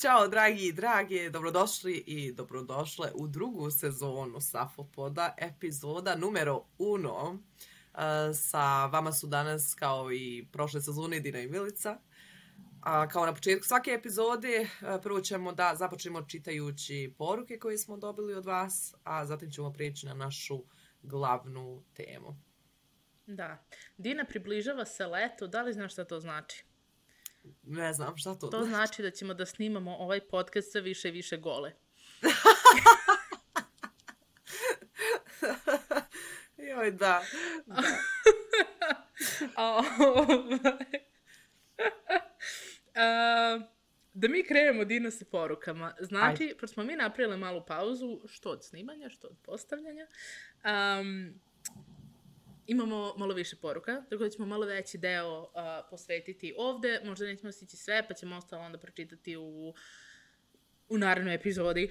Ćao, 0.00 0.28
dragi 0.28 0.66
i 0.66 0.72
drage, 0.72 1.30
dobrodošli 1.30 2.04
i 2.06 2.32
dobrodošle 2.32 3.10
u 3.14 3.28
drugu 3.28 3.70
sezonu 3.70 4.40
Safopoda, 4.40 5.34
epizoda 5.38 6.16
numero 6.16 6.64
uno. 6.78 7.38
E, 7.94 8.34
sa 8.34 8.86
vama 8.86 9.12
su 9.12 9.26
danas, 9.26 9.74
kao 9.74 10.12
i 10.12 10.48
prošle 10.52 10.80
sezone, 10.80 11.20
Dina 11.20 11.40
i 11.40 11.48
Milica. 11.48 11.98
A, 12.80 13.08
kao 13.08 13.26
na 13.26 13.34
početku 13.34 13.66
svake 13.66 13.90
epizode, 13.90 14.48
e, 14.48 14.68
prvo 15.02 15.20
ćemo 15.20 15.52
da 15.52 15.74
započnemo 15.76 16.22
čitajući 16.22 17.14
poruke 17.18 17.58
koje 17.58 17.78
smo 17.78 17.96
dobili 17.96 18.34
od 18.34 18.46
vas, 18.46 18.94
a 19.04 19.26
zatim 19.26 19.50
ćemo 19.50 19.72
prijeći 19.72 20.06
na 20.06 20.14
našu 20.14 20.62
glavnu 21.02 21.82
temu. 21.94 22.36
Da. 23.26 23.64
Dina 23.96 24.24
približava 24.24 24.84
se 24.84 25.06
leto, 25.06 25.46
da 25.46 25.62
li 25.62 25.72
znaš 25.72 25.92
šta 25.92 26.04
to 26.04 26.20
znači? 26.20 26.69
Ne 27.62 27.92
znam 27.92 28.16
šta 28.16 28.34
to, 28.34 28.46
to 28.46 28.46
znači. 28.48 28.62
To 28.62 28.66
znači 28.66 29.02
da 29.02 29.10
ćemo 29.10 29.34
da 29.34 29.46
snimamo 29.46 29.96
ovaj 29.96 30.20
podcast 30.20 30.72
sa 30.72 30.78
više 30.78 31.08
i 31.08 31.12
više 31.12 31.36
gole. 31.36 31.72
Joj, 36.68 36.90
da. 36.90 37.22
da. 37.66 37.74
uh, 42.90 43.62
da 44.14 44.28
mi 44.28 44.44
krenemo 44.44 44.84
Dina 44.84 45.10
sa 45.10 45.24
porukama. 45.30 45.94
Znači, 46.00 46.42
Ajde. 46.42 46.54
pošto 46.54 46.74
smo 46.74 46.84
mi 46.84 46.96
napravili 46.96 47.38
malu 47.38 47.66
pauzu, 47.66 48.20
što 48.26 48.50
od 48.50 48.64
snimanja, 48.64 49.08
što 49.08 49.28
od 49.28 49.36
postavljanja, 49.42 50.06
um, 51.00 51.40
imamo 52.66 53.14
malo 53.16 53.34
više 53.34 53.56
poruka, 53.56 54.02
tako 54.10 54.24
da 54.24 54.30
ćemo 54.30 54.46
malo 54.46 54.66
veći 54.66 54.98
deo 54.98 55.40
uh, 55.40 55.48
posvetiti 55.90 56.54
ovde. 56.58 57.00
Možda 57.04 57.26
nećemo 57.26 57.52
stići 57.52 57.76
sve, 57.76 58.08
pa 58.08 58.14
ćemo 58.14 58.36
ostalo 58.36 58.62
onda 58.62 58.78
pročitati 58.78 59.36
u, 59.36 59.74
u 60.88 60.98
narednoj 60.98 61.34
epizodi. 61.34 61.90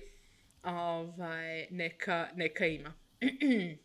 Ovaj, 0.63 1.67
neka, 1.69 2.29
neka 2.35 2.65
ima. 2.65 2.93
E, 3.21 3.77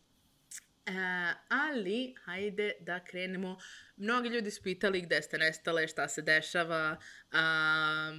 ali, 1.69 2.15
hajde 2.25 2.73
da 2.81 3.05
krenemo. 3.05 3.59
Mnogi 3.97 4.29
ljudi 4.29 4.51
su 4.51 4.63
pitali 4.63 5.01
gde 5.01 5.23
ste 5.23 5.39
nestale, 5.39 5.89
šta 5.89 6.09
se 6.09 6.23
dešava. 6.23 6.97
A, 7.33 8.19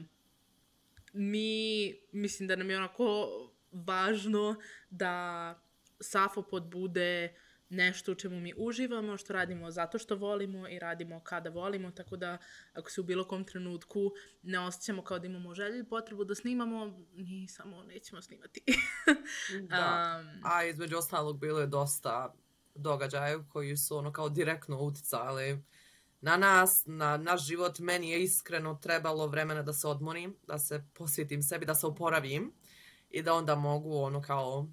mi, 1.14 1.94
mislim 2.12 2.48
da 2.48 2.56
nam 2.56 2.70
je 2.70 2.78
onako 2.78 3.30
važno 3.72 4.56
da 4.90 5.62
Safopod 6.00 6.64
bude 6.64 7.34
nešto 7.70 8.12
u 8.12 8.16
čemu 8.16 8.40
mi 8.40 8.54
uživamo, 8.58 9.18
što 9.18 9.34
radimo 9.34 9.72
zato 9.72 10.00
što 10.00 10.16
volimo 10.16 10.68
i 10.68 10.80
radimo 10.80 11.20
kada 11.24 11.50
volimo, 11.50 11.92
tako 11.92 12.18
da 12.18 12.38
ako 12.74 12.92
se 12.92 13.02
u 13.02 13.04
bilo 13.04 13.28
kom 13.28 13.44
trenutku 13.44 14.12
ne 14.42 14.60
osjećamo 14.60 15.04
kao 15.04 15.20
da 15.20 15.28
imamo 15.28 15.56
želju 15.56 15.80
i 15.80 15.90
potrebu 15.90 16.24
da 16.24 16.36
snimamo, 16.36 17.06
mi 17.14 17.48
samo 17.48 17.84
nećemo 17.84 18.22
snimati. 18.22 18.64
da. 19.70 20.22
Um, 20.22 20.42
A 20.44 20.64
između 20.64 20.98
ostalog 20.98 21.40
bilo 21.40 21.60
je 21.60 21.68
dosta 21.68 22.34
događaja 22.76 23.48
koji 23.50 23.78
su 23.78 23.98
ono 23.98 24.12
kao 24.12 24.30
direktno 24.30 24.80
uticali 24.80 25.64
na 26.22 26.38
nas, 26.38 26.84
na 26.86 27.18
naš 27.18 27.48
život. 27.48 27.80
Meni 27.80 28.10
je 28.12 28.24
iskreno 28.24 28.76
trebalo 28.76 29.28
vremena 29.28 29.62
da 29.64 29.74
se 29.74 29.88
odmorim, 29.88 30.38
da 30.48 30.60
se 30.60 30.86
posvjetim 30.94 31.44
sebi, 31.44 31.66
da 31.66 31.76
se 31.76 31.88
oporavim 31.88 32.54
i 33.10 33.22
da 33.22 33.34
onda 33.34 33.56
mogu 33.56 33.98
ono 33.98 34.22
kao 34.22 34.68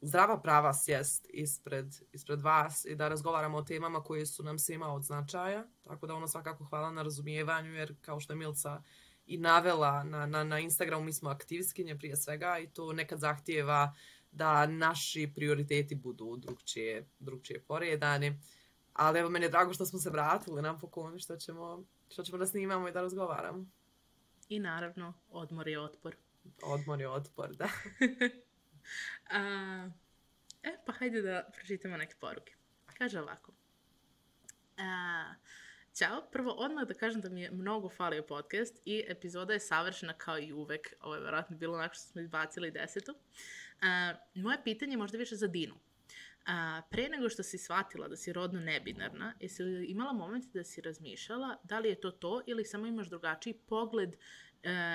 zdrava 0.00 0.40
prava 0.40 0.74
sjest 0.74 1.26
ispred, 1.30 1.94
ispred 2.12 2.40
vas 2.40 2.84
i 2.84 2.94
da 2.94 3.08
razgovaramo 3.08 3.58
o 3.58 3.62
temama 3.62 4.02
koje 4.02 4.26
su 4.26 4.42
nam 4.42 4.58
svima 4.58 4.94
od 4.94 5.02
značaja. 5.02 5.64
Tako 5.84 6.06
da 6.06 6.14
ono 6.14 6.28
svakako 6.28 6.64
hvala 6.64 6.90
na 6.90 7.02
razumijevanju 7.02 7.74
jer 7.74 7.94
kao 8.00 8.20
što 8.20 8.32
je 8.32 8.36
Milca 8.36 8.82
i 9.26 9.38
navela 9.38 10.04
na, 10.04 10.26
na, 10.26 10.44
na 10.44 10.58
Instagramu 10.58 11.04
mi 11.04 11.12
smo 11.12 11.30
aktivskinje 11.30 11.98
prije 11.98 12.16
svega 12.16 12.58
i 12.58 12.70
to 12.70 12.92
nekad 12.92 13.18
zahtijeva 13.18 13.94
da 14.32 14.66
naši 14.66 15.32
prioriteti 15.34 15.94
budu 15.94 16.36
drugčije, 16.36 17.08
drugčije 17.18 17.62
poredani. 17.62 18.40
Ali 18.92 19.18
evo 19.18 19.30
meni 19.30 19.44
je 19.44 19.50
drago 19.50 19.72
što 19.72 19.86
smo 19.86 19.98
se 19.98 20.10
vratili 20.10 20.62
nam 20.62 20.78
pokoni 20.78 21.18
što 21.18 21.36
ćemo, 21.36 21.84
što 22.08 22.22
ćemo 22.22 22.38
da 22.38 22.46
snimamo 22.46 22.88
i 22.88 22.92
da 22.92 23.00
razgovaramo. 23.00 23.66
I 24.48 24.58
naravno, 24.58 25.14
odmor 25.28 25.68
je 25.68 25.80
otpor. 25.80 26.16
Odmor 26.62 27.00
je 27.00 27.08
otpor, 27.08 27.56
da. 27.56 27.68
A, 29.30 29.90
e, 30.62 30.76
pa 30.86 30.92
hajde 30.92 31.22
da 31.22 31.50
pročitamo 31.54 31.96
neke 31.96 32.14
poruke. 32.20 32.54
Kaže 32.98 33.20
ovako. 33.20 33.52
A, 34.78 35.34
Ćao, 35.94 36.28
prvo 36.32 36.50
odmah 36.50 36.84
da 36.84 36.94
kažem 36.94 37.20
da 37.20 37.28
mi 37.28 37.42
je 37.42 37.50
mnogo 37.50 37.88
falio 37.88 38.22
podcast 38.22 38.80
i 38.84 39.04
epizoda 39.08 39.52
je 39.52 39.60
savršena 39.60 40.12
kao 40.12 40.38
i 40.38 40.52
uvek. 40.52 40.94
Ovo 41.00 41.14
je 41.14 41.20
vjerojatno 41.20 41.56
bilo 41.56 41.74
onako 41.74 41.94
što 41.94 42.04
smo 42.04 42.20
izbacili 42.20 42.70
desetu. 42.70 43.14
A, 43.82 44.14
moje 44.34 44.58
pitanje 44.64 44.92
je 44.92 44.96
možda 44.96 45.18
više 45.18 45.36
za 45.36 45.46
Dinu. 45.46 45.74
A, 46.46 46.82
pre 46.90 47.08
nego 47.08 47.28
što 47.28 47.42
si 47.42 47.58
shvatila 47.58 48.08
da 48.08 48.16
si 48.16 48.32
rodno 48.32 48.60
nebinarna, 48.60 49.34
jesi 49.40 49.62
li 49.62 49.86
imala 49.86 50.12
moment 50.12 50.44
da 50.54 50.64
si 50.64 50.80
razmišljala 50.80 51.56
da 51.64 51.78
li 51.78 51.88
je 51.88 52.00
to 52.00 52.10
to 52.10 52.42
ili 52.46 52.64
samo 52.64 52.86
imaš 52.86 53.08
drugačiji 53.08 53.54
pogled 53.54 54.14
e, 54.14 54.18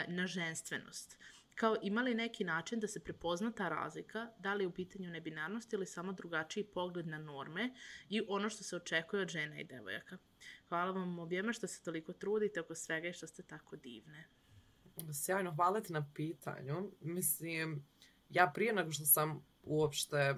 na 0.07 0.28
ženstvenost? 0.28 1.18
Kao 1.55 1.75
imali 1.81 2.16
neki 2.16 2.43
način 2.43 2.79
da 2.79 2.88
se 2.88 2.99
prepozna 2.99 3.51
ta 3.51 3.69
razlika, 3.69 4.27
da 4.39 4.53
li 4.53 4.63
je 4.63 4.67
u 4.67 4.71
pitanju 4.71 5.09
nebinarnost 5.09 5.73
ili 5.73 5.85
samo 5.85 6.13
drugačiji 6.13 6.63
pogled 6.63 7.07
na 7.07 7.17
norme 7.17 7.73
i 8.09 8.21
ono 8.27 8.49
što 8.49 8.63
se 8.63 8.75
očekuje 8.75 9.21
od 9.21 9.29
žena 9.29 9.59
i 9.59 9.63
devojaka. 9.63 10.17
Hvala 10.69 10.91
vam 10.91 11.19
objema 11.19 11.53
što 11.53 11.67
se 11.67 11.83
toliko 11.83 12.13
trudite 12.13 12.61
oko 12.61 12.75
svega 12.75 13.07
i 13.07 13.13
što 13.13 13.27
ste 13.27 13.44
tako 13.44 13.75
divne. 13.75 14.27
Sjajno, 15.13 15.51
hvala 15.55 15.81
ti 15.81 15.94
na 15.94 16.05
pitanju. 16.13 16.91
Mislim, 17.01 17.85
ja 18.29 18.51
prije 18.55 18.73
nego 18.73 18.91
što 18.91 19.05
sam 19.05 19.45
uopšte 19.63 20.35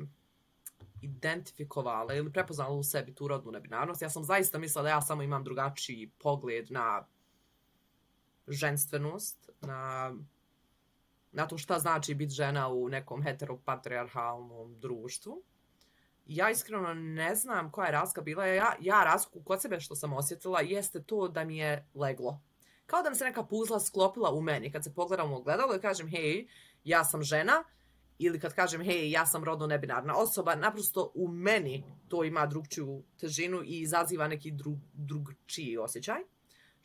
identifikovala 1.02 2.14
ili 2.14 2.32
prepoznala 2.32 2.76
u 2.76 2.84
sebi 2.84 3.16
tu 3.16 3.28
rodnu 3.28 3.52
nebinarnost, 3.52 4.02
ja 4.02 4.10
sam 4.10 4.24
zaista 4.24 4.60
mislila 4.60 4.84
da 4.84 4.90
ja 4.90 5.02
samo 5.02 5.24
imam 5.24 5.44
drugačiji 5.44 6.12
pogled 6.20 6.72
na 6.72 7.08
ženstvenost, 8.48 9.50
na 9.62 10.14
na 11.32 11.48
to 11.48 11.58
šta 11.58 11.80
znači 11.80 12.16
biti 12.16 12.34
žena 12.34 12.68
u 12.68 12.90
nekom 12.90 13.24
heteropatriarhalnom 13.24 14.80
društvu. 14.80 15.44
Ja 16.26 16.50
iskreno 16.50 16.94
ne 16.94 17.36
znam 17.36 17.72
koja 17.72 17.86
je 17.86 17.92
razlika 17.92 18.22
bila. 18.22 18.46
Ja, 18.46 18.76
ja 18.80 19.04
razliku 19.04 19.44
kod 19.44 19.62
sebe 19.62 19.80
što 19.80 19.96
sam 19.96 20.14
osjetila 20.14 20.62
jeste 20.62 21.04
to 21.04 21.28
da 21.28 21.44
mi 21.44 21.58
je 21.58 21.88
leglo. 21.94 22.42
Kao 22.86 23.02
da 23.02 23.10
mi 23.10 23.16
se 23.16 23.24
neka 23.24 23.44
puzla 23.44 23.80
sklopila 23.80 24.32
u 24.32 24.42
meni. 24.42 24.72
Kad 24.72 24.84
se 24.84 24.94
pogledam 24.94 25.32
u 25.34 25.36
ogledalo 25.36 25.76
i 25.76 25.82
kažem, 25.82 26.08
hej, 26.08 26.48
ja 26.84 27.04
sam 27.04 27.24
žena, 27.24 27.64
ili 28.20 28.40
kad 28.40 28.54
kažem, 28.54 28.82
hej, 28.82 29.12
ja 29.12 29.26
sam 29.26 29.44
rodno 29.44 29.68
nebinarna 29.68 30.16
osoba, 30.18 30.56
naprosto 30.56 31.12
u 31.16 31.28
meni 31.28 31.84
to 32.08 32.24
ima 32.24 32.46
drugčiju 32.46 33.04
težinu 33.20 33.64
i 33.64 33.80
izaziva 33.80 34.28
neki 34.28 34.52
dru, 34.52 34.78
drugčiji 34.94 35.78
osjećaj 35.78 36.22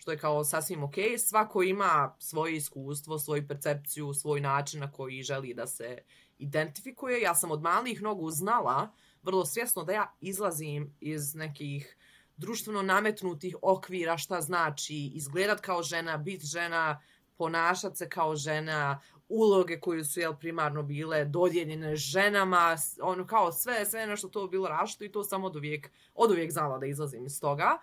što 0.02 0.10
je 0.10 0.18
kao 0.18 0.44
sasvim 0.44 0.82
ok. 0.82 0.94
Svako 1.18 1.62
ima 1.62 2.16
svoje 2.18 2.56
iskustvo, 2.56 3.18
svoju 3.18 3.48
percepciju, 3.48 4.14
svoj 4.14 4.40
način 4.40 4.80
na 4.80 4.92
koji 4.92 5.22
želi 5.22 5.54
da 5.54 5.66
se 5.66 5.98
identifikuje. 6.38 7.20
Ja 7.20 7.34
sam 7.34 7.50
od 7.50 7.62
malih 7.62 8.02
nogu 8.02 8.30
znala, 8.30 8.92
vrlo 9.22 9.46
svjesno, 9.46 9.84
da 9.84 9.92
ja 9.92 10.14
izlazim 10.20 10.94
iz 11.00 11.34
nekih 11.34 11.96
društveno 12.36 12.82
nametnutih 12.82 13.56
okvira 13.62 14.18
šta 14.18 14.40
znači 14.40 14.96
izgledat 15.14 15.60
kao 15.60 15.82
žena, 15.82 16.16
biti 16.16 16.46
žena, 16.46 17.00
ponašat 17.36 17.96
se 17.96 18.08
kao 18.08 18.36
žena, 18.36 19.00
uloge 19.28 19.80
koje 19.80 20.04
su 20.04 20.20
jel, 20.20 20.34
primarno 20.36 20.82
bile 20.82 21.24
dodjeljene 21.24 21.96
ženama, 21.96 22.76
ono 23.02 23.26
kao 23.26 23.52
sve, 23.52 23.86
sve 23.86 24.06
nešto 24.06 24.28
to 24.28 24.46
bilo 24.46 24.68
rašto 24.68 25.04
i 25.04 25.12
to 25.12 25.24
samo 25.24 25.46
od 25.46 25.56
uvijek, 25.56 25.90
od 26.14 26.30
uvijek 26.30 26.52
znala 26.52 26.78
da 26.78 26.86
izlazim 26.86 27.26
iz 27.26 27.40
toga 27.40 27.78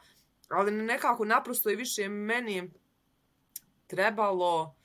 ali 0.49 0.71
nekako 0.71 1.25
naprosto 1.25 1.69
je 1.69 1.75
više 1.75 2.09
meni 2.09 2.71
trebalo 3.87 4.75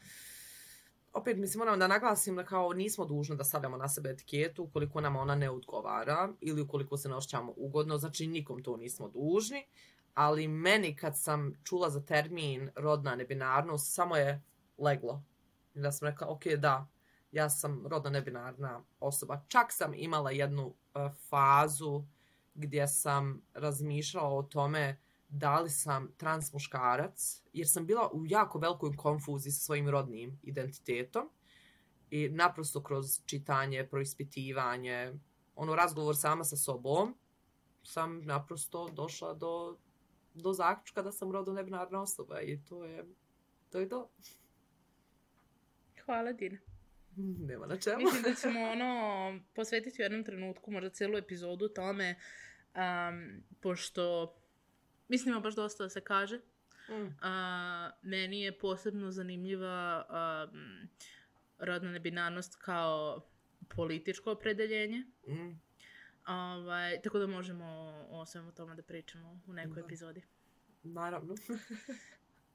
opet 1.15 1.37
mislim 1.37 1.59
moram 1.59 1.79
da 1.79 1.87
naglasim 1.87 2.37
da 2.37 2.45
kao 2.45 2.73
nismo 2.73 3.05
dužni 3.05 3.37
da 3.37 3.45
stavljamo 3.45 3.77
na 3.77 3.89
sebe 3.89 4.11
etiketu 4.11 4.63
ukoliko 4.63 5.01
nam 5.01 5.17
ona 5.17 5.35
ne 5.35 5.51
odgovara 5.51 6.33
ili 6.41 6.63
ukoliko 6.63 6.97
se 6.97 7.09
ne 7.09 7.15
osjećamo 7.15 7.53
ugodno, 7.57 7.99
znači 7.99 8.27
nikom 8.27 8.63
to 8.63 8.77
nismo 8.77 9.09
dužni, 9.09 9.67
ali 10.15 10.49
meni 10.49 10.97
kad 10.97 11.19
sam 11.19 11.53
čula 11.65 11.91
za 11.91 12.01
termin 12.01 12.71
rodna 12.77 13.15
nebinarnost, 13.15 13.95
samo 13.95 14.17
je 14.17 14.43
leglo. 14.79 15.25
I 15.75 15.81
da 15.81 15.93
sam 15.93 16.09
rekla, 16.09 16.27
ok, 16.29 16.47
da, 16.47 16.89
ja 17.33 17.51
sam 17.51 17.87
rodna 17.87 18.11
nebinarna 18.11 18.85
osoba. 19.01 19.45
Čak 19.49 19.73
sam 19.73 19.95
imala 19.95 20.31
jednu 20.31 20.67
uh, 20.67 20.75
fazu 21.29 22.05
gdje 22.55 22.89
sam 22.89 23.43
razmišljala 23.55 24.29
o 24.29 24.43
tome 24.43 25.04
da 25.35 25.61
li 25.61 25.71
sam 25.71 26.13
trans 26.17 26.53
muškarac, 26.53 27.43
jer 27.53 27.69
sam 27.69 27.87
bila 27.87 28.11
u 28.13 28.27
jako 28.27 28.59
velikoj 28.59 28.97
konfuziji 28.97 29.53
sa 29.53 29.65
svojim 29.65 29.89
rodnim 29.89 30.39
identitetom 30.43 31.31
i 32.11 32.29
naprosto 32.29 32.83
kroz 32.83 33.21
čitanje, 33.27 33.89
proispitivanje, 33.91 35.13
ono 35.55 35.75
razgovor 35.75 36.17
sama 36.17 36.45
sa 36.45 36.57
sobom, 36.57 37.15
sam 37.83 38.21
naprosto 38.25 38.89
došla 38.89 39.35
do, 39.35 39.79
do 40.35 40.53
zaključka 40.53 41.03
da 41.03 41.13
sam 41.13 41.33
rodno 41.33 41.53
nebinarna 41.53 42.03
osoba 42.03 42.41
i 42.41 42.61
to 42.65 42.85
je 42.85 43.05
to. 43.71 43.81
Je 43.81 43.89
to. 43.89 44.11
hvala 46.05 46.33
Dina. 46.33 46.59
Nema 47.49 47.67
na 47.67 47.77
čemu. 47.77 47.99
Mislim 47.99 48.23
da 48.23 48.35
ćemo 48.43 48.61
ono 48.61 49.41
posvetiti 49.55 50.03
u 50.03 50.05
jednom 50.05 50.25
trenutku, 50.25 50.71
možda 50.71 50.91
celu 50.91 51.19
epizodu 51.19 51.69
tome, 51.69 52.15
um, 52.75 53.43
pošto 53.61 54.35
mislim 55.09 55.33
ima 55.33 55.41
baš 55.41 55.55
dosta 55.55 55.83
da 55.83 55.89
se 55.89 56.01
kaže. 56.01 56.41
Mm. 56.89 57.17
A, 57.23 57.91
meni 58.03 58.43
je 58.43 58.59
posebno 58.59 59.11
zanimljiva 59.11 60.07
um, 60.11 60.89
rodna 61.59 61.91
nebinarnost 61.91 62.57
kao 62.57 63.27
političko 63.77 64.31
opredeljenje. 64.33 65.05
Mm. 65.29 65.61
Ovaj, 66.27 67.03
tako 67.03 67.19
da 67.19 67.27
možemo 67.27 67.65
o, 67.65 68.21
o 68.21 68.27
svemu 68.27 68.53
tome 68.53 68.75
da 68.75 68.83
pričamo 68.83 69.41
u 69.47 69.53
nekoj 69.53 69.83
Da. 69.83 69.87
epizodi. 69.87 70.23
Naravno. 70.83 71.35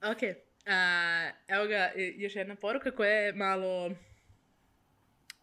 Ok, 0.02 0.18
a, 0.66 1.32
evo 1.48 1.68
ga, 1.68 1.92
još 1.96 2.36
jedna 2.36 2.56
poruka 2.56 2.92
koja 2.92 3.12
je 3.12 3.34
malo 3.34 3.92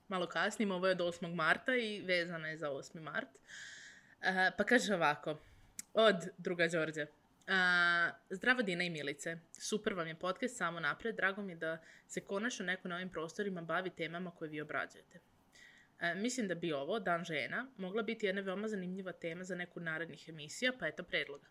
malo 0.08 0.26
kasnije, 0.26 0.72
ovo 0.72 0.86
je 0.86 0.92
od 0.92 0.98
8. 0.98 1.34
marta 1.34 1.76
i 1.76 2.02
vezana 2.02 2.48
je 2.48 2.56
za 2.58 2.70
8. 2.70 3.00
mart. 3.00 3.28
A, 4.22 4.50
pa 4.58 4.64
kaže 4.64 4.94
ovako, 4.94 5.38
od 5.96 6.16
druga 6.38 6.68
Đorđe. 6.68 7.02
Uh, 7.02 7.52
zdravo 8.30 8.62
Dina 8.62 8.84
i 8.84 8.90
Milice, 8.90 9.38
super 9.52 9.94
vam 9.94 10.08
je 10.08 10.14
podcast 10.14 10.56
samo 10.56 10.80
napred, 10.80 11.16
drago 11.16 11.42
mi 11.42 11.52
je 11.52 11.56
da 11.56 11.78
se 12.08 12.20
konačno 12.20 12.66
neko 12.66 12.88
na 12.88 12.94
ovim 12.94 13.08
prostorima 13.08 13.62
bavi 13.62 13.90
temama 13.90 14.30
koje 14.30 14.48
vi 14.48 14.60
obrađujete. 14.60 15.18
Uh, 15.18 16.20
mislim 16.20 16.48
da 16.48 16.54
bi 16.54 16.72
ovo, 16.72 16.98
Dan 16.98 17.24
žena, 17.24 17.66
mogla 17.76 18.02
biti 18.02 18.26
jedna 18.26 18.42
veoma 18.42 18.68
zanimljiva 18.68 19.12
tema 19.12 19.44
za 19.44 19.54
neku 19.54 19.80
narednih 19.80 20.28
emisija, 20.28 20.72
pa 20.78 20.86
eto 20.86 21.02
predloga. 21.02 21.46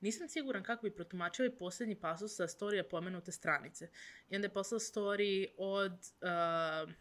Nisam 0.00 0.28
siguran 0.28 0.62
kako 0.62 0.82
bi 0.82 0.94
protumačio 0.94 1.46
i 1.46 1.56
posljednji 1.56 1.94
pasus 1.94 2.36
sa 2.36 2.48
storija 2.48 2.84
pomenute 2.84 3.32
stranice. 3.32 3.88
I 4.30 4.36
onda 4.36 4.46
je 4.46 4.52
poslao 4.52 4.78
story 4.78 5.48
od 5.56 5.92
uh, 5.92 6.92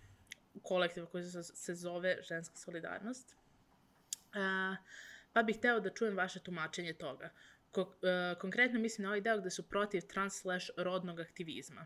kolektiva 0.64 1.08
koji 1.08 1.24
se, 1.24 1.44
se 1.44 1.76
zove 1.76 2.18
Ženska 2.22 2.56
solidarnost. 2.56 3.36
Uh, 4.34 4.78
pa 5.34 5.44
bih 5.44 5.58
hteo 5.58 5.80
da 5.80 5.90
čujem 5.90 6.18
vaše 6.18 6.40
tumačenje 6.40 6.94
toga. 6.94 7.30
Ko, 7.72 7.94
e, 8.04 8.36
konkretno 8.40 8.80
mislim 8.80 9.04
na 9.04 9.10
ovaj 9.10 9.22
deo 9.22 9.38
gde 9.38 9.50
su 9.50 9.70
protiv 9.70 10.02
trans 10.02 10.42
slash 10.42 10.70
rodnog 10.78 11.20
aktivizma. 11.20 11.86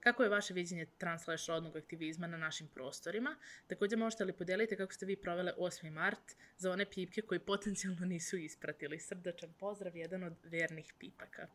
Kako 0.00 0.22
je 0.22 0.28
vaše 0.28 0.54
viđenje 0.54 0.86
trans 0.98 1.24
slash 1.24 1.48
rodnog 1.48 1.76
aktivizma 1.76 2.26
na 2.26 2.36
našim 2.36 2.68
prostorima? 2.68 3.36
Također 3.66 3.98
možete 3.98 4.24
li 4.24 4.32
podeliti 4.32 4.76
kako 4.76 4.92
ste 4.92 5.06
vi 5.06 5.16
provele 5.16 5.52
8. 5.58 5.90
mart 5.90 6.36
za 6.56 6.72
one 6.72 6.90
pipke 6.90 7.22
koji 7.22 7.40
potencijalno 7.40 8.06
nisu 8.06 8.36
ispratili. 8.36 9.00
Srdačan 9.00 9.52
pozdrav, 9.58 9.96
jedan 9.96 10.22
od 10.22 10.34
vernih 10.44 10.94
pipaka. 10.98 11.48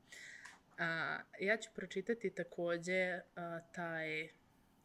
A, 0.78 1.20
ja 1.40 1.58
ću 1.58 1.70
pročitati 1.76 2.30
također 2.30 3.22
a, 3.36 3.60
taj, 3.76 4.30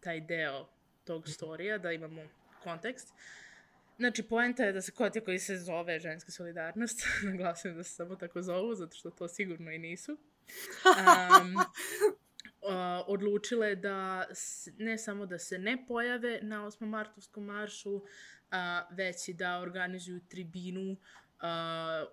taj 0.01 0.21
deo 0.21 0.69
tog 1.05 1.29
storija, 1.29 1.79
da 1.79 1.93
imamo 1.93 2.23
kontekst. 2.63 3.15
Znači, 3.99 4.23
poenta 4.23 4.65
je 4.65 4.73
da 4.73 4.83
se 4.83 4.93
kotje 4.93 5.25
koji 5.25 5.39
se 5.39 5.57
zove 5.57 6.01
ženska 6.01 6.33
solidarnost, 6.33 7.07
naglasim 7.31 7.75
da 7.75 7.83
se 7.83 7.95
samo 7.95 8.17
tako 8.17 8.43
zovu, 8.43 8.75
zato 8.75 8.97
što 8.97 9.11
to 9.11 9.29
sigurno 9.29 9.71
i 9.71 9.79
nisu, 9.79 10.13
um, 10.13 11.57
uh, 11.57 11.65
odlučile 13.07 13.75
da 13.75 14.27
ne 14.79 14.99
samo 14.99 15.27
da 15.27 15.39
se 15.39 15.59
ne 15.59 15.85
pojave 15.89 16.39
na 16.43 16.65
8. 16.65 16.87
martovskom 16.87 17.45
maršu, 17.45 17.95
uh, 17.95 18.03
već 18.91 19.29
i 19.29 19.35
da 19.35 19.59
organizuju 19.59 20.21
tribinu 20.29 20.91
uh, 20.93 20.99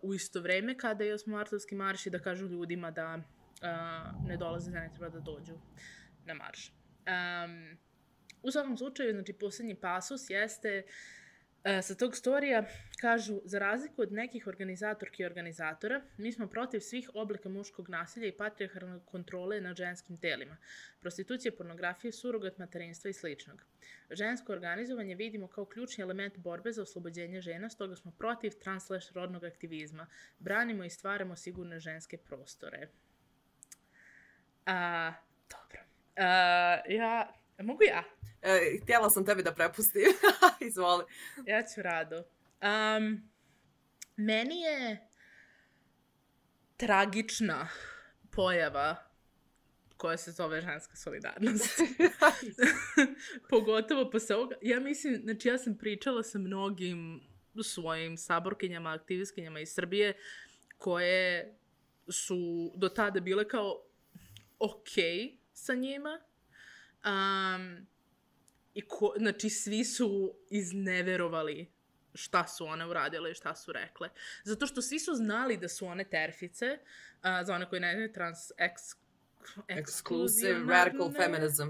u 0.02 0.14
isto 0.14 0.42
vreme 0.42 0.78
kada 0.78 1.04
je 1.04 1.14
8. 1.14 1.28
martovski 1.28 1.76
marš 1.76 2.06
i 2.06 2.10
da 2.10 2.20
kažu 2.20 2.48
ljudima 2.48 2.92
da 2.92 3.16
uh, 3.16 4.28
ne 4.28 4.38
dolaze, 4.38 4.72
da 4.72 4.80
ne 4.80 4.90
treba 4.94 5.10
da 5.10 5.20
dođu 5.20 5.54
na 6.26 6.34
marš. 6.34 6.72
Um, 7.06 7.78
u 8.42 8.52
svakom 8.52 8.78
slučaju, 8.78 9.12
znači, 9.12 9.34
posljednji 9.34 9.76
pasus 9.76 10.30
jeste 10.30 10.84
E, 11.66 11.82
sa 11.82 11.96
tog 11.96 12.16
storija 12.16 12.64
kažu, 13.02 13.42
za 13.46 13.60
razliku 13.60 14.02
od 14.02 14.12
nekih 14.12 14.48
organizatorki 14.48 15.24
i 15.24 15.26
organizatora, 15.26 16.02
mi 16.18 16.32
smo 16.32 16.48
protiv 16.48 16.80
svih 16.80 17.10
oblika 17.14 17.50
muškog 17.50 17.90
nasilja 17.90 18.28
i 18.28 18.38
patrijarhalne 18.38 19.00
kontrole 19.06 19.62
nad 19.62 19.78
ženskim 19.78 20.18
telima, 20.18 20.58
prostitucije, 21.02 21.56
pornografije, 21.56 22.12
surogat 22.12 22.58
materinstva 22.58 23.10
i 23.10 23.14
sličnog. 23.14 23.66
Žensko 24.12 24.54
organizovanje 24.54 25.16
vidimo 25.16 25.48
kao 25.48 25.66
ključni 25.66 26.02
element 26.02 26.38
borbe 26.38 26.72
za 26.72 26.82
oslobođenje 26.82 27.42
žena, 27.42 27.70
stoga 27.70 27.96
smo 27.96 28.12
protiv 28.12 28.52
trans 28.52 28.88
rodnog 29.14 29.44
aktivizma. 29.44 30.08
Branimo 30.40 30.84
i 30.84 30.90
stvaramo 30.90 31.36
sigurne 31.36 31.80
ženske 31.80 32.18
prostore. 32.18 32.90
A, 34.66 35.14
dobro. 35.50 35.80
A, 36.16 36.82
ja, 36.90 37.34
mogu 37.64 37.84
ja? 37.84 38.04
E, 38.42 38.80
htjela 38.84 39.10
sam 39.10 39.26
tebi 39.26 39.44
da 39.44 39.54
prepustim. 39.54 40.02
Izvoli. 40.68 41.04
Ja 41.46 41.64
ću 41.64 41.82
rado. 41.82 42.18
Um, 42.18 43.30
meni 44.16 44.62
je 44.62 45.08
tragična 46.78 47.68
pojava 48.32 48.96
koja 49.98 50.18
se 50.18 50.32
zove 50.32 50.62
ženska 50.62 50.96
solidarnost. 50.96 51.80
Pogotovo 53.50 54.10
posle 54.10 54.36
ovoga. 54.36 54.56
Ja 54.62 54.80
mislim, 54.80 55.22
znači 55.24 55.48
ja 55.48 55.58
sam 55.58 55.78
pričala 55.78 56.24
sa 56.24 56.40
mnogim 56.40 57.22
svojim 57.64 58.18
saborkinjama, 58.18 58.94
aktivistkinjama 58.94 59.60
iz 59.60 59.74
Srbije 59.74 60.14
koje 60.78 61.56
su 62.10 62.72
do 62.76 62.90
tada 62.90 63.20
bile 63.20 63.48
kao 63.48 63.84
ok 64.60 64.90
sa 65.54 65.76
njima. 65.76 66.22
Um, 67.06 67.88
I 68.74 68.82
ko, 68.82 69.14
znači, 69.18 69.50
svi 69.50 69.84
su 69.86 70.34
izneverovali 70.50 71.72
šta 72.14 72.48
su 72.48 72.66
one 72.66 72.88
uradile 72.88 73.32
i 73.32 73.36
šta 73.36 73.56
su 73.56 73.72
rekle. 73.72 74.10
Zato 74.44 74.68
što 74.68 74.82
svi 74.82 75.00
su 75.00 75.14
znali 75.14 75.58
da 75.58 75.68
su 75.70 75.88
one 75.88 76.04
terfice, 76.04 76.78
a, 77.22 77.44
za 77.44 77.56
one 77.56 77.70
koji 77.70 77.82
ne 77.82 77.94
znaju, 77.94 78.14
trans 78.14 78.38
ex, 78.58 78.82
Exclusive 79.70 80.70
radical 80.70 81.08
ne- 81.10 81.20
feminism. 81.20 81.64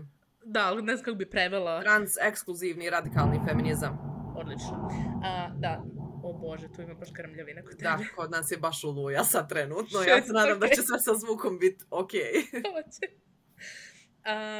Da, 0.45 0.61
ali 0.61 0.81
ne 0.81 0.95
znam 0.95 1.05
kako 1.05 1.15
bi 1.15 1.29
prevela. 1.29 1.81
Trans 1.81 2.11
ekskluzivni 2.21 2.89
radikalni 2.89 3.39
feminizam. 3.47 3.97
Odlično. 4.37 4.89
A, 5.23 5.49
da, 5.55 5.83
o 6.23 6.33
bože, 6.33 6.67
tu 6.71 6.81
ima 6.81 6.93
baš 6.93 7.09
krmljavina 7.13 7.61
kod 7.63 7.73
Da, 7.73 7.97
tebe. 7.97 8.09
kod 8.15 8.31
nas 8.31 8.51
je 8.51 8.57
baš 8.57 8.83
uluja 8.83 9.23
sad 9.23 9.49
trenutno. 9.49 9.99
Shit, 9.99 10.07
Ja 10.11 10.21
se 10.23 10.33
nadam 10.33 10.59
da 10.59 10.65
okej. 10.65 10.75
će 10.75 10.81
sve 10.81 10.99
sa 10.99 11.13
zvukom 11.15 11.59
biti 11.59 11.83
okej. 11.89 12.31
Hoće. 12.73 13.11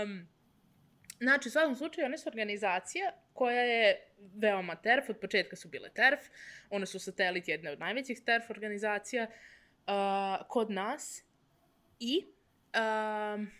Um, 0.03 0.27
znači, 1.19 1.48
u 1.48 1.51
svakom 1.51 1.75
slučaju, 1.75 2.05
one 2.05 2.17
su 2.17 2.29
organizacija 2.29 3.12
koja 3.34 3.62
je 3.62 4.07
veoma 4.36 4.75
TERF, 4.75 5.10
od 5.10 5.19
početka 5.19 5.55
su 5.55 5.67
bile 5.67 5.89
TERF, 5.89 6.19
one 6.69 6.86
su 6.86 7.00
satelit 7.00 7.48
jedne 7.48 7.72
od 7.72 7.79
najvećih 7.79 8.22
TERF 8.25 8.50
organizacija 8.50 9.27
uh, 9.27 10.48
kod 10.48 10.72
nas 10.72 11.24
i 12.00 12.25
um, 12.25 13.51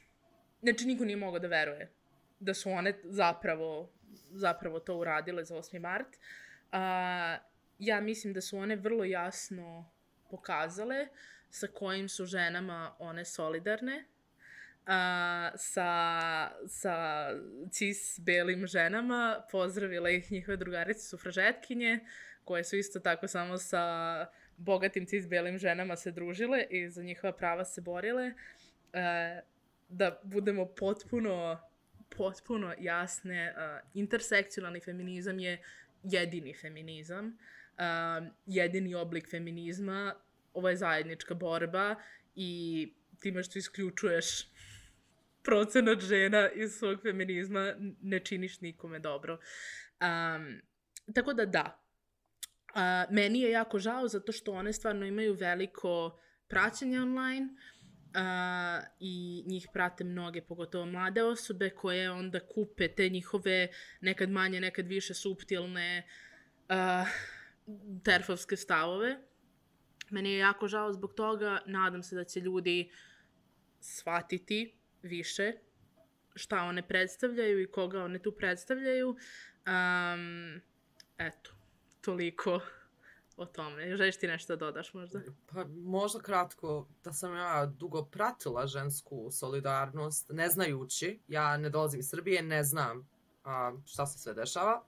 znači 0.62 0.86
niko 0.86 1.06
nije 1.06 1.18
mogao 1.18 1.40
da 1.40 1.48
veruje 1.48 1.92
da 2.40 2.54
su 2.54 2.70
one 2.70 2.94
zapravo, 3.04 3.90
zapravo 4.32 4.80
to 4.80 4.98
uradile 4.98 5.46
za 5.46 5.56
8. 5.56 5.80
mart. 5.80 6.08
Uh, 6.08 6.80
ja 7.80 8.02
mislim 8.02 8.34
da 8.34 8.42
su 8.42 8.58
one 8.58 8.76
vrlo 8.76 9.04
jasno 9.04 9.92
pokazale 10.30 11.08
sa 11.50 11.68
kojim 11.68 12.10
su 12.10 12.26
ženama 12.26 12.96
one 13.00 13.26
solidarne, 13.26 14.06
a, 14.86 15.52
sa, 15.58 16.52
sa 16.68 17.28
cis 17.72 18.20
belim 18.20 18.68
ženama, 18.68 19.46
pozdravila 19.52 20.10
ih 20.10 20.32
njihove 20.32 20.58
drugarice 20.58 21.08
sufražetkinje, 21.08 22.00
koje 22.44 22.64
su 22.64 22.78
isto 22.78 23.00
tako 23.00 23.28
samo 23.28 23.58
sa 23.58 24.26
bogatim 24.58 25.06
cis 25.06 25.28
belim 25.28 25.58
ženama 25.58 25.96
se 25.96 26.12
družile 26.12 26.66
i 26.70 26.90
za 26.90 27.04
njihova 27.04 27.34
prava 27.34 27.66
se 27.66 27.82
borile. 27.82 28.34
E, 28.94 29.42
da 29.90 30.20
budemo 30.24 30.66
potpuno 30.66 31.60
potpuno 32.18 32.74
jasne, 32.80 33.54
uh, 33.54 33.90
intersekcionalni 33.94 34.80
feminizam 34.80 35.40
je 35.40 35.62
jedini 36.04 36.54
feminizam, 36.54 37.26
uh, 37.28 38.28
jedini 38.46 38.96
oblik 38.96 39.30
feminizma, 39.30 40.16
ovo 40.54 40.70
je 40.70 40.78
zajednička 40.78 41.34
borba 41.34 41.96
i 42.36 42.94
time 43.20 43.44
što 43.44 43.60
isključuješ 43.60 44.48
procenat 45.46 46.00
žena 46.00 46.50
iz 46.50 46.72
svog 46.72 47.02
feminizma 47.02 47.74
ne 48.02 48.20
činiš 48.20 48.62
nikome 48.62 49.00
dobro. 49.00 49.34
Um, 49.34 50.62
tako 51.14 51.34
da 51.34 51.46
da, 51.46 51.82
uh, 52.76 53.14
meni 53.14 53.42
je 53.42 53.52
jako 53.52 53.80
žao 53.80 54.08
zato 54.08 54.32
što 54.32 54.52
one 54.52 54.74
stvarno 54.74 55.06
imaju 55.06 55.34
veliko 55.34 56.20
praćenje 56.48 57.02
online 57.02 57.48
uh, 58.16 58.86
i 59.00 59.44
njih 59.48 59.68
prate 59.74 60.04
mnoge, 60.04 60.42
pogotovo 60.42 60.86
mlade 60.86 61.24
osobe 61.24 61.70
koje 61.70 62.12
onda 62.12 62.40
kupe 62.40 62.88
te 62.88 63.10
njihove 63.10 63.68
nekad 64.02 64.30
manje, 64.30 64.62
nekad 64.62 64.88
više 64.88 65.14
subtilne 65.14 66.08
uh, 66.70 67.08
terfovske 68.04 68.56
stavove. 68.56 69.18
Meni 70.10 70.32
je 70.32 70.38
jako 70.38 70.68
žao 70.68 70.94
zbog 70.94 71.14
toga, 71.14 71.62
nadam 71.66 72.04
se 72.04 72.16
da 72.16 72.24
će 72.24 72.40
ljudi 72.40 72.92
shvatiti 73.80 74.85
više 75.06 75.54
šta 76.36 76.64
one 76.64 76.88
predstavljaju 76.88 77.62
i 77.62 77.72
koga 77.72 78.04
one 78.04 78.20
tu 78.20 78.32
predstavljaju. 78.32 79.10
Um, 79.10 80.62
eto, 81.18 81.52
toliko 82.02 82.62
o 83.38 83.46
tome. 83.46 83.98
Želiš 83.98 84.18
ti 84.18 84.28
nešto 84.28 84.56
da 84.56 84.66
dodaš 84.66 84.94
možda? 84.94 85.22
Pa 85.46 85.66
možda 85.66 86.20
kratko, 86.20 86.88
da 87.04 87.14
sam 87.14 87.36
ja 87.36 87.66
dugo 87.66 88.06
pratila 88.06 88.68
žensku 88.68 89.32
solidarnost, 89.32 90.30
ne 90.30 90.50
znajući, 90.50 91.20
ja 91.28 91.58
ne 91.58 91.70
dolazim 91.70 92.00
iz 92.00 92.10
Srbije, 92.10 92.42
ne 92.42 92.64
znam 92.64 93.10
a, 93.44 93.74
šta 93.86 94.06
se 94.06 94.20
sve 94.20 94.34
dešava, 94.34 94.86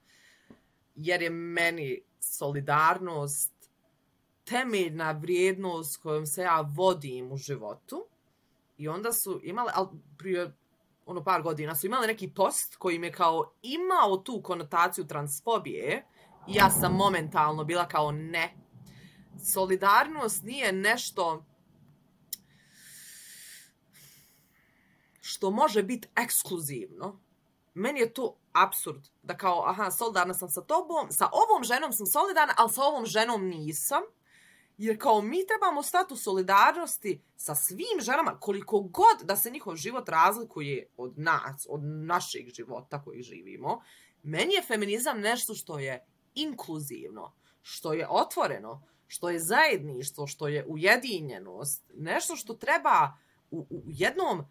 jer 0.96 1.22
je 1.22 1.30
meni 1.30 2.02
solidarnost 2.20 3.54
temeljna 4.44 5.12
vrijednost 5.12 5.98
kojom 5.98 6.26
se 6.26 6.42
ja 6.42 6.62
vodim 6.76 7.32
u 7.32 7.38
životu. 7.38 8.08
I 8.78 8.88
onda 8.88 9.14
su 9.14 9.40
imale, 9.44 9.72
ali 9.76 9.88
prije 10.18 10.58
ono 11.06 11.24
par 11.24 11.42
godina 11.42 11.76
su 11.76 11.86
imale 11.86 12.08
neki 12.08 12.34
post 12.34 12.76
koji 12.76 13.02
je 13.02 13.12
kao 13.12 13.52
imao 13.62 14.18
tu 14.18 14.42
konotaciju 14.44 15.08
transfobije 15.08 16.06
i 16.48 16.54
ja 16.54 16.70
sam 16.70 16.94
momentalno 16.94 17.64
bila 17.64 17.88
kao 17.88 18.12
ne. 18.12 18.54
Solidarnost 19.54 20.44
nije 20.44 20.72
nešto 20.72 21.46
što 25.22 25.52
može 25.52 25.84
biti 25.84 26.08
ekskluzivno. 26.16 27.20
Meni 27.74 28.00
je 28.00 28.14
to 28.14 28.38
absurd 28.54 29.08
da 29.24 29.38
kao, 29.38 29.64
aha, 29.68 29.92
solidarna 29.92 30.34
sam 30.34 30.50
sa 30.50 30.62
tobom, 30.62 31.12
sa 31.12 31.30
ovom 31.32 31.64
ženom 31.64 31.94
sam 31.94 32.06
solidarna, 32.06 32.54
ali 32.58 32.70
sa 32.70 32.84
ovom 32.84 33.06
ženom 33.06 33.46
nisam. 33.46 34.02
Jer 34.78 35.00
kao 35.00 35.22
mi 35.22 35.46
trebamo 35.48 35.84
stati 35.84 36.14
u 36.14 36.18
solidarnosti 36.18 37.22
sa 37.36 37.56
svim 37.56 38.00
ženama, 38.00 38.40
koliko 38.40 38.80
god 38.80 39.22
da 39.24 39.36
se 39.36 39.50
njihov 39.50 39.76
život 39.76 40.10
razlikuje 40.10 40.90
od 40.98 41.20
nas, 41.20 41.68
od 41.70 41.84
našeg 41.84 42.50
života 42.50 43.04
koji 43.04 43.22
živimo, 43.22 43.82
meni 44.24 44.54
je 44.54 44.62
feminizam 44.62 45.20
nešto 45.20 45.54
što 45.54 45.80
je 45.80 46.06
inkluzivno, 46.36 47.34
što 47.62 47.94
je 47.94 48.08
otvoreno, 48.10 48.84
što 49.08 49.30
je 49.30 49.40
zajedništvo, 49.40 50.28
što 50.28 50.48
je 50.48 50.66
ujedinjenost, 50.68 51.84
nešto 51.94 52.36
što 52.36 52.54
treba 52.54 53.18
u, 53.52 53.68
u 53.70 53.84
jednom 53.86 54.46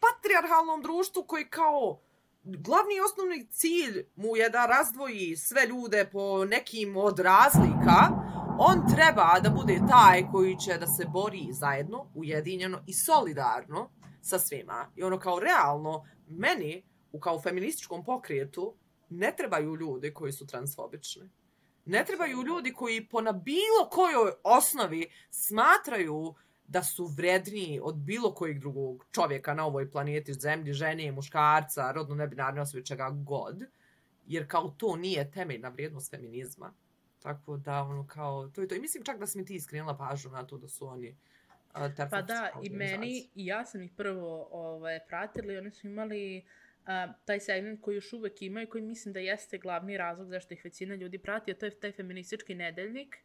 patriarhalnom 0.00 0.82
društvu 0.82 1.24
koji 1.24 1.48
kao 1.48 2.00
glavni 2.42 2.94
i 2.94 3.00
osnovni 3.00 3.46
cilj 3.50 4.04
mu 4.16 4.36
je 4.36 4.50
da 4.50 4.66
razdvoji 4.66 5.36
sve 5.36 5.66
ljude 5.66 6.08
po 6.12 6.44
nekim 6.44 6.96
od 6.96 7.18
razlika, 7.18 8.08
on 8.62 8.94
treba 8.94 9.40
da 9.42 9.50
bude 9.50 9.80
taj 9.88 10.26
koji 10.32 10.56
će 10.56 10.78
da 10.78 10.86
se 10.86 11.04
bori 11.04 11.46
zajedno, 11.50 12.06
ujedinjeno 12.14 12.82
i 12.86 12.92
solidarno 12.92 13.90
sa 14.22 14.38
svima. 14.38 14.90
I 14.96 15.02
ono 15.02 15.18
kao 15.18 15.38
realno, 15.38 16.04
meni, 16.28 16.82
u 17.12 17.20
kao 17.20 17.40
feminističkom 17.40 18.04
pokrijetu, 18.04 18.74
ne 19.08 19.34
trebaju 19.36 19.76
ljudi 19.76 20.14
koji 20.14 20.32
su 20.32 20.46
transfobični. 20.46 21.30
Ne 21.84 22.04
trebaju 22.04 22.42
ljudi 22.42 22.72
koji 22.72 23.08
po 23.08 23.20
na 23.20 23.32
bilo 23.32 23.88
kojoj 23.90 24.32
osnovi 24.44 25.10
smatraju 25.30 26.34
da 26.66 26.82
su 26.82 27.06
vredniji 27.06 27.80
od 27.82 27.94
bilo 27.94 28.34
kojeg 28.34 28.58
drugog 28.58 29.06
čovjeka 29.10 29.54
na 29.54 29.66
ovoj 29.66 29.90
planeti, 29.90 30.34
zemlji, 30.34 30.72
žene, 30.72 31.12
muškarca, 31.12 31.92
rodno 31.92 32.14
nebinarne 32.14 32.60
osobe, 32.60 32.84
čega 32.84 33.10
god. 33.10 33.62
Jer 34.26 34.48
kao 34.48 34.68
to 34.68 34.96
nije 34.96 35.30
temeljna 35.30 35.68
vrijednost 35.68 36.10
feminizma. 36.10 36.74
Tako 37.22 37.56
da, 37.56 37.82
ono, 37.82 38.06
kao, 38.06 38.48
to 38.48 38.60
je 38.60 38.68
to. 38.68 38.74
I 38.74 38.80
mislim 38.80 39.04
čak 39.04 39.18
da 39.18 39.26
sam 39.26 39.46
ti 39.46 39.54
iskrenila 39.54 39.96
pažu 39.96 40.30
na 40.30 40.46
to 40.46 40.58
da 40.58 40.68
su 40.68 40.86
oni 40.86 41.10
uh, 41.10 41.16
Pa 42.10 42.22
da, 42.22 42.50
i 42.62 42.70
meni, 42.70 43.28
i 43.34 43.46
ja 43.46 43.64
sam 43.64 43.82
ih 43.82 43.92
prvo 43.96 44.48
ovaj, 44.50 45.00
pratila 45.08 45.52
i 45.52 45.56
oni 45.56 45.70
su 45.70 45.86
imali 45.86 46.44
uh, 46.82 47.14
taj 47.24 47.40
segment 47.40 47.80
koji 47.80 47.94
još 47.94 48.12
uvek 48.12 48.42
imaju, 48.42 48.68
koji 48.68 48.82
mislim 48.82 49.12
da 49.12 49.20
jeste 49.20 49.58
glavni 49.58 49.96
razlog 49.96 50.28
zašto 50.28 50.54
ih 50.54 50.64
većina 50.64 50.94
ljudi 50.94 51.18
prati, 51.18 51.50
a 51.50 51.54
to 51.54 51.66
je 51.66 51.80
taj 51.80 51.92
feministički 51.92 52.54
nedeljnik, 52.54 53.16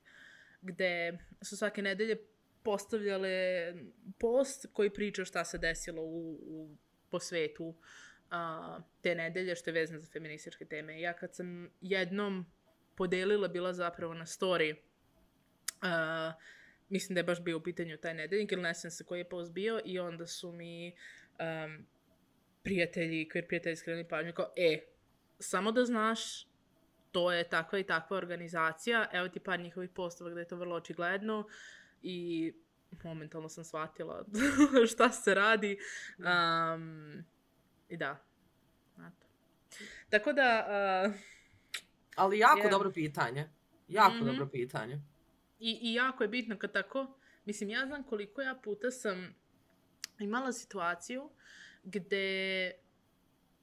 gde 0.62 1.18
su 1.42 1.58
svake 1.58 1.82
nedelje 1.82 2.18
postavljale 2.64 3.74
post 4.20 4.66
koji 4.74 4.90
priča 4.90 5.26
šta 5.26 5.46
se 5.46 5.58
desilo 5.58 6.02
u, 6.02 6.40
u, 6.42 6.78
po 7.10 7.20
svetu 7.20 7.66
uh, 7.66 8.84
te 9.02 9.16
nedelje, 9.16 9.56
što 9.56 9.70
je 9.70 9.74
vezano 9.74 10.00
za 10.00 10.08
feminističke 10.12 10.66
teme. 10.66 11.02
Ja 11.02 11.14
kad 11.14 11.36
sam 11.36 11.70
jednom 11.82 12.46
podelila 12.96 13.48
bila 13.48 13.74
zapravo 13.74 14.14
na 14.14 14.26
story. 14.26 14.76
Uh, 15.82 16.34
mislim 16.90 17.14
da 17.14 17.20
je 17.20 17.24
baš 17.24 17.42
bio 17.42 17.58
u 17.58 17.62
pitanju 17.62 17.98
taj 17.98 18.14
nedeljnik 18.14 18.52
ili 18.52 18.62
ne 18.62 18.74
se 18.74 19.04
koji 19.04 19.20
je 19.20 19.30
post 19.30 19.52
bio 19.52 19.82
i 19.86 20.00
onda 20.00 20.28
su 20.28 20.52
mi 20.52 20.96
um, 21.40 21.86
prijatelji, 22.64 23.30
queer 23.34 23.48
prijatelji 23.48 23.76
skrenuli 23.76 24.08
pažnju 24.08 24.34
kao, 24.34 24.54
e, 24.56 24.80
samo 25.40 25.72
da 25.72 25.86
znaš, 25.86 26.48
to 27.12 27.32
je 27.32 27.50
takva 27.50 27.80
i 27.80 27.84
takva 27.84 28.18
organizacija, 28.18 29.10
evo 29.12 29.30
ti 29.30 29.40
par 29.40 29.60
njihovih 29.60 29.90
postova 29.90 30.30
gde 30.30 30.42
je 30.42 30.48
to 30.48 30.56
vrlo 30.56 30.76
očigledno 30.76 31.48
i 32.02 32.54
momentalno 33.04 33.50
sam 33.50 33.64
shvatila 33.64 34.26
šta 34.92 35.10
se 35.10 35.34
radi. 35.34 35.78
Um, 36.18 37.24
I 37.90 37.98
da. 37.98 38.24
Znate. 38.96 39.26
Tako 40.10 40.34
da, 40.34 40.68
uh, 41.08 41.16
Ali 42.16 42.40
jako 42.40 42.62
yeah. 42.62 42.72
dobro 42.72 42.92
pitanje. 42.92 43.50
Jako 43.88 44.16
mm 44.16 44.22
-hmm. 44.22 44.26
dobro 44.26 44.48
pitanje. 44.48 45.02
I, 45.60 45.80
I 45.82 45.94
jako 45.94 46.24
je 46.24 46.28
bitno 46.28 46.58
kad 46.58 46.74
tako... 46.74 47.18
Mislim, 47.46 47.70
ja 47.70 47.86
znam 47.86 48.04
koliko 48.04 48.42
ja 48.42 48.56
puta 48.64 48.92
sam 48.92 49.36
imala 50.20 50.54
situaciju 50.54 51.30
gde 51.84 52.72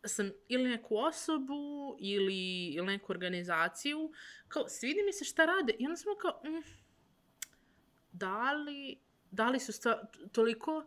sam 0.05 0.31
ili 0.49 0.71
neku 0.71 0.97
osobu 0.97 1.97
ili, 2.01 2.67
ili 2.67 2.87
neku 2.87 3.13
organizaciju, 3.13 4.13
kao, 4.49 4.69
svidi 4.69 5.03
mi 5.03 5.13
se 5.13 5.25
šta 5.25 5.45
rade. 5.45 5.75
I 5.79 5.87
onda 5.87 5.97
sam 5.97 6.13
kao, 6.21 6.43
mm, 6.45 6.63
da 8.13 8.53
li, 8.53 8.99
da 9.31 9.49
li 9.49 9.61
su 9.61 9.73
stva, 9.73 10.03
toliko, 10.33 10.85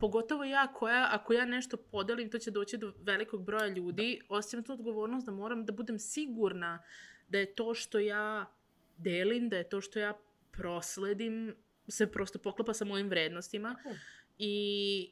pogotovo 0.00 0.44
ja 0.44 0.72
koja, 0.74 1.08
ako 1.12 1.32
ja 1.32 1.44
nešto 1.44 1.76
podelim, 1.76 2.30
to 2.30 2.38
će 2.38 2.50
doći 2.50 2.76
do 2.76 2.92
velikog 3.02 3.44
broja 3.44 3.66
ljudi, 3.66 4.20
osim 4.28 4.62
tu 4.62 4.72
odgovornost 4.72 5.26
da 5.26 5.32
moram 5.32 5.64
da 5.64 5.72
budem 5.72 5.98
sigurna 5.98 6.82
da 7.28 7.38
je 7.38 7.54
to 7.54 7.74
što 7.74 7.98
ja 7.98 8.52
delim, 8.96 9.48
da 9.48 9.56
je 9.56 9.68
to 9.68 9.80
što 9.80 9.98
ja 9.98 10.18
prosledim, 10.50 11.54
se 11.88 12.12
prosto 12.12 12.38
poklapa 12.38 12.74
sa 12.74 12.84
mojim 12.84 13.08
vrednostima. 13.08 13.76
Uh. 13.84 13.96
I, 14.38 15.10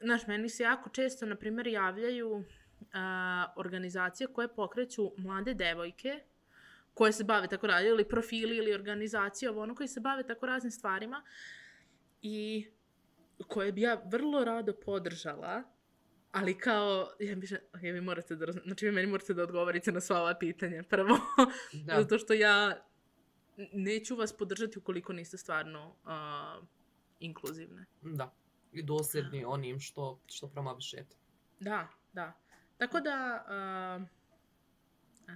znaš, 0.00 0.26
meni 0.26 0.48
se 0.48 0.62
jako 0.62 0.90
često, 0.90 1.26
na 1.26 1.36
primjer, 1.36 1.66
javljaju 1.66 2.44
a, 2.92 3.46
organizacije 3.56 4.26
koje 4.26 4.54
pokreću 4.54 5.12
mlade 5.16 5.54
devojke, 5.54 6.20
koje 6.94 7.12
se 7.12 7.24
bave 7.24 7.48
tako 7.48 7.66
radili, 7.66 7.90
ili 7.90 8.08
profili, 8.08 8.56
ili 8.56 8.74
organizacije, 8.74 9.50
ovo 9.50 9.62
ono, 9.62 9.74
koji 9.74 9.88
se 9.88 10.00
bave 10.00 10.26
tako 10.26 10.46
raznim 10.46 10.70
stvarima. 10.70 11.22
I 12.22 12.66
koje 13.44 13.72
bi 13.72 13.80
ja 13.80 14.02
vrlo 14.04 14.44
rado 14.44 14.72
podržala, 14.72 15.62
ali 16.32 16.58
kao, 16.58 17.08
ja 17.20 17.34
bi, 17.34 17.46
ja 17.82 17.92
vi 17.92 18.00
morate 18.00 18.36
da, 18.36 18.52
znači 18.52 18.86
vi 18.86 18.92
meni 18.92 19.06
morate 19.06 19.34
da 19.34 19.42
odgovorite 19.42 19.92
na 19.92 20.00
sva 20.00 20.20
ova 20.20 20.38
pitanja, 20.38 20.82
prvo, 20.82 21.18
da. 21.72 21.94
zato 22.00 22.18
što 22.18 22.32
ja 22.32 22.86
neću 23.72 24.16
vas 24.16 24.36
podržati 24.36 24.78
ukoliko 24.78 25.12
niste 25.12 25.38
stvarno 25.38 25.96
uh, 26.04 26.66
inkluzivne. 27.20 27.86
Da, 28.02 28.34
i 28.72 28.82
dosljedni 28.82 29.44
onim 29.44 29.80
što, 29.80 30.20
što 30.26 30.48
promovišete. 30.48 31.16
Da, 31.60 31.88
da. 32.12 32.32
Tako 32.76 33.00
da, 33.00 33.44
uh, 33.46 34.08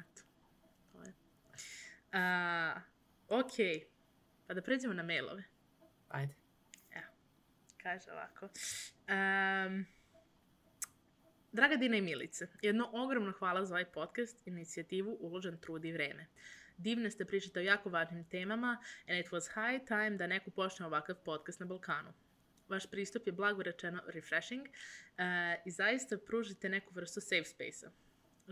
eto, 0.01 0.23
to 0.93 1.03
je. 1.03 1.15
Uh, 2.13 2.83
ok, 3.29 3.87
pa 4.47 4.55
da 4.55 4.63
pređemo 4.63 4.95
na 4.95 5.03
mailove. 5.03 5.45
Ajde 6.09 6.40
kaže 7.83 8.13
ovako. 8.13 8.49
Um, 9.09 9.87
Draga 11.53 11.77
Dina 11.77 11.97
i 11.97 12.01
Milice, 12.01 12.49
jedno 12.63 12.91
ogromno 12.93 13.33
hvala 13.33 13.65
za 13.65 13.75
ovaj 13.75 13.85
podcast, 13.85 14.47
inicijativu 14.47 15.17
Uložen 15.21 15.59
trud 15.59 15.85
i 15.85 15.93
vreme. 15.93 16.27
Divne 16.77 17.11
ste 17.11 17.25
pričate 17.25 17.61
o 17.61 17.63
jako 17.63 17.91
važnim 17.91 18.25
temama 18.25 18.79
and 19.09 19.19
it 19.19 19.31
was 19.31 19.49
high 19.55 19.87
time 19.87 20.11
da 20.11 20.27
neko 20.27 20.51
počne 20.51 20.87
ovakav 20.87 21.17
podcast 21.25 21.61
na 21.61 21.67
Balkanu. 21.67 22.13
Vaš 22.69 22.91
pristup 22.91 23.27
je 23.27 23.33
blago 23.33 23.63
rečeno 23.63 24.03
refreshing 24.07 24.67
uh, 24.67 24.75
i 25.67 25.71
zaista 25.71 26.19
pružite 26.19 26.69
neku 26.69 26.95
vrstu 26.95 27.21
safe 27.21 27.45
space-a. 27.45 27.91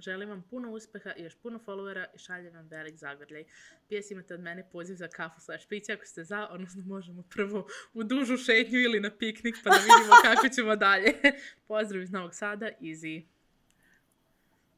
Želim 0.00 0.28
vam 0.28 0.43
puno 0.50 0.71
uspeha 0.71 1.12
i 1.17 1.23
još 1.23 1.35
puno 1.35 1.59
followera 1.67 2.07
i 2.14 2.19
šaljem 2.19 2.55
vam 2.55 2.69
velik 2.69 2.97
zagrljaj. 2.97 3.45
Pijes 3.88 4.11
imate 4.11 4.35
od 4.35 4.40
mene 4.40 4.71
poziv 4.73 4.95
za 4.95 5.09
kafu 5.09 5.40
slash 5.40 5.67
piće 5.69 5.93
ako 5.93 6.05
ste 6.05 6.25
za, 6.25 6.49
odnosno 6.50 6.83
možemo 6.87 7.23
prvo 7.23 7.67
u 7.95 8.05
dužu 8.05 8.37
šetnju 8.37 8.78
ili 8.78 9.00
na 9.00 9.11
piknik 9.11 9.57
pa 9.64 9.71
da 9.71 9.76
vidimo 9.76 10.14
kako 10.35 10.49
ćemo 10.49 10.76
dalje. 10.76 11.14
Pozdrav 11.69 12.02
iz 12.02 12.11
Novog 12.11 12.35
Sada, 12.35 12.71
easy. 12.81 13.25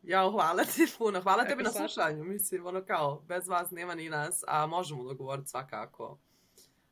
Ja, 0.02 0.30
hvala 0.30 0.64
ti 0.64 0.86
puno. 0.98 1.20
Hvala 1.20 1.44
tebi 1.44 1.62
na 1.62 1.70
slušanju. 1.70 2.24
Mislim, 2.24 2.66
ono 2.66 2.84
kao, 2.84 3.24
bez 3.28 3.48
vas 3.48 3.70
nema 3.70 3.94
ni 3.94 4.08
nas, 4.08 4.44
a 4.46 4.66
možemo 4.66 5.04
dogovoriti 5.04 5.48
svakako. 5.48 6.18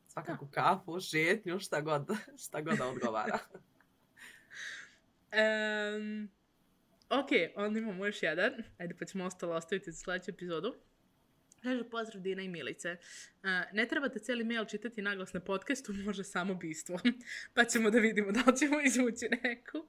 Svakako 0.07 0.45
da. 0.45 0.51
kafu, 0.51 0.99
šetnju, 1.01 1.59
šta 1.59 1.81
god, 1.81 2.09
šta 2.43 2.61
god 2.61 2.77
da 2.77 2.87
odgovara. 2.87 3.39
um, 5.97 6.29
ok, 7.09 7.29
onda 7.55 7.79
imamo 7.79 8.05
još 8.05 8.23
jedan. 8.23 8.53
Ajde, 8.77 8.95
pa 8.99 9.05
ćemo 9.05 9.25
ostalo 9.25 9.55
ostaviti 9.55 9.91
za 9.91 9.97
sljedeću 10.03 10.31
epizodu. 10.31 10.75
Kaže, 11.63 11.89
pozdrav 11.89 12.21
Dina 12.21 12.41
i 12.41 12.47
Milice. 12.47 12.97
Uh, 13.43 13.49
ne 13.73 13.87
trebate 13.87 14.19
cijeli 14.19 14.43
mail 14.43 14.65
čitati 14.65 15.01
naglas 15.01 15.33
na 15.33 15.39
podcastu, 15.39 15.93
može 15.93 16.23
samo 16.23 16.55
bistvo. 16.55 16.99
pa 17.55 17.65
ćemo 17.65 17.89
da 17.89 17.99
vidimo 17.99 18.31
da 18.31 18.51
li 18.51 18.57
ćemo 18.57 18.81
izvući 18.87 19.29
neku. 19.43 19.87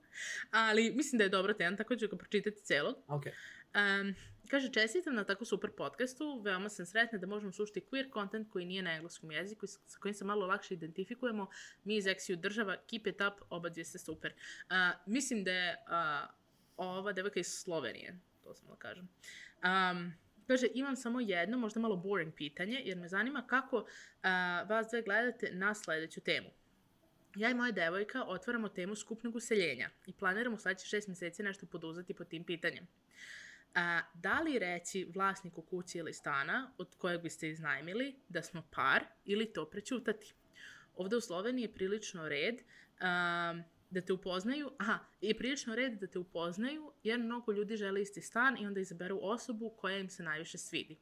Ali 0.51 0.93
mislim 0.97 1.19
da 1.19 1.25
je 1.25 1.31
dobra 1.31 1.55
tema, 1.55 1.77
tako 1.77 1.97
ću 1.97 2.09
ga 2.09 2.17
pročitati 2.17 2.63
celog. 2.63 2.97
Okay. 3.07 3.33
Um, 3.75 4.15
kaže, 4.49 4.73
čestitam 4.73 5.15
na 5.15 5.25
tako 5.25 5.45
super 5.45 5.71
podcastu, 5.71 6.43
veoma 6.45 6.69
sam 6.69 6.87
sretna 6.87 7.19
da 7.19 7.27
možemo 7.27 7.53
slušati 7.53 7.81
queer 7.93 8.13
content 8.13 8.51
koji 8.51 8.65
nije 8.65 8.83
na 8.83 8.93
engleskom 8.93 9.31
jeziku, 9.31 9.67
sa 9.67 9.99
kojim 9.99 10.15
se 10.15 10.25
malo 10.25 10.47
lakše 10.47 10.75
identifikujemo. 10.75 11.47
Mi 11.85 11.97
iz 11.97 12.05
Exiju 12.05 12.37
država, 12.37 12.77
keep 12.91 13.07
it 13.07 13.21
up, 13.21 13.45
oba 13.51 13.69
dvije 13.69 13.85
ste 13.85 13.99
super. 13.99 14.33
Uh, 14.33 14.77
mislim 15.07 15.45
da 15.45 15.53
je 15.53 15.73
uh, 15.73 16.40
ova 16.89 17.13
devojka 17.13 17.41
iz 17.41 17.47
Slovenije, 17.47 18.19
to 18.45 18.55
sam 18.55 18.69
da 18.69 18.77
kažem. 18.77 19.09
Um, 19.65 20.13
Kaže, 20.51 20.67
imam 20.75 20.97
samo 20.97 21.21
jedno, 21.21 21.59
možda 21.59 21.81
malo 21.81 21.97
boring 21.97 22.35
pitanje, 22.35 22.83
jer 22.85 22.97
me 22.97 23.09
zanima 23.09 23.47
kako 23.47 23.77
uh, 23.77 23.85
vas 24.69 24.87
dve 24.91 25.03
gledate 25.03 25.51
na 25.53 25.75
sledeću 25.75 26.21
temu. 26.21 26.49
Ja 27.35 27.51
i 27.51 27.55
moja 27.55 27.73
devojka 27.73 28.25
otvaramo 28.25 28.69
temu 28.69 28.97
skupnog 28.97 29.37
useljenja 29.37 29.91
i 30.07 30.13
planiramo 30.13 30.59
sledeće 30.59 30.87
šest 30.87 31.09
mjeseci 31.09 31.43
nešto 31.43 31.67
poduzeti 31.67 32.15
po 32.15 32.25
tim 32.25 32.45
pitanjem. 32.45 32.87
A, 33.75 34.01
da 34.15 34.41
li 34.41 34.59
reći 34.59 35.09
vlasniku 35.15 35.63
kući 35.63 35.99
ili 35.99 36.13
stana 36.13 36.73
od 36.79 36.89
kojeg 36.99 37.23
biste 37.23 37.49
iznajmili 37.49 38.15
da 38.29 38.43
smo 38.43 38.63
par 38.71 39.05
ili 39.25 39.53
to 39.53 39.71
prećutati? 39.71 40.35
Ovde 40.97 41.17
u 41.17 41.21
Sloveniji 41.21 41.63
je 41.63 41.75
prilično 41.75 42.29
red 42.29 42.63
a, 43.01 43.55
da 43.91 44.01
te 44.01 44.13
upoznaju, 44.13 44.71
aha, 44.79 44.99
i 45.21 45.39
prilično 45.39 45.75
red 45.75 45.99
da 46.01 46.07
te 46.07 46.19
upoznaju 46.19 46.93
jer 47.03 47.19
mnogo 47.19 47.53
ljudi 47.53 47.77
žele 47.77 48.03
isti 48.03 48.21
stan 48.21 48.57
i 48.59 48.67
onda 48.67 48.81
izaberu 48.81 49.19
osobu 49.23 49.75
koja 49.77 49.99
im 49.99 50.11
se 50.11 50.23
najviše 50.23 50.59
svidi. 50.59 50.97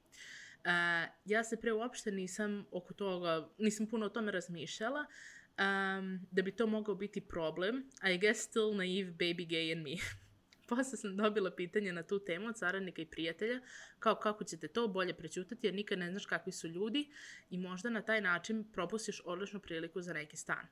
Uh, 0.59 1.14
ja 1.25 1.45
se 1.45 1.61
pre 1.61 1.73
uopšte 1.73 2.11
nisam 2.11 2.66
oko 2.71 2.95
toga, 2.95 3.49
nisam 3.59 3.87
puno 3.87 4.07
o 4.07 4.09
tome 4.09 4.33
razmišljala, 4.33 5.00
um, 5.00 6.26
da 6.30 6.42
bi 6.42 6.57
to 6.57 6.66
mogao 6.66 6.95
biti 6.95 7.21
problem. 7.21 7.90
I 8.14 8.18
guess 8.18 8.40
still 8.40 8.76
naive 8.76 9.12
baby 9.12 9.49
gay 9.49 9.73
and 9.73 9.83
me. 9.83 9.97
Posle 10.68 10.97
sam 10.99 11.16
dobila 11.16 11.50
pitanje 11.50 11.92
na 11.92 12.02
tu 12.02 12.25
temu 12.25 12.47
od 12.47 12.59
saradnika 12.59 13.02
i 13.02 13.07
prijatelja, 13.07 13.61
kao 13.99 14.14
kako 14.14 14.45
ćete 14.45 14.68
to 14.68 14.88
bolje 14.88 15.14
prećutati 15.14 15.66
jer 15.66 15.75
nikad 15.75 15.99
ne 15.99 16.11
znaš 16.11 16.26
kakvi 16.26 16.52
su 16.52 16.68
ljudi 16.68 17.11
i 17.50 17.59
možda 17.59 17.90
na 17.90 18.02
taj 18.02 18.21
način 18.21 18.64
propustiš 18.73 19.23
odličnu 19.25 19.61
priliku 19.61 20.02
za 20.02 20.12
neki 20.12 20.37
stan. 20.37 20.66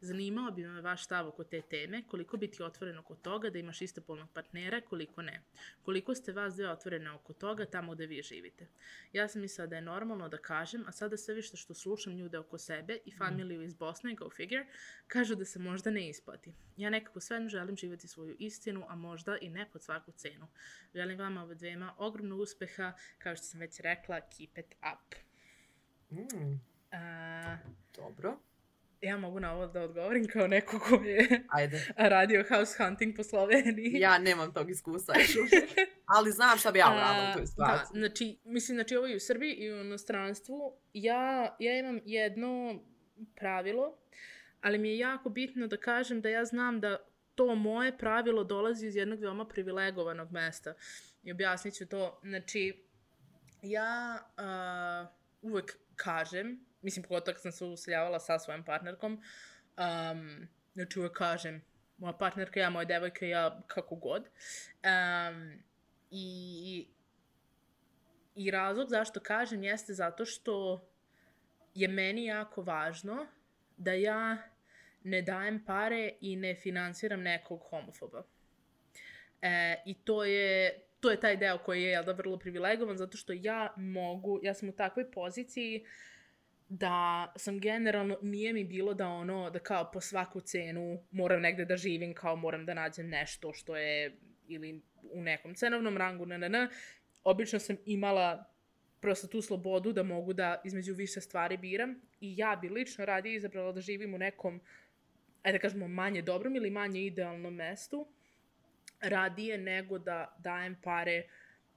Zanimao 0.00 0.50
bi 0.50 0.66
me 0.66 0.80
vaš 0.80 1.04
stav 1.04 1.28
oko 1.28 1.44
te 1.44 1.62
teme, 1.62 2.02
koliko 2.08 2.36
biti 2.36 2.62
otvoreno 2.62 3.00
oko 3.00 3.14
toga 3.14 3.50
da 3.50 3.58
imaš 3.58 3.82
istopolnog 3.82 4.30
partnera, 4.32 4.80
koliko 4.80 5.22
ne. 5.22 5.42
Koliko 5.82 6.14
ste 6.14 6.32
vas 6.32 6.54
dve 6.54 6.68
otvorene 6.70 7.10
oko 7.10 7.32
toga 7.32 7.66
tamo 7.66 7.94
gde 7.94 8.06
vi 8.06 8.22
živite. 8.22 8.66
Ja 9.12 9.28
sam 9.28 9.40
mislila 9.40 9.66
da 9.66 9.76
je 9.76 9.82
normalno 9.82 10.28
da 10.28 10.38
kažem, 10.38 10.84
a 10.86 10.92
sada 10.92 11.16
sve 11.16 11.34
više 11.34 11.56
što 11.56 11.74
slušam 11.74 12.16
ljude 12.16 12.38
oko 12.38 12.58
sebe 12.58 12.98
i 13.04 13.16
familiju 13.16 13.62
iz 13.62 13.74
Bosne, 13.74 14.14
go 14.14 14.30
figure, 14.30 14.66
kažu 15.08 15.34
da 15.34 15.44
se 15.44 15.58
možda 15.58 15.90
ne 15.90 16.08
isplati. 16.08 16.52
Ja 16.76 16.90
nekako 16.90 17.20
sve 17.20 17.48
želim 17.48 17.76
živjeti 17.76 18.08
svoju 18.08 18.36
istinu, 18.38 18.84
a 18.88 18.94
možda 18.94 19.38
i 19.40 19.50
ne 19.50 19.70
pod 19.72 19.82
svaku 19.82 20.12
cenu. 20.12 20.48
Želim 20.94 21.18
vama 21.18 21.42
ove 21.42 21.54
dvema 21.54 21.94
ogromno 21.98 22.36
uspeha, 22.36 22.92
kao 23.18 23.36
što 23.36 23.44
sam 23.44 23.60
već 23.60 23.80
rekla, 23.80 24.20
keep 24.20 24.58
it 24.58 24.74
up. 24.92 25.14
Mm. 26.10 26.52
Uh, 26.92 27.58
Dobro 27.96 28.38
ja 29.04 29.16
mogu 29.16 29.40
na 29.40 29.52
ovo 29.52 29.66
da 29.66 29.82
odgovorim 29.82 30.26
kao 30.28 30.46
neko 30.46 30.78
ko 30.78 30.94
je 30.94 31.44
Ajde. 31.48 31.86
radio 32.14 32.44
house 32.48 32.84
hunting 32.84 33.16
po 33.16 33.22
Sloveniji. 33.22 33.92
Ja 33.92 34.18
nemam 34.18 34.52
tog 34.52 34.70
iskustva 34.70 35.14
ali 36.06 36.30
znam 36.30 36.58
šta 36.58 36.72
bi 36.72 36.78
ja 36.78 36.92
uradila 36.96 37.30
u 37.30 37.36
toj 37.36 37.46
situaciji. 37.46 37.94
Da, 37.94 37.98
znači, 37.98 38.38
mislim, 38.44 38.76
znači 38.76 38.96
ovo 38.96 39.06
i 39.06 39.16
u 39.16 39.20
Srbiji 39.20 39.52
i 39.54 39.72
u 39.72 39.80
inostranstvu. 39.80 40.76
Ja, 40.92 41.56
ja 41.58 41.78
imam 41.78 42.00
jedno 42.04 42.80
pravilo, 43.36 43.98
ali 44.60 44.78
mi 44.78 44.88
je 44.88 44.98
jako 44.98 45.28
bitno 45.28 45.66
da 45.66 45.76
kažem 45.76 46.20
da 46.20 46.28
ja 46.28 46.44
znam 46.44 46.80
da 46.80 46.98
to 47.34 47.54
moje 47.54 47.98
pravilo 47.98 48.44
dolazi 48.44 48.86
iz 48.86 48.96
jednog 48.96 49.20
veoma 49.20 49.48
privilegovanog 49.48 50.32
mesta. 50.32 50.74
I 51.22 51.32
objasnit 51.32 51.74
ću 51.74 51.86
to. 51.86 52.20
Znači, 52.22 52.84
ja 53.62 54.18
uh, 54.38 55.50
uvek 55.50 55.78
kažem 55.96 56.66
mislim, 56.84 57.02
pogotovo 57.02 57.34
kad 57.34 57.42
sam 57.42 57.52
se 57.52 57.64
useljavala 57.64 58.20
sa 58.20 58.38
svojom 58.38 58.64
partnerkom, 58.64 59.12
um, 59.12 60.48
znači 60.74 60.98
uvek 60.98 61.12
kažem, 61.12 61.62
moja 61.98 62.12
partnerka, 62.12 62.60
ja, 62.60 62.70
moja 62.70 62.84
devojka, 62.84 63.26
ja, 63.26 63.62
kako 63.66 63.96
god. 63.96 64.22
Um, 64.22 65.62
i, 66.10 66.88
I 68.34 68.50
razlog 68.50 68.88
zašto 68.88 69.20
kažem 69.20 69.64
jeste 69.64 69.92
zato 69.94 70.24
što 70.24 70.84
je 71.74 71.88
meni 71.88 72.24
jako 72.24 72.62
važno 72.62 73.26
da 73.76 73.92
ja 73.92 74.38
ne 75.04 75.22
dajem 75.22 75.64
pare 75.64 76.12
i 76.20 76.36
ne 76.36 76.54
finansiram 76.54 77.22
nekog 77.22 77.60
homofoba. 77.70 78.22
E, 79.42 79.82
I 79.86 79.94
to 79.94 80.24
je, 80.24 80.80
to 81.00 81.10
je 81.10 81.20
taj 81.20 81.36
deo 81.36 81.58
koji 81.58 81.82
je 81.82 81.90
jel 81.90 82.04
da, 82.04 82.12
vrlo 82.12 82.38
privilegovan, 82.38 82.96
zato 82.96 83.16
što 83.16 83.32
ja 83.32 83.74
mogu, 83.76 84.40
ja 84.42 84.54
sam 84.54 84.68
u 84.68 84.72
takvoj 84.72 85.10
poziciji 85.10 85.82
uh, 85.82 85.88
da 86.68 87.32
sam 87.36 87.60
generalno, 87.60 88.18
nije 88.22 88.52
mi 88.52 88.64
bilo 88.64 88.94
da 88.94 89.08
ono, 89.08 89.50
da 89.50 89.58
kao 89.58 89.90
po 89.92 90.00
svaku 90.00 90.40
cenu 90.40 91.02
moram 91.10 91.40
negde 91.40 91.64
da 91.64 91.76
živim, 91.76 92.14
kao 92.14 92.36
moram 92.36 92.66
da 92.66 92.74
nađem 92.74 93.08
nešto 93.08 93.52
što 93.52 93.76
je 93.76 94.16
ili 94.48 94.82
u 95.12 95.22
nekom 95.22 95.54
cenovnom 95.54 95.96
rangu, 95.96 96.26
na, 96.26 96.38
na, 96.38 96.48
na. 96.48 96.68
Obično 97.24 97.58
sam 97.58 97.76
imala 97.86 98.54
prosto 99.00 99.26
tu 99.26 99.42
slobodu 99.42 99.92
da 99.92 100.02
mogu 100.02 100.32
da 100.32 100.60
između 100.64 100.94
više 100.94 101.20
stvari 101.20 101.56
biram 101.56 102.00
i 102.20 102.34
ja 102.36 102.58
bi 102.62 102.68
lično 102.68 103.04
radije 103.04 103.36
izabrala 103.36 103.72
da 103.72 103.80
živim 103.80 104.14
u 104.14 104.18
nekom, 104.18 104.60
ajde 105.42 105.58
da 105.58 105.62
kažemo, 105.62 105.88
manje 105.88 106.22
dobrom 106.22 106.56
ili 106.56 106.70
manje 106.70 107.00
idealnom 107.00 107.54
mestu, 107.54 108.06
radije 109.00 109.58
nego 109.58 109.98
da 109.98 110.36
dajem 110.38 110.76
pare 110.82 111.22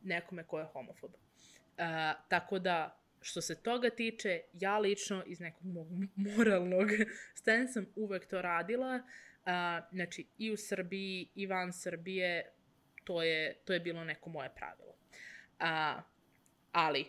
nekome 0.04 0.44
ko 0.44 0.60
je 0.60 0.66
homofob. 0.66 1.12
Uh, 1.12 1.18
tako 2.30 2.60
da, 2.60 3.00
što 3.22 3.42
se 3.42 3.62
toga 3.62 3.90
tiče, 3.90 4.42
ja 4.54 4.78
lično 4.78 5.24
iz 5.26 5.40
nekog 5.40 5.66
mog 5.66 5.88
moralnog 6.38 6.90
stanja 7.36 7.68
sam 7.68 7.86
uvek 7.96 8.26
to 8.26 8.42
radila. 8.42 8.96
Uh, 8.96 9.52
znači, 9.92 10.26
i 10.38 10.52
u 10.52 10.58
Srbiji, 10.58 11.30
i 11.36 11.46
van 11.46 11.74
Srbije, 11.74 12.52
to 13.04 13.24
je, 13.24 13.54
to 13.66 13.74
je 13.74 13.80
bilo 13.80 14.04
neko 14.04 14.30
moje 14.30 14.50
pravilo. 14.56 14.96
Uh, 15.60 16.04
ali, 16.72 17.06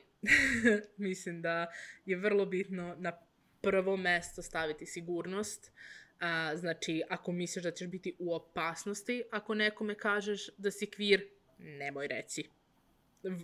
mislim 0.96 1.42
da 1.42 1.66
je 2.06 2.16
vrlo 2.16 2.46
bitno 2.46 2.96
na 2.98 3.12
prvo 3.60 3.96
mesto 3.96 4.42
staviti 4.42 4.86
sigurnost. 4.86 5.72
Uh, 5.72 6.58
znači, 6.58 7.02
ako 7.08 7.32
misliš 7.32 7.64
da 7.64 7.70
ćeš 7.70 7.88
biti 7.88 8.16
u 8.18 8.34
opasnosti, 8.34 9.22
ako 9.30 9.54
nekome 9.54 9.94
kažeš 9.94 10.48
da 10.56 10.70
si 10.70 10.86
kvir, 10.86 11.28
nemoj 11.58 12.06
reci. 12.06 12.44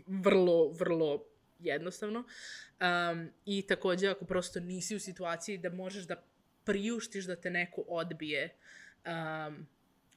Vrlo, 0.06 0.68
vrlo 0.68 1.33
jednostavno. 1.64 2.24
Um, 2.80 3.30
I 3.44 3.66
takođe, 3.66 4.08
ako 4.08 4.24
prosto 4.24 4.60
nisi 4.60 4.96
u 4.96 5.00
situaciji 5.00 5.58
da 5.58 5.70
možeš 5.70 6.04
da 6.04 6.22
priuštiš 6.64 7.24
da 7.24 7.36
te 7.36 7.50
neko 7.50 7.84
odbije, 7.88 8.56
um, 9.06 9.66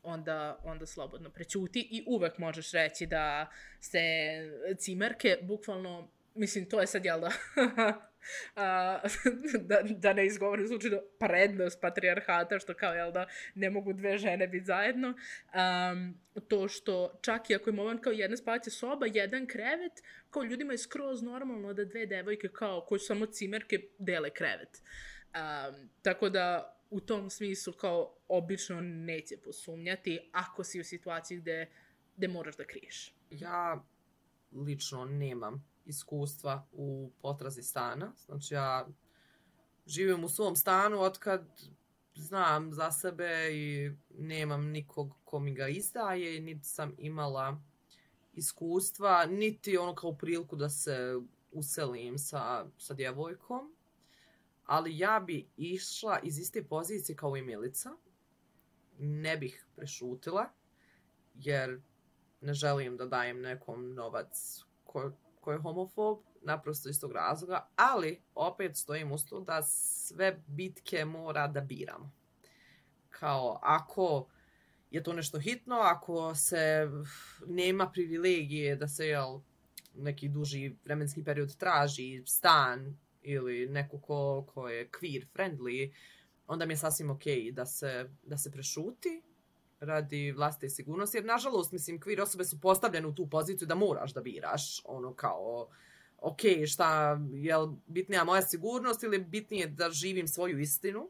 onda, 0.04 0.60
onda 0.64 0.86
slobodno 0.86 1.30
prećuti 1.30 1.88
i 1.92 2.04
uvek 2.08 2.38
možeš 2.38 2.72
reći 2.72 3.06
da 3.06 3.52
se 3.80 4.02
cimerke, 4.78 5.38
bukvalno, 5.42 6.12
mislim, 6.38 6.70
to 6.70 6.82
je 6.82 6.88
sad, 6.88 7.06
jel 7.06 7.20
da, 7.20 7.32
da, 9.70 9.82
da 9.82 10.14
ne 10.14 10.26
izgovorim 10.26 10.68
slučajno 10.68 11.02
prednost 11.20 11.82
patrijarhata, 11.82 12.60
što 12.60 12.74
kao, 12.74 12.94
jel 12.94 13.12
da, 13.12 13.28
ne 13.56 13.70
mogu 13.70 13.94
dve 13.94 14.18
žene 14.18 14.48
biti 14.48 14.66
zajedno. 14.66 15.08
Um, 15.08 16.20
to 16.48 16.68
što 16.68 17.20
čak 17.22 17.50
i 17.50 17.56
ako 17.56 17.70
je 17.70 17.74
moment 17.74 18.04
kao 18.04 18.14
jedna 18.14 18.38
spavaća 18.38 18.70
soba, 18.70 19.06
jedan 19.06 19.48
krevet, 19.48 20.04
kao 20.30 20.44
ljudima 20.44 20.74
je 20.74 20.78
skroz 20.78 21.22
normalno 21.22 21.74
da 21.74 21.86
dve 21.86 22.06
devojke 22.06 22.48
kao 22.48 22.86
koji 22.88 23.00
su 23.00 23.06
samo 23.06 23.26
cimerke 23.26 23.80
dele 23.98 24.30
krevet. 24.30 24.82
Um, 25.34 25.90
tako 26.02 26.30
da 26.30 26.74
u 26.90 27.00
tom 27.00 27.30
smislu 27.30 27.74
kao 27.74 28.16
obično 28.28 28.82
neće 28.82 29.38
posumnjati 29.38 30.30
ako 30.32 30.64
si 30.64 30.80
u 30.80 30.84
situaciji 30.84 31.38
gde, 31.38 31.68
gde 32.18 32.28
moraš 32.28 32.58
da 32.58 32.66
kriješ. 32.66 33.14
Ja 33.30 33.84
lično 34.52 35.06
nemam 35.06 35.77
iskustva 35.88 36.68
u 36.72 37.12
potrazi 37.22 37.64
stana. 37.64 38.14
Znači 38.26 38.54
ja 38.54 38.88
živim 39.86 40.24
u 40.24 40.30
svom 40.30 40.56
stanu 40.56 41.00
od 41.00 41.20
kad 41.20 41.44
znam 42.16 42.74
za 42.74 42.92
sebe 42.92 43.50
i 43.52 43.92
nemam 44.18 44.66
nikog 44.66 45.16
ko 45.24 45.40
mi 45.40 45.54
ga 45.54 45.68
izdaje, 45.68 46.42
niti 46.42 46.68
sam 46.68 46.96
imala 46.98 47.62
iskustva, 48.34 49.26
niti 49.26 49.78
ono 49.78 49.96
kao 49.96 50.14
priliku 50.14 50.56
da 50.56 50.70
se 50.70 51.16
uselim 51.52 52.18
sa, 52.18 52.66
sa 52.78 52.94
djevojkom. 52.94 53.76
Ali 54.66 54.98
ja 54.98 55.20
bi 55.20 55.48
išla 55.58 56.20
iz 56.24 56.40
iste 56.40 56.64
pozicije 56.64 57.16
kao 57.16 57.38
i 57.38 57.42
Milica. 57.42 57.92
Ne 59.00 59.38
bih 59.38 59.66
prešutila, 59.76 60.50
jer 61.36 61.82
ne 62.42 62.54
želim 62.54 62.98
da 62.98 63.06
dajem 63.06 63.42
nekom 63.42 63.94
novac 63.94 64.64
ko, 64.84 65.12
ko 65.48 65.52
je 65.52 65.60
homofob, 65.60 66.18
naprosto 66.42 66.90
iz 66.90 67.00
tog 67.00 67.12
razloga, 67.12 67.68
ali 67.76 68.22
opet 68.36 68.78
stojim 68.78 69.12
uz 69.12 69.26
to 69.26 69.40
da 69.40 69.64
sve 69.64 70.42
bitke 70.48 71.06
mora 71.06 71.48
da 71.48 71.62
biramo. 71.62 72.12
Kao 73.10 73.60
ako 73.62 74.28
je 74.92 75.04
to 75.04 75.14
nešto 75.14 75.40
hitno, 75.40 75.76
ako 75.76 76.36
se 76.36 76.90
nema 77.46 77.90
privilegije 77.90 78.76
da 78.76 78.88
se 78.88 79.08
jel, 79.08 79.40
neki 79.96 80.30
duži 80.30 80.76
vremenski 80.86 81.24
period 81.24 81.56
traži 81.56 82.24
stan 82.26 82.98
ili 83.22 83.68
neko 83.68 84.00
ko, 84.00 84.46
ko 84.54 84.70
je 84.70 84.90
queer 84.90 85.26
friendly, 85.34 85.94
onda 86.48 86.66
mi 86.66 86.74
je 86.74 86.78
sasvim 86.78 87.10
okay 87.10 87.52
da 87.52 87.66
se, 87.66 88.10
da 88.24 88.38
se 88.38 88.52
prešuti 88.52 89.22
radi 89.80 90.32
vlastite 90.32 90.70
sigurnosti, 90.70 91.18
jer 91.18 91.26
nažalost, 91.26 91.72
mislim, 91.72 92.00
queer 92.00 92.22
osobe 92.22 92.44
su 92.44 92.62
postavljene 92.62 93.08
u 93.08 93.16
tu 93.16 93.30
poziciju 93.30 93.68
da 93.68 93.76
moraš 93.76 94.14
da 94.14 94.22
biraš, 94.22 94.82
ono 94.86 95.14
kao, 95.14 95.68
ok, 96.18 96.40
šta, 96.68 97.20
je 97.34 97.56
bitnija 97.88 98.24
moja 98.24 98.42
sigurnost 98.42 99.04
ili 99.04 99.20
bitnije 99.20 99.68
da 99.68 99.90
živim 99.90 100.28
svoju 100.28 100.60
istinu. 100.60 101.10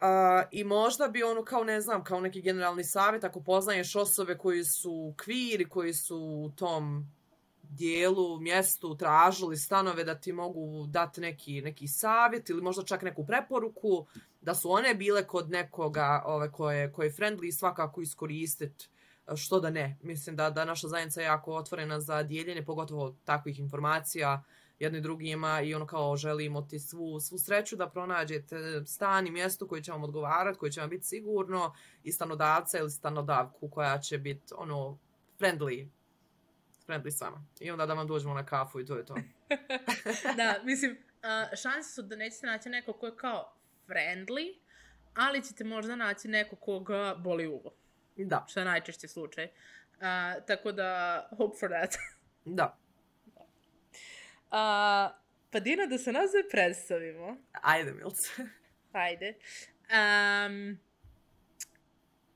Uh, 0.00 0.48
I 0.50 0.64
možda 0.64 1.08
bi 1.08 1.22
ono 1.22 1.44
kao, 1.44 1.64
ne 1.64 1.80
znam, 1.80 2.04
kao 2.04 2.20
neki 2.20 2.42
generalni 2.42 2.84
savjet, 2.84 3.24
ako 3.24 3.40
poznaješ 3.40 3.96
osobe 3.96 4.38
koji 4.38 4.64
su 4.64 5.14
queer 5.16 5.60
i 5.60 5.68
koji 5.68 5.94
su 5.94 6.16
u 6.16 6.50
tom 6.56 7.12
dijelu, 7.68 8.40
mjestu 8.40 8.96
tražili 8.96 9.56
stanove 9.56 10.04
da 10.04 10.14
ti 10.14 10.32
mogu 10.32 10.86
dati 10.86 11.20
neki, 11.20 11.62
neki 11.62 11.88
savjet 11.88 12.50
ili 12.50 12.62
možda 12.62 12.84
čak 12.84 13.02
neku 13.02 13.26
preporuku, 13.26 14.06
da 14.40 14.54
su 14.54 14.70
one 14.70 14.94
bile 14.94 15.26
kod 15.26 15.50
nekoga 15.50 16.22
ove, 16.26 16.52
koje, 16.52 16.92
koje 16.92 17.06
je 17.06 17.12
friendly 17.12 17.52
svakako 17.52 18.00
iskoristiti 18.00 18.88
što 19.36 19.60
da 19.60 19.70
ne. 19.70 19.98
Mislim 20.02 20.36
da, 20.36 20.50
da 20.50 20.64
naša 20.64 20.88
zajednica 20.88 21.20
je 21.20 21.24
jako 21.24 21.54
otvorena 21.54 22.00
za 22.00 22.22
dijeljenje, 22.22 22.64
pogotovo 22.64 23.16
takvih 23.24 23.58
informacija 23.58 24.42
jedni 24.78 25.00
drugima 25.00 25.60
i 25.60 25.74
ono 25.74 25.86
kao 25.86 26.16
želimo 26.16 26.62
ti 26.62 26.78
svu, 26.78 27.20
svu 27.20 27.38
sreću 27.38 27.76
da 27.76 27.88
pronađete 27.88 28.82
stan 28.86 29.26
i 29.26 29.30
mjesto 29.30 29.68
koje 29.68 29.82
će 29.82 29.92
vam 29.92 30.04
odgovarati, 30.04 30.58
koje 30.58 30.72
će 30.72 30.80
vam 30.80 30.90
biti 30.90 31.04
sigurno 31.04 31.74
i 32.02 32.12
stanodavca 32.12 32.78
ili 32.78 32.90
stanodavku 32.90 33.68
koja 33.68 33.98
će 33.98 34.18
biti 34.18 34.54
ono 34.56 34.98
friendly 35.38 35.88
friendly 36.88 37.10
s 37.10 37.20
vama. 37.20 37.44
I 37.60 37.70
onda 37.70 37.86
da 37.86 37.94
vam 37.94 38.06
dođemo 38.06 38.34
na 38.34 38.46
kafu 38.46 38.80
i 38.80 38.86
to 38.86 38.96
je 38.96 39.06
to. 39.06 39.14
da, 40.36 40.60
mislim, 40.64 40.92
uh, 40.92 41.58
šanse 41.62 41.92
su 41.92 42.02
da 42.02 42.16
nećete 42.16 42.46
naći 42.46 42.68
neko 42.68 42.92
ko 42.92 43.06
je 43.06 43.16
kao 43.16 43.56
friendly, 43.88 44.58
ali 45.14 45.44
ćete 45.44 45.64
možda 45.64 45.96
naći 45.96 46.28
neko 46.28 46.56
koga 46.56 47.14
boli 47.18 47.46
uvo. 47.46 47.74
Da. 48.16 48.46
Što 48.48 48.60
je 48.60 48.64
najčešći 48.64 49.08
slučaj. 49.08 49.44
Uh, 49.44 50.44
tako 50.46 50.72
da, 50.72 51.28
hope 51.36 51.56
for 51.60 51.68
that. 51.68 51.94
da. 52.58 52.78
Uh, 54.50 55.16
pa 55.50 55.60
Dina, 55.60 55.86
da 55.86 55.98
se 55.98 56.12
nas 56.12 56.30
predstavimo. 56.50 57.36
Ajde, 57.52 57.92
Milce. 57.92 58.30
Ajde. 58.92 59.34
Um, 59.88 60.78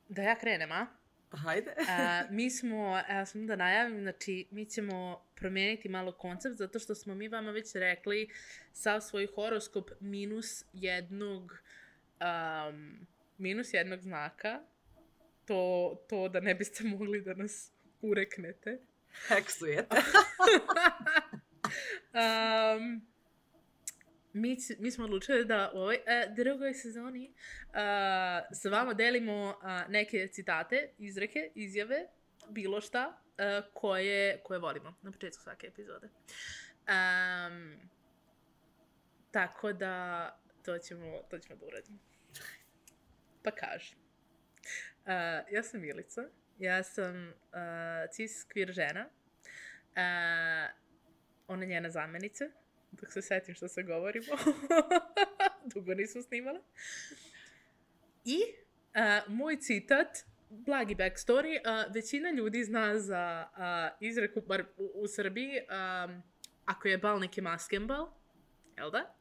da 0.09 0.23
ja 0.23 0.39
krenem, 0.39 0.73
a? 0.73 1.02
Hajde. 1.37 1.75
uh, 1.79 2.31
mi 2.31 2.51
smo, 2.51 3.03
evo 3.09 3.27
sam 3.27 3.47
da 3.47 3.57
najavim, 3.57 4.01
znači 4.03 4.47
mi 4.51 4.67
ćemo 4.67 5.25
promijeniti 5.35 5.89
malo 5.89 6.13
koncept 6.13 6.57
zato 6.57 6.79
što 6.79 6.95
smo 6.95 7.15
mi 7.15 7.29
vama 7.29 7.51
već 7.51 7.75
rekli 7.75 8.31
sav 8.73 9.01
svoj 9.01 9.27
horoskop 9.35 9.91
minus 10.01 10.65
jednog 10.73 11.59
um, 12.21 13.07
minus 13.39 13.75
jednog 13.75 14.01
znaka 14.01 14.61
to, 15.45 15.95
to 16.09 16.29
da 16.29 16.41
ne 16.41 16.55
biste 16.55 16.85
mogli 16.85 17.23
da 17.23 17.35
nas 17.35 17.73
ureknete. 18.01 18.79
Heksujete. 19.29 19.97
um, 22.15 23.07
mi, 24.33 24.57
mi 24.79 24.91
smo 24.91 25.05
odlučili 25.05 25.45
da 25.45 25.71
u 25.75 25.79
ovoj 25.79 25.97
uh, 25.97 26.35
drugoj 26.37 26.75
sezoni 26.75 27.25
e, 27.25 27.31
uh, 27.31 27.77
sa 28.53 28.69
vama 28.71 28.95
delimo 28.95 29.49
uh, 29.49 29.91
neke 29.91 30.29
citate, 30.29 30.91
izreke, 30.99 31.51
izjave, 31.55 32.07
bilo 32.49 32.81
šta 32.81 33.09
uh, 33.09 33.73
koje, 33.75 34.41
koje 34.43 34.59
volimo 34.59 34.95
na 35.03 35.13
početku 35.13 35.43
svake 35.43 35.67
epizode. 35.67 36.09
Um, 36.09 37.91
tako 39.31 39.73
da 39.73 40.27
to 40.65 40.79
ćemo, 40.79 41.23
to 41.31 41.39
ćemo 41.39 41.57
da 41.57 41.67
uradimo. 41.67 41.99
Pa 43.43 43.51
kaži. 43.51 43.95
Uh, 45.05 45.53
ja 45.53 45.63
sam 45.63 45.81
Milica. 45.81 46.23
Ja 46.59 46.83
sam 46.83 47.29
uh, 47.29 48.11
cis 48.13 48.47
queer 48.49 48.73
žena. 48.73 49.09
Uh, 49.97 50.83
ona 51.49 51.63
je 51.63 51.69
njena 51.69 51.91
zamenica 51.91 52.45
dok 52.93 53.13
se 53.13 53.23
setim 53.23 53.55
što 53.55 53.69
se 53.69 53.83
govorimo. 53.83 54.27
Dugo 55.75 55.95
nismo 55.95 56.23
snimala. 56.23 56.61
I 58.25 58.39
uh, 58.39 59.33
moj 59.33 59.57
citat, 59.57 60.19
blagi 60.51 60.95
backstory, 60.95 61.59
uh, 61.59 61.95
većina 61.95 62.31
ljudi 62.31 62.65
zna 62.65 62.99
za 62.99 63.49
uh, 63.53 64.09
izreku, 64.09 64.41
bar 64.41 64.65
u, 64.77 64.91
u 64.95 65.09
Srbiji, 65.09 65.61
um, 65.61 66.23
ako 66.65 66.89
je 66.89 66.99
bal 66.99 67.21
neki 67.21 67.41
maskembal, 67.41 68.13
jel 68.77 68.91
da? 68.91 69.15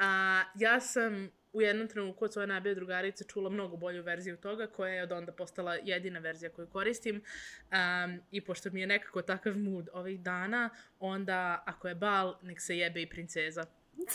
Uh, 0.00 0.06
ja 0.54 0.80
sam 0.80 1.30
u 1.52 1.62
jednom 1.62 1.88
trenutku 1.88 2.24
od 2.24 2.32
svoje 2.32 2.46
najbolje 2.46 2.74
drugarice 2.74 3.24
čula 3.24 3.50
mnogo 3.50 3.76
bolju 3.76 4.02
verziju 4.02 4.36
toga, 4.36 4.66
koja 4.66 4.94
je 4.94 5.02
od 5.02 5.12
onda 5.12 5.32
postala 5.32 5.74
jedina 5.74 6.18
verzija 6.18 6.50
koju 6.50 6.66
koristim. 6.66 7.16
Um, 7.16 8.20
I 8.30 8.44
pošto 8.44 8.70
mi 8.70 8.80
je 8.80 8.86
nekako 8.86 9.22
takav 9.22 9.56
mood 9.56 9.88
ovih 9.92 10.20
dana, 10.20 10.70
onda 11.00 11.62
ako 11.66 11.88
je 11.88 11.94
bal, 11.94 12.34
nek 12.42 12.60
se 12.60 12.78
jebe 12.78 13.02
i 13.02 13.08
princeza. 13.08 13.66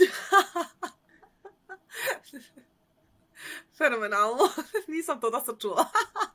Fenomenalno. 3.78 4.44
Nisam 4.88 5.22
to 5.22 5.30
da 5.30 5.40
sam 5.40 5.60
čula. 5.60 5.86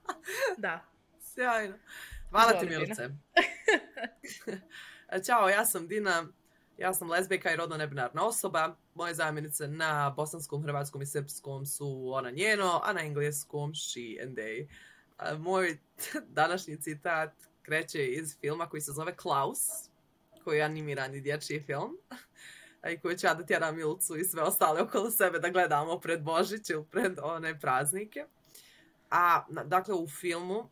da. 0.59 0.85
Sjajno. 1.21 1.75
Hvala 2.31 2.61
ti, 2.61 2.67
Milice. 2.67 3.11
Ćao, 5.27 5.49
ja 5.49 5.67
sam 5.67 5.89
Dina. 5.89 6.27
Ja 6.81 6.95
sam 6.95 7.11
lezbijka 7.11 7.53
i 7.53 7.57
rodno 7.57 7.77
nebinarna 7.77 8.27
osoba. 8.27 8.77
Moje 8.95 9.15
zamjenice 9.15 9.69
na 9.69 10.11
bosanskom, 10.17 10.63
hrvatskom 10.63 11.03
i 11.03 11.07
srpskom 11.07 11.67
su 11.67 12.13
ona 12.13 12.31
njeno, 12.31 12.81
a 12.85 12.93
na 12.93 13.01
engleskom 13.01 13.75
she 13.75 14.23
and 14.23 14.39
they. 14.39 14.69
Moj 15.39 15.79
današnji 16.41 16.77
citat 16.77 17.33
kreće 17.63 18.07
iz 18.07 18.37
filma 18.41 18.69
koji 18.69 18.81
se 18.81 18.93
zove 18.93 19.17
Klaus, 19.17 19.59
koji 20.45 20.59
je 20.59 20.65
animirani 20.65 21.21
dječji 21.21 21.63
film 21.67 21.97
i 22.95 22.99
koji 22.99 23.19
će 23.19 23.27
ja 23.27 23.35
da 23.35 23.47
tjera 23.47 23.73
Milcu 23.73 24.17
i 24.17 24.25
sve 24.25 24.43
ostale 24.43 24.83
okolo 24.83 25.11
sebe 25.11 25.39
da 25.39 25.49
gledamo 25.49 26.01
pred 26.01 26.23
Božić 26.23 26.71
ili 26.71 26.85
pred 26.85 27.19
one 27.23 27.61
praznike. 27.61 28.25
A, 29.11 29.45
dakle, 29.65 29.95
u 29.95 30.09
filmu 30.09 30.69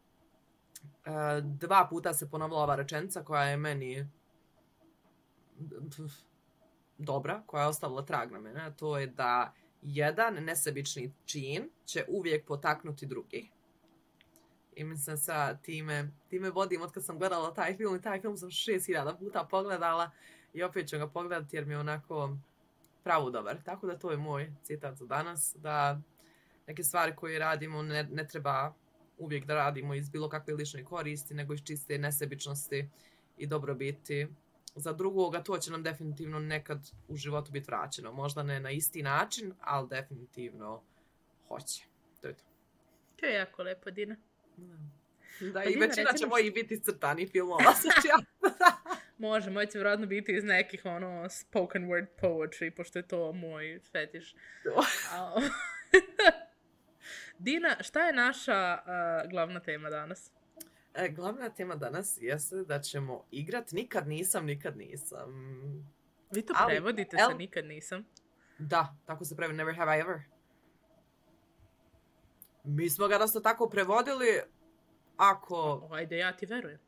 e, 1.04 1.10
dva 1.40 1.86
puta 1.90 2.14
se 2.14 2.30
ponovila 2.30 2.62
ova 2.62 2.76
rečenica 2.76 3.24
koja 3.24 3.44
je 3.44 3.56
meni 3.56 4.17
dobra, 6.98 7.42
koja 7.46 7.62
je 7.62 7.68
ostavila 7.68 8.04
trag 8.04 8.32
na 8.32 8.40
mene, 8.40 8.72
to 8.76 8.98
je 8.98 9.06
da 9.06 9.54
jedan 9.82 10.34
nesebični 10.34 11.12
čin 11.24 11.70
će 11.84 12.04
uvijek 12.08 12.46
potaknuti 12.46 13.06
drugi. 13.06 13.50
I 14.76 14.84
mislim 14.84 15.16
sa 15.16 15.56
time, 15.56 16.10
time 16.28 16.50
vodim 16.50 16.82
od 16.82 16.92
kad 16.92 17.04
sam 17.04 17.18
gledala 17.18 17.54
taj 17.54 17.76
film 17.76 17.96
i 17.96 18.02
taj 18.02 18.20
film 18.20 18.36
sam 18.36 18.50
šest 18.50 18.86
hiljada 18.86 19.16
puta 19.16 19.44
pogledala 19.50 20.10
i 20.54 20.62
opet 20.62 20.88
ću 20.88 20.98
ga 20.98 21.08
pogledati 21.08 21.56
jer 21.56 21.66
mi 21.66 21.74
je 21.74 21.78
onako 21.78 22.36
pravo 23.04 23.30
dobar. 23.30 23.62
Tako 23.62 23.86
da 23.86 23.98
to 23.98 24.10
je 24.10 24.16
moj 24.16 24.52
citat 24.62 24.96
za 24.96 25.06
danas, 25.06 25.56
da 25.58 26.00
neke 26.66 26.82
stvari 26.82 27.16
koje 27.16 27.38
radimo 27.38 27.82
ne, 27.82 28.08
ne 28.10 28.28
treba 28.28 28.74
uvijek 29.18 29.46
da 29.46 29.54
radimo 29.54 29.94
iz 29.94 30.10
bilo 30.10 30.28
kakve 30.28 30.54
lične 30.54 30.84
koristi, 30.84 31.34
nego 31.34 31.54
iz 31.54 31.62
čiste 31.64 31.98
nesebičnosti 31.98 32.88
i 33.36 33.46
dobrobiti 33.46 34.28
za 34.78 34.92
drugoga, 34.92 35.42
to 35.42 35.58
će 35.58 35.70
nam 35.70 35.82
definitivno 35.82 36.38
nekad 36.38 36.90
u 37.08 37.16
životu 37.16 37.52
biti 37.52 37.66
vraćeno. 37.66 38.12
Možda 38.12 38.42
ne 38.42 38.60
na 38.60 38.70
isti 38.70 39.02
način, 39.02 39.54
ali 39.60 39.88
definitivno 39.88 40.82
hoće. 41.48 41.84
To 42.20 42.28
je 42.28 42.34
to. 42.34 42.44
To 43.20 43.26
je 43.26 43.34
jako 43.34 43.62
lepo, 43.62 43.90
Dina. 43.90 44.16
Da, 45.40 45.52
pa 45.52 45.64
i 45.64 45.72
Dina, 45.72 45.86
većina 45.86 46.12
će 46.12 46.26
moji 46.26 46.50
biti 46.50 46.80
crtani 46.80 47.26
filmova. 47.26 47.74
Znači, 47.82 48.08
Može, 49.18 49.50
moj 49.50 49.66
će 49.66 49.78
vjerojatno 49.78 50.06
biti 50.06 50.36
iz 50.36 50.44
nekih 50.44 50.82
ono 50.84 51.28
spoken 51.28 51.88
word 51.88 52.06
poetry, 52.20 52.70
pošto 52.70 52.98
je 52.98 53.08
to 53.08 53.32
moj 53.32 53.80
fetiš. 53.92 54.34
Dina, 57.38 57.76
šta 57.80 58.06
je 58.06 58.12
naša 58.12 58.78
uh, 58.78 59.30
glavna 59.30 59.60
tema 59.60 59.90
danas? 59.90 60.30
E, 60.98 61.08
glavna 61.08 61.50
tema 61.50 61.76
danas 61.76 62.18
jeste 62.20 62.56
da 62.56 62.80
ćemo 62.80 63.24
igrat 63.30 63.72
Nikad 63.72 64.08
nisam, 64.08 64.46
nikad 64.46 64.76
nisam. 64.76 65.30
Vi 66.30 66.42
to 66.42 66.54
Ali, 66.56 66.70
prevodite 66.72 67.16
el... 67.20 67.30
sa 67.30 67.34
Nikad 67.36 67.66
nisam? 67.66 68.04
Da, 68.58 68.96
tako 69.06 69.24
se 69.24 69.36
prevodi 69.36 69.56
Never 69.56 69.76
have 69.76 69.98
I 69.98 70.00
ever. 70.00 70.20
Mi 72.64 72.90
smo 72.90 73.08
ga 73.08 73.18
rasto 73.18 73.40
tako 73.40 73.68
prevodili 73.68 74.40
ako, 75.16 75.88
Ajde, 75.92 76.18
ja 76.18 76.36
ti 76.36 76.46
verujem. 76.46 76.78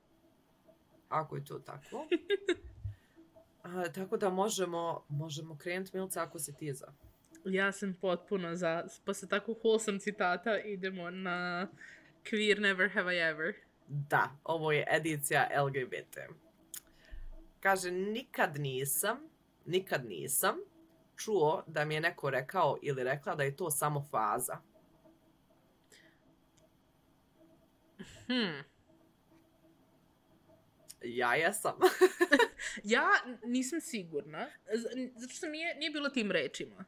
ako 1.09 1.37
je 1.37 1.45
to 1.45 1.59
tako. 1.59 2.07
A, 3.63 3.93
tako 3.95 4.17
da 4.17 4.31
možemo, 4.31 5.05
možemo 5.09 5.57
krenuti, 5.57 5.97
Milca, 5.97 6.23
ako 6.23 6.39
si 6.39 6.57
ti 6.57 6.73
za. 6.73 6.87
Ja 7.45 7.73
sam 7.73 7.95
potpuno 8.01 8.57
za, 8.57 8.87
posle 9.05 9.29
tako 9.29 9.53
wholesome 9.53 10.01
citata 10.01 10.59
idemo 10.59 11.11
na 11.11 11.69
Queer 12.25 12.61
Never 12.61 12.91
Have 12.91 13.17
I 13.17 13.19
Ever. 13.19 13.70
Da, 13.93 14.37
ovo 14.45 14.73
je 14.73 14.87
edicija 14.91 15.49
LGBT. 15.65 16.19
Kaže, 17.61 17.91
nikad 17.91 18.59
nisam, 18.59 19.19
nikad 19.67 20.05
nisam 20.05 20.57
čuo 21.17 21.65
da 21.67 21.85
mi 21.85 21.95
je 21.95 22.01
neko 22.01 22.31
rekao 22.31 22.79
ili 22.83 23.05
rekla 23.05 23.35
da 23.35 23.43
je 23.43 23.57
to 23.57 23.71
samo 23.71 24.07
faza. 24.11 24.57
Hmm. 28.27 28.65
Ja 31.03 31.35
jesam. 31.35 31.75
Ja 32.85 33.09
nisam 33.45 33.81
sigurna, 33.81 34.47
zato 35.17 35.35
što 35.35 35.47
nije, 35.47 35.75
nije 35.75 35.91
bilo 35.91 36.09
tim 36.09 36.31
rečima. 36.31 36.85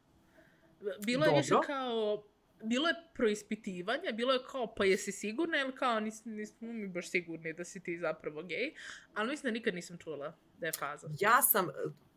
Bilo 1.05 1.27
je 1.27 1.37
više 1.37 1.55
kao, 1.67 2.25
bilo 2.63 2.89
je 2.89 2.95
proispitivanje, 3.15 4.13
bilo 4.13 4.33
je 4.33 4.45
kao, 4.51 4.75
pa 4.75 4.85
jesi 4.85 5.13
sigurna 5.13 5.61
ili 5.61 5.75
kao, 5.75 6.01
nis, 6.01 6.25
nismo 6.25 6.73
mi 6.73 6.89
baš 6.89 7.11
sigurni 7.11 7.53
da 7.53 7.65
si 7.65 7.81
ti 7.81 7.99
zapravo 7.99 8.43
gej, 8.43 8.75
ali 9.15 9.31
mislim 9.31 9.51
da 9.53 9.59
nikad 9.59 9.75
nisam 9.75 9.99
čula 9.99 10.37
da 10.59 10.67
je 10.67 10.73
faza. 10.79 11.09
ja 11.21 11.43
sam 11.43 11.69
e, 11.69 11.73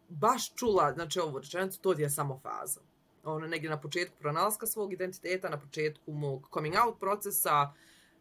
baš 0.10 0.55
čula, 0.55 0.93
znači 0.93 1.19
ovu 1.19 1.39
rečenicu, 1.39 1.81
to 1.81 1.93
je 1.93 2.10
samo 2.10 2.39
faza. 2.43 2.81
Ono, 3.23 3.47
negdje 3.47 3.69
na 3.69 3.81
početku 3.81 4.15
pronalaska 4.19 4.65
svog 4.65 4.93
identiteta, 4.93 5.49
na 5.49 5.60
početku 5.60 6.12
mog 6.12 6.49
coming 6.53 6.75
out 6.86 6.99
procesa, 6.99 7.73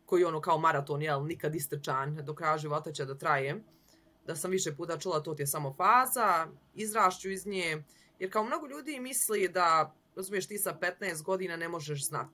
koji 0.07 0.21
je 0.21 0.27
ono 0.27 0.41
kao 0.41 0.59
maraton, 0.59 1.03
jel, 1.03 1.27
nikad 1.27 1.55
istrčan, 1.55 2.17
do 2.17 2.35
kraja 2.35 2.59
života 2.59 2.93
će 2.93 3.05
da 3.05 3.19
traje. 3.19 3.63
Da 4.27 4.37
sam 4.37 4.51
više 4.51 4.77
puta 4.77 4.99
čula, 4.99 5.23
to 5.23 5.35
ti 5.35 5.43
je 5.43 5.47
samo 5.47 5.73
faza, 5.73 6.47
izrašću 6.75 7.31
iz 7.31 7.47
nje, 7.47 7.83
jer 8.19 8.33
kao 8.33 8.45
mnogo 8.45 8.67
ljudi 8.67 9.01
misli 9.01 9.49
da, 9.49 9.95
razumiješ, 10.17 10.49
ti 10.49 10.59
sa 10.59 10.79
15 11.01 11.23
godina 11.23 11.57
ne 11.57 11.69
možeš 11.69 12.07
znat 12.07 12.31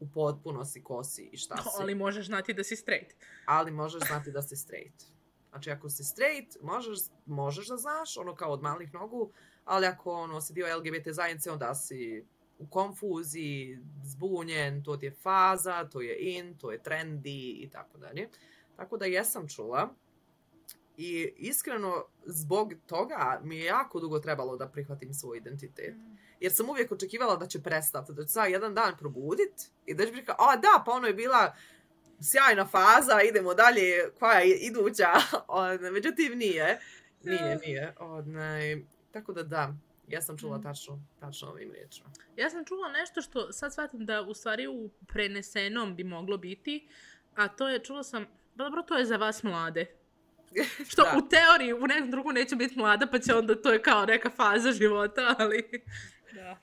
u 0.00 0.08
potpunosti 0.14 0.84
ko 0.84 1.04
si 1.04 1.28
i 1.32 1.36
šta 1.36 1.56
si 1.56 1.68
Ali 1.80 1.94
možeš 1.94 2.26
znati 2.26 2.54
da 2.54 2.64
si 2.64 2.76
straight. 2.76 3.14
ali 3.46 3.70
možeš 3.70 4.02
znati 4.06 4.32
da 4.32 4.42
si 4.42 4.56
straight. 4.56 5.04
Znači, 5.50 5.70
ako 5.70 5.90
si 5.90 6.04
straight, 6.04 6.56
možeš, 6.62 6.98
možeš 7.26 7.68
da 7.68 7.76
znaš, 7.76 8.16
ono 8.16 8.34
kao 8.34 8.52
od 8.52 8.62
malih 8.62 8.94
nogu, 8.94 9.30
ali 9.64 9.86
ako 9.86 10.12
ono, 10.12 10.40
si 10.40 10.52
dio 10.52 10.76
LGBT 10.76 11.08
zajednice, 11.08 11.50
onda 11.50 11.74
si 11.74 12.24
u 12.58 12.66
konfuziji, 12.66 13.78
zbunjen, 14.04 14.84
to 14.84 14.96
ti 14.96 15.06
je 15.06 15.12
faza, 15.12 15.88
to 15.88 16.00
je 16.00 16.16
in, 16.18 16.58
to 16.58 16.72
je 16.72 16.82
trendy 16.82 17.62
i 17.62 17.68
tako 17.72 17.98
dalje. 17.98 18.28
Tako 18.76 18.96
da 18.96 19.04
jesam 19.04 19.48
čula. 19.48 19.94
I 20.96 21.32
iskreno, 21.36 22.04
zbog 22.26 22.72
toga 22.86 23.40
mi 23.44 23.56
je 23.56 23.64
jako 23.64 24.00
dugo 24.00 24.18
trebalo 24.18 24.56
da 24.56 24.68
prihvatim 24.68 25.14
svoj 25.14 25.38
identitet. 25.38 25.94
Jer 26.40 26.52
sam 26.52 26.70
uvijek 26.70 26.92
očekivala 26.92 27.36
da 27.36 27.46
će 27.46 27.62
prestati, 27.62 28.12
da 28.12 28.24
će 28.24 28.28
sad 28.28 28.50
jedan 28.50 28.74
dan 28.74 28.96
probudit 28.98 29.52
i 29.86 29.94
da 29.94 30.06
će 30.06 30.24
kao, 30.24 30.36
a 30.38 30.56
da, 30.56 30.82
pa 30.86 30.92
ono 30.92 31.06
je 31.06 31.14
bila 31.14 31.54
sjajna 32.32 32.66
faza, 32.66 33.22
idemo 33.28 33.54
dalje, 33.54 34.10
koja 34.18 34.38
je 34.38 34.56
iduća. 34.56 35.08
Odne, 35.48 35.90
međutim, 35.90 36.38
nije. 36.38 36.80
Nije, 37.22 37.56
nije. 37.66 37.94
Odne, 37.98 38.78
tako 39.12 39.32
da 39.32 39.42
da, 39.42 39.74
ja 40.08 40.22
sam 40.22 40.38
čula 40.38 40.56
Mhm. 40.58 40.66
tačno, 40.66 40.98
tačno 41.20 41.48
ovim 41.48 41.72
riječima. 41.72 42.10
Ja 42.36 42.50
sam 42.50 42.64
čula 42.64 42.88
nešto 42.88 43.22
što 43.22 43.52
sad 43.52 43.72
shvatim 43.72 44.06
da 44.06 44.22
u 44.22 44.34
stvari 44.34 44.66
u 44.66 44.88
prenesenom 45.06 45.96
bi 45.96 46.04
moglo 46.04 46.36
biti, 46.36 46.88
a 47.34 47.48
to 47.48 47.68
je, 47.68 47.78
čula 47.78 48.02
sam, 48.02 48.24
pa 48.24 48.64
dobro, 48.64 48.82
to 48.82 48.96
je 48.98 49.04
za 49.04 49.16
vas 49.16 49.42
mlade. 49.42 49.86
Što 50.90 51.02
Da. 51.02 51.18
u 51.18 51.28
teoriji 51.28 51.72
u 51.72 51.86
nekom 51.86 52.10
drugom 52.10 52.34
neće 52.34 52.56
biti 52.56 52.78
mlada, 52.78 53.06
pa 53.06 53.18
će 53.18 53.34
onda 53.34 53.62
to 53.62 53.72
je 53.72 53.82
kao 53.82 54.06
neka 54.06 54.30
faza 54.30 54.72
života, 54.72 55.34
ali... 55.38 55.82
Da. 56.34 56.58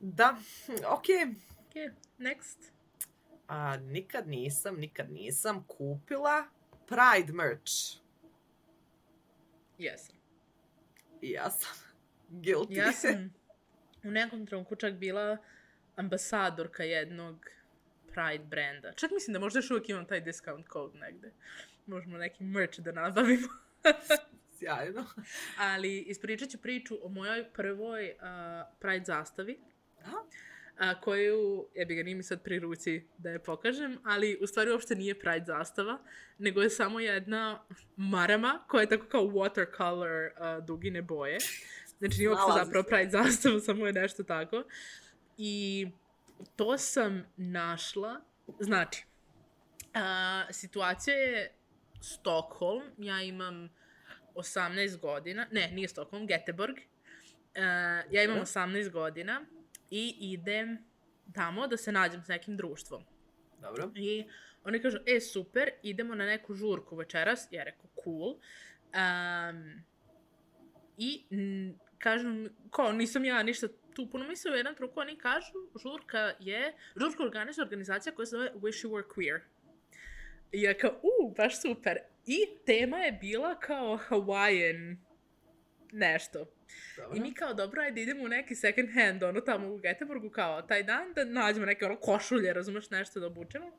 Da, 0.00 0.36
okej. 0.86 1.16
Okay. 1.16 1.34
Ok, 1.66 1.94
next. 2.18 2.72
A, 3.48 3.76
nikad 3.76 4.28
nisam, 4.28 4.76
nikad 4.76 5.10
nisam 5.10 5.64
kupila 5.68 6.44
Pride 6.86 7.32
merch. 7.32 7.72
Jesam. 9.78 10.16
I 11.22 11.30
ja 11.30 11.50
sam 11.50 11.76
guilty. 12.44 12.76
Ja 12.78 12.92
sam 12.92 13.34
u 14.04 14.10
nekom 14.10 14.46
trenutku 14.46 14.76
čak 14.76 14.94
bila 14.94 15.36
ambasadorka 15.96 16.82
jednog 16.82 17.46
Pride 18.06 18.44
brenda. 18.44 18.92
Čak 18.92 19.10
mislim 19.10 19.32
da 19.32 19.38
možda 19.40 19.58
još 19.58 19.70
uvijek 19.70 19.88
imam 19.88 20.06
taj 20.06 20.20
discount 20.20 20.66
code 20.72 20.98
negde. 20.98 21.32
Možemo 21.86 22.18
neki 22.18 22.44
merch 22.44 22.80
da 22.80 22.92
nabavimo. 22.92 23.48
Sjajno. 24.58 25.04
Ali 25.72 25.98
ispričat 25.98 26.48
ću 26.48 26.58
priču 26.58 26.98
o 27.02 27.08
mojoj 27.08 27.44
prvoj 27.52 28.10
uh, 28.10 28.76
Pride 28.80 29.04
zastavi. 29.04 29.60
Aha. 30.04 30.16
A, 30.78 31.00
koju, 31.00 31.68
ja 31.74 31.84
bi 31.84 31.94
ga 31.94 32.02
nije 32.02 32.14
mi 32.14 32.22
sad 32.22 32.42
pri 32.42 32.58
ruci 32.58 33.08
da 33.18 33.30
je 33.30 33.38
pokažem, 33.38 33.98
ali 34.04 34.38
u 34.40 34.46
stvari 34.46 34.70
uopšte 34.70 34.94
nije 34.94 35.18
Pride 35.18 35.44
zastava, 35.46 35.98
nego 36.38 36.62
je 36.62 36.70
samo 36.70 37.00
jedna 37.00 37.64
marama 37.96 38.64
koja 38.68 38.80
je 38.80 38.88
tako 38.88 39.06
kao 39.06 39.22
watercolor 39.22 40.30
uh, 40.30 40.64
dugine 40.64 41.02
boje. 41.02 41.38
Znači 41.98 42.18
nije 42.18 42.30
uopšte 42.30 42.64
zapravo. 42.64 42.84
Pride 42.88 43.10
zastava, 43.10 43.60
samo 43.66 43.86
je 43.86 43.92
nešto 43.92 44.22
tako. 44.22 44.62
I 45.38 45.86
to 46.56 46.78
sam 46.78 47.24
našla, 47.36 48.20
znači, 48.60 49.04
a, 49.94 50.44
situacija 50.50 51.16
je 51.16 51.52
Stockholm, 52.00 52.82
ja 52.98 53.22
imam 53.22 53.68
18 54.34 55.00
godina, 55.00 55.46
ne, 55.50 55.70
nije 55.70 55.88
Stockholm, 55.88 56.26
Göteborg. 56.26 56.72
Uh, 56.72 58.12
ja 58.12 58.22
imam 58.22 58.36
Dobro. 58.36 58.44
18 58.44 58.90
godina 58.90 59.46
i 59.90 60.16
idem 60.20 60.78
tamo 61.32 61.66
da 61.66 61.76
se 61.76 61.92
nađem 61.92 62.22
s 62.24 62.28
nekim 62.28 62.56
društvom. 62.56 63.04
Dobro. 63.60 63.90
I 63.94 64.24
oni 64.64 64.82
kažu, 64.82 64.98
e, 65.06 65.20
super, 65.20 65.70
idemo 65.82 66.14
na 66.14 66.26
neku 66.26 66.54
žurku 66.54 66.96
večeras. 66.96 67.48
Ja 67.50 67.64
rekao, 67.64 67.90
cool. 68.04 68.30
Um, 68.30 69.82
I 70.98 71.24
m, 71.30 71.78
kažem, 71.98 72.48
kao, 72.70 72.92
nisam 72.92 73.24
ja 73.24 73.42
ništa 73.42 73.68
tu 73.94 74.10
puno 74.10 74.28
mislila, 74.28 74.54
u 74.54 74.56
jedan 74.56 74.74
truku 74.74 75.00
oni 75.00 75.16
kažu, 75.16 75.52
žurka 75.82 76.32
je, 76.40 76.74
žurka 76.96 77.22
organizuje 77.22 77.64
organizacija 77.64 78.14
koja 78.14 78.26
se 78.26 78.30
zove 78.30 78.52
Wish 78.54 78.86
You 78.86 78.90
Were 78.90 79.06
Queer. 79.16 79.40
I 80.52 80.62
ja 80.62 80.74
kao, 80.74 81.00
u, 81.02 81.34
baš 81.36 81.60
super. 81.60 81.98
I 82.26 82.38
tema 82.66 82.98
je 82.98 83.12
bila 83.12 83.60
kao 83.60 83.98
Hawaiian 84.08 84.96
nešto. 85.92 86.46
Dobro. 86.96 87.16
I 87.16 87.20
mi 87.20 87.34
kao, 87.34 87.54
dobro, 87.54 87.82
ajde 87.82 88.02
idemo 88.02 88.24
u 88.24 88.28
neki 88.28 88.54
second 88.54 88.88
hand, 88.94 89.22
ono 89.22 89.40
tamo 89.40 89.68
u 89.68 89.78
Göteborgu, 89.78 90.30
kao 90.30 90.62
taj 90.62 90.82
dan, 90.82 91.12
da 91.14 91.24
nađemo 91.24 91.66
neke 91.66 91.84
ono 91.84 91.96
košulje, 91.96 92.52
razumeš, 92.52 92.90
nešto 92.90 93.20
da 93.20 93.26
obučemo. 93.26 93.70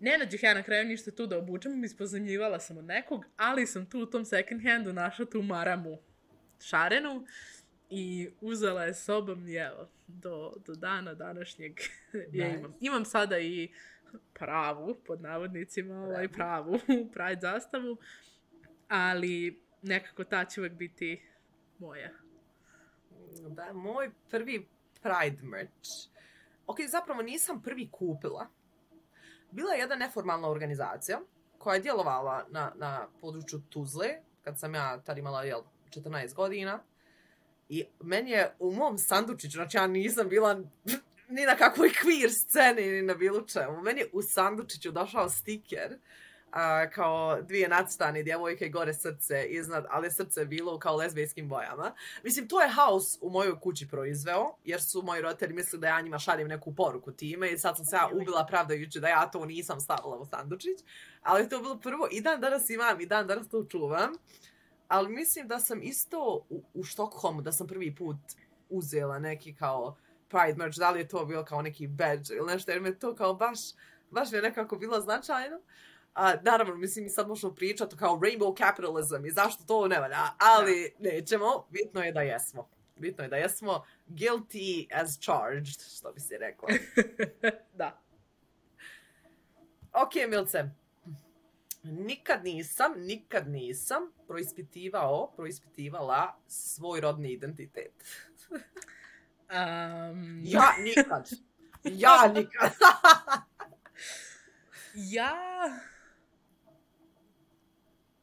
Ne 0.00 0.18
nađih 0.18 0.42
ja 0.42 0.54
na 0.54 0.62
kraju 0.62 0.84
ništa 0.84 1.10
tu 1.10 1.26
da 1.26 1.38
obučem, 1.38 1.84
ispozemljivala 1.84 2.60
sam 2.60 2.78
od 2.78 2.84
nekog, 2.84 3.24
ali 3.36 3.66
sam 3.66 3.90
tu 3.90 4.00
u 4.00 4.06
tom 4.06 4.24
second 4.24 4.62
handu 4.62 4.92
našla 4.92 5.26
tu 5.26 5.42
maramu 5.42 5.98
šarenu 6.60 7.26
i 7.90 8.28
uzela 8.40 8.84
je 8.84 8.94
sobom 8.94 9.48
i 9.48 9.54
evo, 9.54 9.88
do, 10.06 10.52
do 10.66 10.74
dana 10.74 11.14
današnjeg 11.14 11.80
je 12.12 12.44
Nice. 12.44 12.58
imam. 12.58 12.74
Imam 12.80 13.04
sada 13.04 13.38
i 13.38 13.68
pravu, 14.34 14.94
pod 15.06 15.20
navodnicima, 15.20 16.04
ovaj 16.04 16.28
pravu, 16.28 16.78
Pride 17.14 17.40
zastavu, 17.40 17.96
ali 18.88 19.62
nekako 19.82 20.24
ta 20.24 20.44
će 20.44 20.60
uvek 20.60 20.72
biti 20.72 21.22
moja. 21.78 22.10
Da, 23.48 23.72
moj 23.72 24.10
prvi 24.30 24.68
Pride 25.02 25.42
merch. 25.42 25.90
Ok, 26.66 26.76
zapravo 26.88 27.22
nisam 27.22 27.62
prvi 27.62 27.88
kupila. 27.92 28.46
Bila 29.50 29.72
je 29.72 29.80
jedna 29.80 29.96
neformalna 29.96 30.48
organizacija 30.48 31.20
koja 31.58 31.74
je 31.74 31.80
djelovala 31.80 32.46
na, 32.50 32.72
na 32.74 33.08
području 33.20 33.60
Tuzle, 33.68 34.08
kad 34.42 34.58
sam 34.58 34.74
ja 34.74 35.00
tad 35.00 35.18
imala 35.18 35.42
jel, 35.42 35.60
14 35.90 36.34
godina. 36.34 36.82
I 37.68 37.84
meni 38.00 38.30
je 38.30 38.54
u 38.58 38.72
mom 38.72 38.98
sandučiću, 38.98 39.56
znači 39.56 39.76
ja 39.76 39.86
nisam 39.86 40.28
bila 40.28 40.60
ni 41.28 41.44
na 41.44 41.56
kakvoj 41.56 41.88
queer 41.88 42.30
sceni, 42.30 42.90
ni 42.90 43.02
na 43.02 43.14
bilo 43.14 43.40
čemu. 43.40 43.82
Meni 43.82 44.00
je 44.00 44.10
u 44.12 44.22
sandučiću 44.22 44.92
došao 44.92 45.28
stiker 45.30 45.98
a, 46.52 46.90
kao 46.90 47.42
dvije 47.42 47.68
nacrtane 47.68 48.22
djevojke 48.22 48.68
gore 48.68 48.94
srce 48.94 49.46
iznad, 49.48 49.86
ali 49.90 50.10
srce 50.10 50.40
je 50.40 50.46
bilo 50.46 50.78
kao 50.78 50.96
lezbijskim 50.96 51.48
bojama. 51.48 51.94
Mislim, 52.22 52.48
to 52.48 52.60
je 52.62 52.68
haos 52.68 53.18
u 53.20 53.30
mojoj 53.30 53.60
kući 53.60 53.88
proizveo, 53.88 54.54
jer 54.64 54.82
su 54.82 55.02
moji 55.02 55.22
roditelji 55.22 55.54
mislili 55.54 55.80
da 55.80 55.88
ja 55.88 56.00
njima 56.00 56.18
šaljem 56.18 56.48
neku 56.48 56.74
poruku 56.74 57.12
time 57.12 57.52
i 57.52 57.58
sad 57.58 57.76
sam 57.76 57.84
se 57.84 57.96
ja 57.96 58.08
ubila 58.12 58.46
pravdajući 58.46 59.00
da 59.00 59.08
ja 59.08 59.30
to 59.30 59.44
nisam 59.44 59.80
stavila 59.80 60.16
u 60.18 60.24
sandučić. 60.24 60.78
Ali 61.22 61.48
to 61.48 61.56
je 61.56 61.62
bilo 61.62 61.80
prvo 61.80 62.08
i 62.10 62.20
dan 62.20 62.40
danas 62.40 62.70
imam 62.70 63.00
i 63.00 63.06
dan 63.06 63.26
danas 63.26 63.48
to 63.48 63.64
čuvam. 63.64 64.12
Ali 64.88 65.08
mislim 65.08 65.48
da 65.48 65.60
sam 65.60 65.82
isto 65.82 66.46
u, 66.50 66.62
u 66.74 66.84
Štokholmu, 66.84 67.42
da 67.42 67.52
sam 67.52 67.66
prvi 67.66 67.94
put 67.94 68.16
uzela 68.68 69.18
neki 69.18 69.54
kao 69.54 69.96
Pride 70.28 70.54
merch, 70.56 70.78
da 70.78 70.90
li 70.90 71.00
je 71.00 71.08
to 71.08 71.24
bilo 71.24 71.44
kao 71.44 71.62
neki 71.62 71.86
badge 71.86 72.34
ili 72.34 72.52
nešto, 72.52 72.70
jer 72.70 72.80
me 72.80 72.98
to 72.98 73.14
kao 73.14 73.34
baš, 73.34 73.58
baš 74.10 74.30
mi 74.30 74.38
je 74.38 74.42
nekako 74.42 74.76
bilo 74.76 75.00
značajno. 75.00 75.60
A, 76.14 76.34
naravno, 76.42 76.74
mislim, 76.74 77.04
mi 77.04 77.10
sad 77.10 77.28
možemo 77.28 77.54
pričati 77.54 77.96
kao 77.96 78.16
rainbow 78.16 78.58
capitalism 78.58 79.26
i 79.26 79.30
zašto 79.30 79.64
to 79.64 79.88
ne 79.88 80.00
valja, 80.00 80.16
ali 80.38 80.94
da. 80.98 81.10
nećemo, 81.10 81.66
bitno 81.70 82.02
je 82.02 82.12
da 82.12 82.20
jesmo. 82.20 82.68
Bitno 82.96 83.24
je 83.24 83.28
da 83.28 83.36
jesmo 83.36 83.84
guilty 84.08 84.88
as 85.02 85.18
charged, 85.20 85.78
što 85.96 86.12
bi 86.12 86.20
se 86.20 86.38
rekla. 86.38 86.68
da. 87.80 88.02
Ok, 89.92 90.14
Milce. 90.28 90.64
Nikad 91.82 92.44
nisam, 92.44 92.92
nikad 92.96 93.48
nisam 93.48 94.12
proispitivao, 94.26 95.32
proispitivala 95.36 96.38
svoj 96.46 97.00
rodni 97.00 97.32
identitet. 97.32 97.92
um... 99.50 100.40
Ja 100.44 100.74
nikad. 100.78 101.30
Ja 101.84 102.26
nikad. 102.36 102.72
ja... 104.94 105.32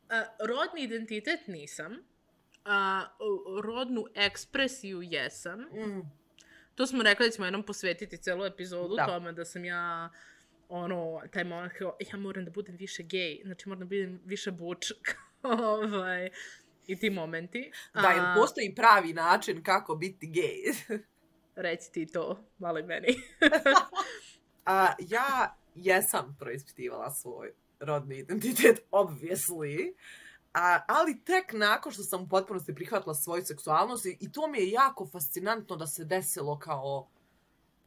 Uh, 0.03 0.47
rodni 0.47 0.83
identitet 0.83 1.47
nisam. 1.47 1.91
Uh, 1.91 3.61
rodnu 3.63 4.05
ekspresiju 4.15 5.01
jesam. 5.01 5.59
Mm. 5.59 6.01
To 6.75 6.87
smo 6.87 7.03
rekli 7.03 7.27
da 7.27 7.31
ćemo 7.31 7.45
jednom 7.45 7.63
posvetiti 7.63 8.17
celu 8.17 8.45
epizodu 8.45 8.95
Da. 8.95 9.05
tome 9.05 9.31
da 9.31 9.45
sam 9.45 9.65
ja 9.65 10.09
ono, 10.69 11.21
taj 11.31 11.43
moment 11.43 11.73
kao, 11.73 11.97
ja 12.11 12.17
moram 12.17 12.45
da 12.45 12.51
budem 12.51 12.75
više 12.75 13.03
gej, 13.03 13.41
znači 13.43 13.69
moram 13.69 13.79
da 13.79 13.85
budem 13.85 14.21
više 14.25 14.51
buč, 14.51 14.91
ovaj, 15.43 16.29
i 16.87 16.99
ti 16.99 17.09
momenti. 17.09 17.71
Da, 17.93 18.07
jer 18.09 18.23
postoji 18.35 18.75
pravi 18.75 19.13
način 19.13 19.63
kako 19.63 19.95
biti 19.95 20.27
gej. 20.27 20.99
Reci 21.55 21.91
ti 21.91 22.07
to, 22.07 22.39
malo 22.57 22.79
i 22.79 22.83
meni. 22.83 23.07
A, 24.65 24.87
ja 24.99 25.57
jesam 25.75 26.35
proispitivala 26.39 27.11
svoj 27.11 27.53
rodni 27.79 28.17
identitet, 28.17 28.79
obviously. 28.91 29.93
A, 30.53 30.79
ali 30.87 31.23
tek 31.23 31.53
nakon 31.53 31.91
što 31.91 32.03
sam 32.03 32.21
u 32.23 32.29
potpunosti 32.29 32.75
prihvatila 32.75 33.15
svoju 33.15 33.45
seksualnost 33.45 34.05
i, 34.05 34.17
i 34.19 34.31
to 34.31 34.47
mi 34.47 34.59
je 34.59 34.71
jako 34.71 35.07
fascinantno 35.07 35.75
da 35.75 35.87
se 35.87 36.05
desilo 36.05 36.59
kao 36.59 37.09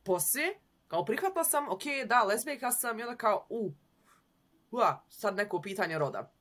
poslije. 0.05 0.61
Kao 0.89 1.05
prihvatila 1.05 1.45
sam, 1.45 1.69
ok, 1.69 1.83
da, 2.07 2.23
lesbijka 2.23 2.71
sam 2.71 2.99
i 2.99 3.03
onda 3.03 3.17
kao, 3.17 3.47
u, 3.49 3.73
ua, 4.71 5.05
sad 5.09 5.37
neko 5.37 5.61
pitanje 5.61 5.99
roda. 5.99 6.33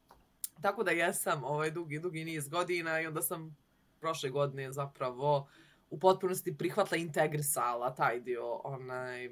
Tako 0.61 0.83
da 0.83 0.91
jesam 0.91 1.43
ovaj 1.43 1.71
dugi, 1.71 1.99
dugi 1.99 2.25
niz 2.25 2.49
godina 2.49 3.01
i 3.01 3.07
onda 3.07 3.21
sam 3.21 3.57
prošle 3.99 4.29
godine 4.29 4.71
zapravo 4.71 5.47
u 5.95 5.99
potpunosti 5.99 6.57
prihvatila 6.57 6.97
i 6.97 7.01
integrisala 7.01 7.95
taj 7.95 8.19
dio 8.19 8.53
onaj 8.63 9.29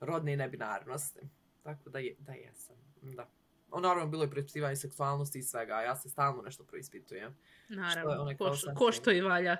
rodne 0.00 0.36
nebinarnosti. 0.36 1.20
Tako 1.62 1.90
da, 1.90 1.98
je, 1.98 2.16
da 2.18 2.32
jesam, 2.32 2.76
da. 3.02 3.30
Ono, 3.70 3.88
naravno, 3.88 4.10
bilo 4.10 4.22
je 4.22 4.30
preispitivanje 4.30 4.76
seksualnosti 4.76 5.38
i 5.38 5.42
svega, 5.42 5.74
a 5.74 5.82
ja 5.82 5.96
se 5.96 6.08
stalno 6.08 6.42
nešto 6.42 6.64
preispitujem. 6.64 7.36
Naravno, 7.68 8.22
onaj 8.22 8.36
ko, 8.36 8.44
kao 8.44 8.54
što, 8.54 8.66
sasvim- 8.66 8.78
ko 8.78 8.92
što 8.92 9.12
i 9.12 9.20
valja. 9.20 9.56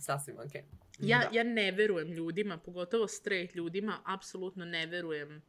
Sasvim, 0.00 0.36
okej. 0.36 0.62
Okay. 0.62 0.64
Ja, 0.98 1.28
ja 1.32 1.44
ne 1.44 1.72
verujem 1.72 2.08
ljudima, 2.08 2.58
pogotovo 2.58 3.08
straight 3.08 3.56
ljudima, 3.56 4.02
apsolutno 4.04 4.64
ne 4.64 4.86
verujem 4.86 5.42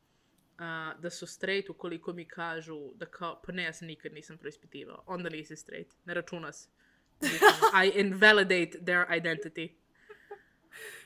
a, 0.58 0.94
da 1.00 1.10
su 1.10 1.28
straight 1.28 1.70
ukoliko 1.70 2.14
mi 2.14 2.26
kažu 2.26 2.94
da 2.96 3.06
kao, 3.06 3.42
pa 3.46 3.52
ne, 3.52 3.64
ja 3.64 3.74
se 3.74 3.86
nikad 3.86 4.14
nisam 4.14 4.38
preispitivao. 4.38 5.04
Onda 5.06 5.30
nisi 5.30 5.56
straight. 5.56 5.96
Ne 6.06 6.14
računa 6.14 6.52
se. 6.52 6.70
I 7.86 7.92
invalidate 8.00 8.72
their 8.86 9.06
identity. 9.18 9.70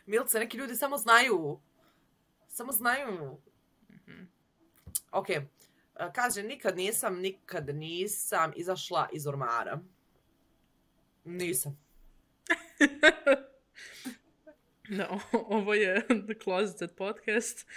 Milce, 0.05 0.39
neki 0.39 0.57
ljudi 0.57 0.75
samo 0.75 0.97
znaju. 0.97 1.59
Samo 2.47 2.71
znaju. 2.71 3.37
Mhm. 3.89 4.23
Ok. 5.11 5.29
E, 5.29 5.43
Kaže, 6.15 6.43
nikad 6.43 6.77
nisam, 6.77 7.19
nikad 7.19 7.75
nisam 7.75 8.51
izašla 8.55 9.09
iz 9.13 9.27
ormara. 9.27 9.79
Nisam. 11.23 11.79
No, 14.89 15.19
ovo 15.33 15.73
je 15.73 16.01
The 16.07 16.33
Closeted 16.43 16.95
Podcast. 16.95 17.67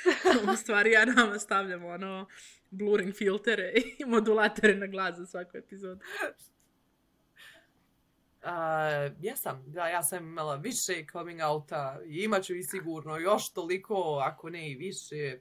U 0.52 0.56
stvari 0.56 0.92
ja 0.92 1.04
nama 1.04 1.38
stavljamo 1.38 1.88
ono 1.88 2.26
blurring 2.70 3.14
filtere 3.14 3.72
i 3.98 4.04
modulatore 4.04 4.74
na 4.74 4.86
glas 4.86 5.16
za 5.16 5.26
svaku 5.26 5.56
epizodu. 5.56 6.00
Uh, 8.46 8.52
jesam, 9.20 9.64
da, 9.66 9.88
ja 9.88 10.02
sam 10.02 10.26
imala 10.26 10.56
više 10.56 11.06
coming 11.12 11.40
outa 11.40 12.00
i 12.06 12.24
imat 12.24 12.44
ću 12.44 12.54
i 12.54 12.62
sigurno 12.62 13.16
još 13.18 13.52
toliko, 13.52 14.20
ako 14.22 14.50
ne 14.50 14.70
i 14.70 14.74
više. 14.74 15.40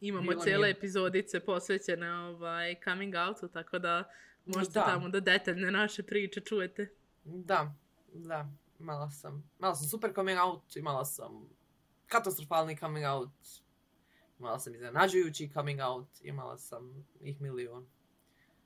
Imamo 0.00 0.30
Bilo 0.30 0.42
cijele 0.42 0.62
nije. 0.62 0.70
epizodice 0.70 1.40
posvećene 1.40 2.12
ovaj, 2.12 2.74
coming 2.84 3.14
outu, 3.28 3.48
tako 3.48 3.78
da 3.78 4.04
možete 4.46 4.72
Da. 4.78 4.84
tamo 4.86 5.08
da 5.08 5.20
detaljne 5.20 5.70
naše 5.70 6.02
priče 6.02 6.40
čujete. 6.40 6.88
Da, 7.24 7.74
da, 8.14 8.48
imala 8.80 9.10
sam, 9.10 9.50
imala 9.58 9.74
sam 9.74 9.88
super 9.88 10.12
coming 10.14 10.38
out, 10.40 10.76
imala 10.76 11.04
sam 11.04 11.48
katastrofalni 12.06 12.76
coming 12.76 13.06
out, 13.06 13.30
imala 14.38 14.58
sam 14.58 14.74
iznenađujući 14.74 15.50
coming 15.54 15.80
out, 15.80 16.08
imala 16.22 16.58
sam 16.58 17.06
ih 17.20 17.40
milion. 17.40 17.86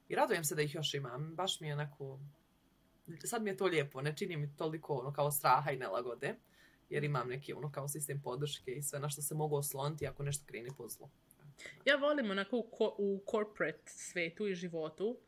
I 0.08 0.14
radujem 0.14 0.44
se 0.44 0.54
da 0.54 0.62
ih 0.62 0.74
još 0.74 0.94
imam, 0.94 1.34
baš 1.34 1.60
mi 1.60 1.66
je 1.68 1.74
onako, 1.74 2.18
sad 3.24 3.42
mi 3.42 3.50
je 3.50 3.56
to 3.56 3.66
lijepo, 3.66 4.00
ne 4.00 4.16
čini 4.16 4.36
mi 4.36 4.56
toliko 4.56 4.94
ono 4.94 5.12
kao 5.12 5.30
straha 5.30 5.70
i 5.70 5.76
nelagode, 5.76 6.34
jer 6.90 7.04
imam 7.04 7.28
neki 7.28 7.52
ono 7.52 7.72
kao 7.72 7.88
sistem 7.88 8.22
podrške 8.22 8.72
i 8.72 8.82
sve 8.82 8.98
na 9.00 9.08
što 9.08 9.22
se 9.22 9.34
mogu 9.34 9.56
osloniti 9.56 10.06
ako 10.06 10.22
nešto 10.22 10.46
kreni 10.46 10.70
po 10.76 10.88
zlu. 10.88 11.08
Ja 11.84 11.96
volim 11.96 12.30
onako 12.30 12.56
u, 12.56 12.62
ko, 12.62 12.94
u 12.98 13.24
corporate 13.30 13.82
svetu 13.86 14.46
i 14.46 14.54
životu 14.54 15.18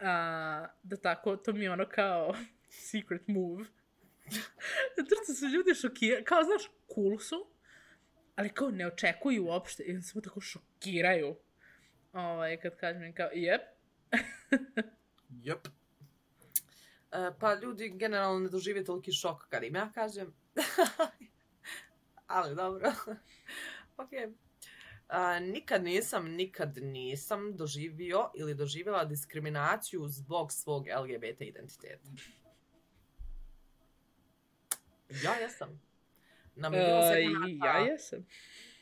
a, 0.00 0.66
da 0.82 0.96
tako, 0.96 1.36
to 1.36 1.52
mi 1.52 1.64
je 1.64 1.72
ono 1.72 1.86
kao 1.88 2.34
secret 2.90 3.28
move. 3.28 3.64
Zato 4.96 5.14
što 5.24 5.34
su 5.34 5.46
ljudi 5.46 5.74
šokirani, 5.74 6.24
kao 6.24 6.42
znaš, 6.42 6.70
cool 6.94 7.18
su, 7.18 7.46
ali 8.36 8.48
kao 8.48 8.70
ne 8.70 8.86
očekuju 8.86 9.44
uopšte 9.44 9.82
i 9.82 10.02
samo 10.02 10.22
tako 10.22 10.40
šokiraju. 10.40 11.36
Ovaj, 12.12 12.60
kad 12.60 12.76
kažem 12.76 13.14
kao, 13.14 13.28
jep, 13.32 13.62
Yep. 15.44 15.68
E, 17.12 17.30
pa 17.38 17.54
ljudi 17.54 17.88
generalno 17.88 18.40
ne 18.40 18.48
dožive 18.48 18.84
toliki 18.84 19.12
šok 19.12 19.48
kad 19.48 19.62
im 19.62 19.74
ja 19.74 19.92
kažem. 19.94 20.34
Ali 22.26 22.54
dobro. 22.54 22.92
ok. 24.02 24.10
A, 25.08 25.38
nikad 25.38 25.84
nisam, 25.84 26.28
nikad 26.28 26.76
nisam 26.76 27.56
doživio 27.56 28.30
ili 28.34 28.54
doživjela 28.54 29.04
diskriminaciju 29.04 30.08
zbog 30.08 30.52
svog 30.52 30.86
LGBT 30.86 31.40
identiteta. 31.40 32.08
Ja 35.24 35.34
jesam. 35.34 35.80
Na 36.54 36.68
milion 36.68 36.98
Uh, 36.98 37.64
ja 37.64 37.78
jesam. 37.78 38.26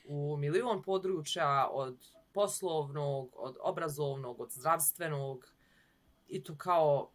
u 0.05 0.37
milion 0.37 0.83
područja 0.83 1.69
od 1.73 1.99
poslovnog, 2.33 3.31
od 3.37 3.57
obrazovnog, 3.61 4.40
od 4.40 4.51
zdravstvenog 4.51 5.53
i 6.29 6.43
to 6.43 6.57
kao 6.57 7.11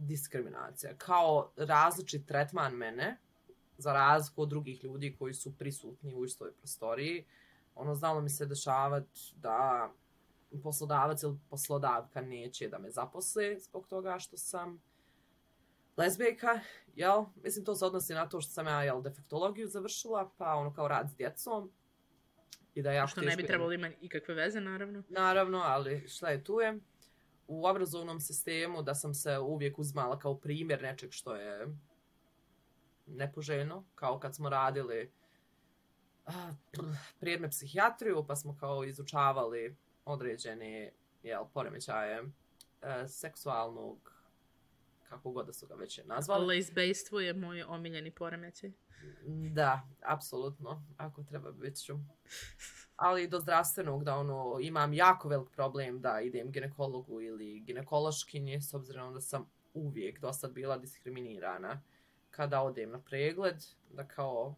diskriminacija, 0.00 0.94
kao 0.98 1.52
različit 1.56 2.26
tretman 2.26 2.72
mene 2.72 3.18
za 3.78 3.92
razliku 3.92 4.42
od 4.42 4.48
drugih 4.48 4.84
ljudi 4.84 5.16
koji 5.18 5.34
su 5.34 5.58
prisutni 5.58 6.14
u 6.14 6.24
istoj 6.24 6.52
prostoriji. 6.52 7.26
Ono, 7.74 7.94
znalo 7.94 8.20
mi 8.20 8.30
se 8.30 8.46
dešavati 8.46 9.34
da 9.36 9.90
poslodavac 10.62 11.22
ili 11.22 11.38
poslodavka 11.50 12.20
neće 12.20 12.68
da 12.68 12.78
me 12.78 12.90
zaposle 12.90 13.58
zbog 13.58 13.86
toga 13.86 14.18
što 14.18 14.36
sam 14.36 14.82
lezbijka, 15.96 16.60
jel? 16.94 17.24
Mislim, 17.44 17.64
to 17.64 17.74
se 17.74 17.86
odnosi 17.86 18.14
na 18.14 18.28
to 18.28 18.40
što 18.40 18.52
sam 18.52 18.66
ja, 18.66 18.82
jel, 18.82 19.02
defektologiju 19.02 19.68
završila, 19.68 20.30
pa 20.38 20.54
ono 20.54 20.74
kao 20.74 20.88
rad 20.88 21.10
s 21.10 21.16
djecom. 21.16 21.70
I 22.74 22.82
da 22.82 22.92
ja 22.92 23.06
Što 23.06 23.20
ne 23.20 23.36
bi 23.36 23.46
trebalo 23.46 23.72
imati 23.72 23.96
ikakve 24.00 24.34
veze, 24.34 24.60
naravno. 24.60 25.02
Naravno, 25.08 25.58
ali 25.58 26.08
šta 26.08 26.28
je 26.28 26.44
tu 26.44 26.60
je? 26.60 26.78
U 27.52 27.66
obrazovnom 27.66 28.20
sistemu 28.20 28.82
da 28.82 28.94
sam 28.94 29.14
se 29.14 29.38
uvijek 29.38 29.78
uzmala 29.78 30.18
kao 30.18 30.38
primjer 30.38 30.82
nečeg 30.82 31.12
što 31.12 31.34
je 31.34 31.66
nepoželjno, 33.06 33.84
kao 33.94 34.18
kad 34.18 34.34
smo 34.34 34.48
radili 34.48 35.12
prijedme 37.20 37.50
psihijatriju, 37.50 38.24
pa 38.28 38.36
smo 38.36 38.56
kao 38.56 38.84
izučavali 38.84 39.76
određene 40.04 40.92
jel, 41.22 41.44
poremećaje 41.54 42.22
e, 42.82 43.08
seksualnog, 43.08 44.12
kako 45.08 45.30
god 45.30 45.46
da 45.46 45.52
su 45.52 45.66
ga 45.66 45.74
već 45.74 46.00
nazvali. 46.04 46.46
Lezbejstvo 46.46 47.20
je 47.20 47.34
moj 47.34 47.62
omiljeni 47.62 48.10
poremećaj. 48.10 48.72
Da, 49.52 49.88
apsolutno, 50.06 50.84
ako 50.96 51.22
treba 51.22 51.52
bit 51.52 51.76
ću. 51.84 51.98
Ali 53.00 53.28
do 53.28 53.40
zdravstvenog 53.40 54.04
da 54.04 54.16
ono, 54.16 54.58
imam 54.60 54.92
jako 54.92 55.28
velik 55.28 55.50
problem 55.50 56.00
da 56.00 56.20
idem 56.20 56.50
ginekologu 56.50 57.20
ili 57.20 57.60
ginekološkinje, 57.60 58.60
s 58.60 58.74
obzirom 58.74 59.14
da 59.14 59.20
sam 59.20 59.50
uvijek 59.74 60.20
dosta 60.20 60.48
bila 60.48 60.76
diskriminirana 60.78 61.82
kada 62.30 62.62
odem 62.62 62.90
na 62.90 63.00
pregled, 63.00 63.56
da 63.90 64.08
kao 64.08 64.54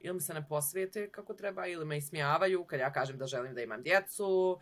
ili 0.00 0.14
mi 0.14 0.20
se 0.20 0.34
ne 0.34 0.48
posvete 0.48 1.10
kako 1.10 1.34
treba, 1.34 1.66
ili 1.66 1.84
me 1.84 1.98
ismijavaju 1.98 2.64
kad 2.64 2.80
ja 2.80 2.92
kažem 2.92 3.18
da 3.18 3.26
želim 3.26 3.54
da 3.54 3.62
imam 3.62 3.82
djecu, 3.82 4.58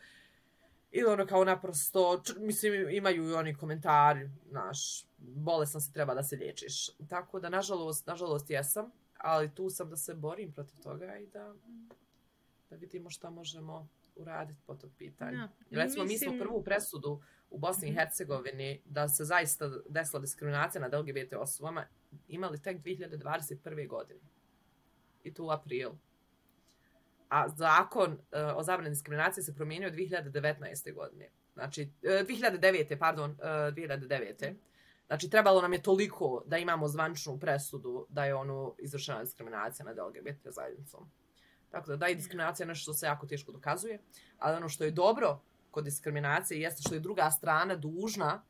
ili 0.91 1.13
ono 1.13 1.27
kao 1.27 1.45
naprosto, 1.45 2.23
mislim, 2.39 2.91
imaju 2.91 3.29
i 3.29 3.35
oni 3.35 3.55
komentari, 3.55 4.31
znaš, 4.49 5.07
bolesno 5.19 5.81
se 5.81 5.93
treba 5.93 6.15
da 6.15 6.23
se 6.23 6.37
liječiš. 6.37 6.91
Tako 7.09 7.41
da, 7.41 7.49
nažalost, 7.49 8.07
nažalost 8.07 8.51
jesam, 8.51 8.91
ali 9.19 9.55
tu 9.55 9.71
sam 9.71 9.91
da 9.91 9.97
se 9.97 10.15
borim 10.15 10.53
protiv 10.53 10.77
toga 10.83 11.17
i 11.19 11.27
da, 11.27 11.55
da 12.71 12.77
vidimo 12.77 13.11
šta 13.11 13.31
možemo 13.31 13.89
uraditi 14.17 14.61
po 14.67 14.75
tog 14.75 14.91
pitanja. 14.99 15.49
Ja, 15.71 15.83
Recimo, 15.83 16.05
mislim... 16.05 16.31
mi 16.31 16.39
smo 16.39 16.47
prvu 16.47 16.65
presudu 16.65 17.23
u 17.51 17.59
Bosni 17.59 17.89
i 17.89 17.91
mhm. 17.91 18.01
Hercegovini 18.01 18.83
da 18.85 19.09
se 19.09 19.25
zaista 19.25 19.71
desila 19.89 20.21
diskriminacija 20.21 20.89
nad 20.89 20.95
LGBT 20.95 21.33
osobama 21.33 21.87
imali 22.29 22.63
tek 22.63 22.83
2021. 22.83 23.89
godine. 23.89 24.21
I 25.25 25.35
tu 25.35 25.45
u 25.47 25.51
aprilu. 25.51 25.99
A 27.29 27.49
zakon 27.49 28.13
uh, 28.13 28.19
o 28.57 28.63
zabrani 28.63 28.91
diskriminacije 28.91 29.45
se 29.45 29.55
promijenio 29.55 29.91
2019. 29.91 30.95
godine. 30.95 31.31
Znači, 31.55 31.83
uh, 31.83 32.11
e, 32.11 32.25
2009. 32.25 32.99
pardon, 32.99 33.31
uh, 33.31 33.39
e, 33.39 33.73
2009. 33.73 34.55
Znači, 35.07 35.31
trebalo 35.31 35.63
nam 35.63 35.73
je 35.73 35.83
toliko 35.83 36.43
da 36.47 36.59
imamo 36.59 36.89
zvančnu 36.89 37.39
presudu 37.39 38.07
da 38.09 38.25
je 38.25 38.35
ono 38.35 38.75
izvršena 38.79 39.25
diskriminacija 39.25 39.87
nad 39.87 39.97
LGBT 39.99 40.47
zajednicom. 40.49 41.11
Tako 41.71 41.91
da, 41.91 41.97
da, 41.97 42.09
i 42.09 42.15
diskriminacija 42.15 42.65
je 42.65 42.69
nešto 42.69 42.83
što 42.83 42.95
se 42.95 43.07
jako 43.07 43.27
teško 43.27 43.53
dokazuje, 43.53 43.99
ali 44.39 44.57
ono 44.57 44.69
što 44.69 44.85
je 44.85 44.91
dobro 44.91 45.41
kod 45.71 45.85
diskriminacije 45.85 46.61
jeste 46.61 46.83
što 46.83 46.95
je 46.95 47.01
druga 47.01 47.31
strana 47.31 47.77
dužna 47.77 48.43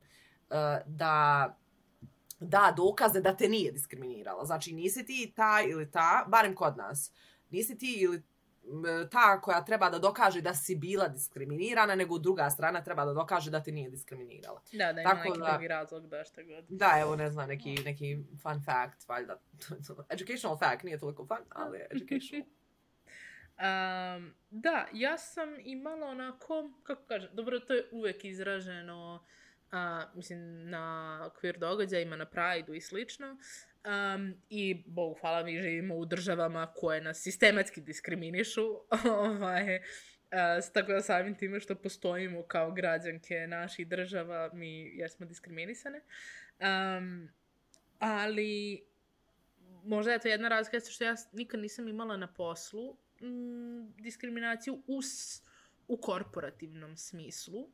uh, 0.51 0.57
da 0.87 1.57
da 2.41 2.75
dokaze 2.77 3.21
da 3.21 3.37
te 3.37 3.49
nije 3.49 3.73
diskriminirala. 3.73 4.45
Znači, 4.45 4.73
nisi 4.73 5.07
ti 5.07 5.33
ta 5.37 5.63
ili 5.69 5.91
ta, 5.91 6.25
barem 6.29 6.55
kod 6.55 6.77
nas, 6.77 7.13
nisi 7.51 7.79
ti 7.79 7.93
ili 8.01 8.23
ta 9.11 9.41
koja 9.41 9.65
treba 9.65 9.91
da 9.91 9.99
dokaže 9.99 10.41
da 10.41 10.55
si 10.55 10.77
bila 10.77 11.09
diskriminirana, 11.09 11.95
nego 11.95 12.19
druga 12.19 12.51
strana 12.51 12.85
treba 12.85 13.05
da 13.05 13.13
dokaže 13.13 13.51
da 13.51 13.63
te 13.63 13.73
nije 13.73 13.91
diskriminirala. 13.91 14.61
Da, 14.73 14.93
da 14.93 15.01
ima 15.01 15.11
Tako 15.11 15.29
neki 15.29 15.39
da, 15.39 15.51
drugi 15.51 15.69
razlog 15.69 16.09
da 16.09 16.25
šta 16.25 16.43
god. 16.43 16.65
Da, 16.69 16.93
evo, 17.01 17.17
ne 17.17 17.31
znam, 17.31 17.49
neki, 17.49 17.75
neki 17.85 18.19
fun 18.43 18.63
fact, 18.65 19.09
valjda. 19.09 19.41
educational 20.15 20.59
fact, 20.59 20.83
nije 20.83 20.99
toliko 20.99 21.27
fun, 21.27 21.45
ali 21.51 21.79
educational. 21.91 22.47
um, 23.59 24.35
da, 24.51 24.89
ja 24.93 25.19
sam 25.19 25.49
imala 25.65 26.07
onako, 26.07 26.71
kako 26.83 27.03
kažem, 27.03 27.31
dobro, 27.33 27.61
to 27.61 27.75
je 27.75 27.89
uvek 27.93 28.25
izraženo, 28.25 29.25
uh, 29.73 30.17
mislim, 30.17 30.71
na 30.71 31.31
queer 31.41 31.59
događajima, 31.59 32.17
na 32.17 32.27
Pride 32.27 32.77
i 32.77 32.81
slično, 32.81 33.37
Um, 33.87 34.35
I, 34.51 34.83
Bogu 34.87 35.17
hvala, 35.21 35.43
mi 35.43 35.63
živimo 35.63 35.95
u 35.95 36.05
državama 36.05 36.73
koje 36.75 37.01
nas 37.01 37.23
sistematski 37.23 37.81
diskriminišu. 37.81 38.67
ovaj, 39.27 39.77
uh, 39.77 39.83
tako 40.73 40.93
da 40.93 41.01
samim 41.01 41.35
time 41.35 41.61
što 41.61 41.75
postojimo 41.75 42.43
kao 42.43 42.71
građanke 42.71 43.47
naših 43.47 43.89
država, 43.89 44.51
mi 44.53 44.99
jesmo 44.99 45.27
diskriminisane. 45.27 46.01
Um, 46.61 47.29
ali, 47.99 48.83
možda 49.85 50.13
je 50.13 50.19
to 50.19 50.29
jedna 50.29 50.49
razlika 50.49 50.81
što 50.91 51.05
ja 51.05 51.15
nikad 51.33 51.61
nisam 51.61 51.89
imala 51.89 52.17
na 52.17 52.33
poslu 52.33 52.97
Mm, 53.21 54.03
diskriminaciju 54.03 54.75
u, 54.87 55.01
u 55.89 55.97
korporativnom 55.97 56.97
smislu. 56.97 57.69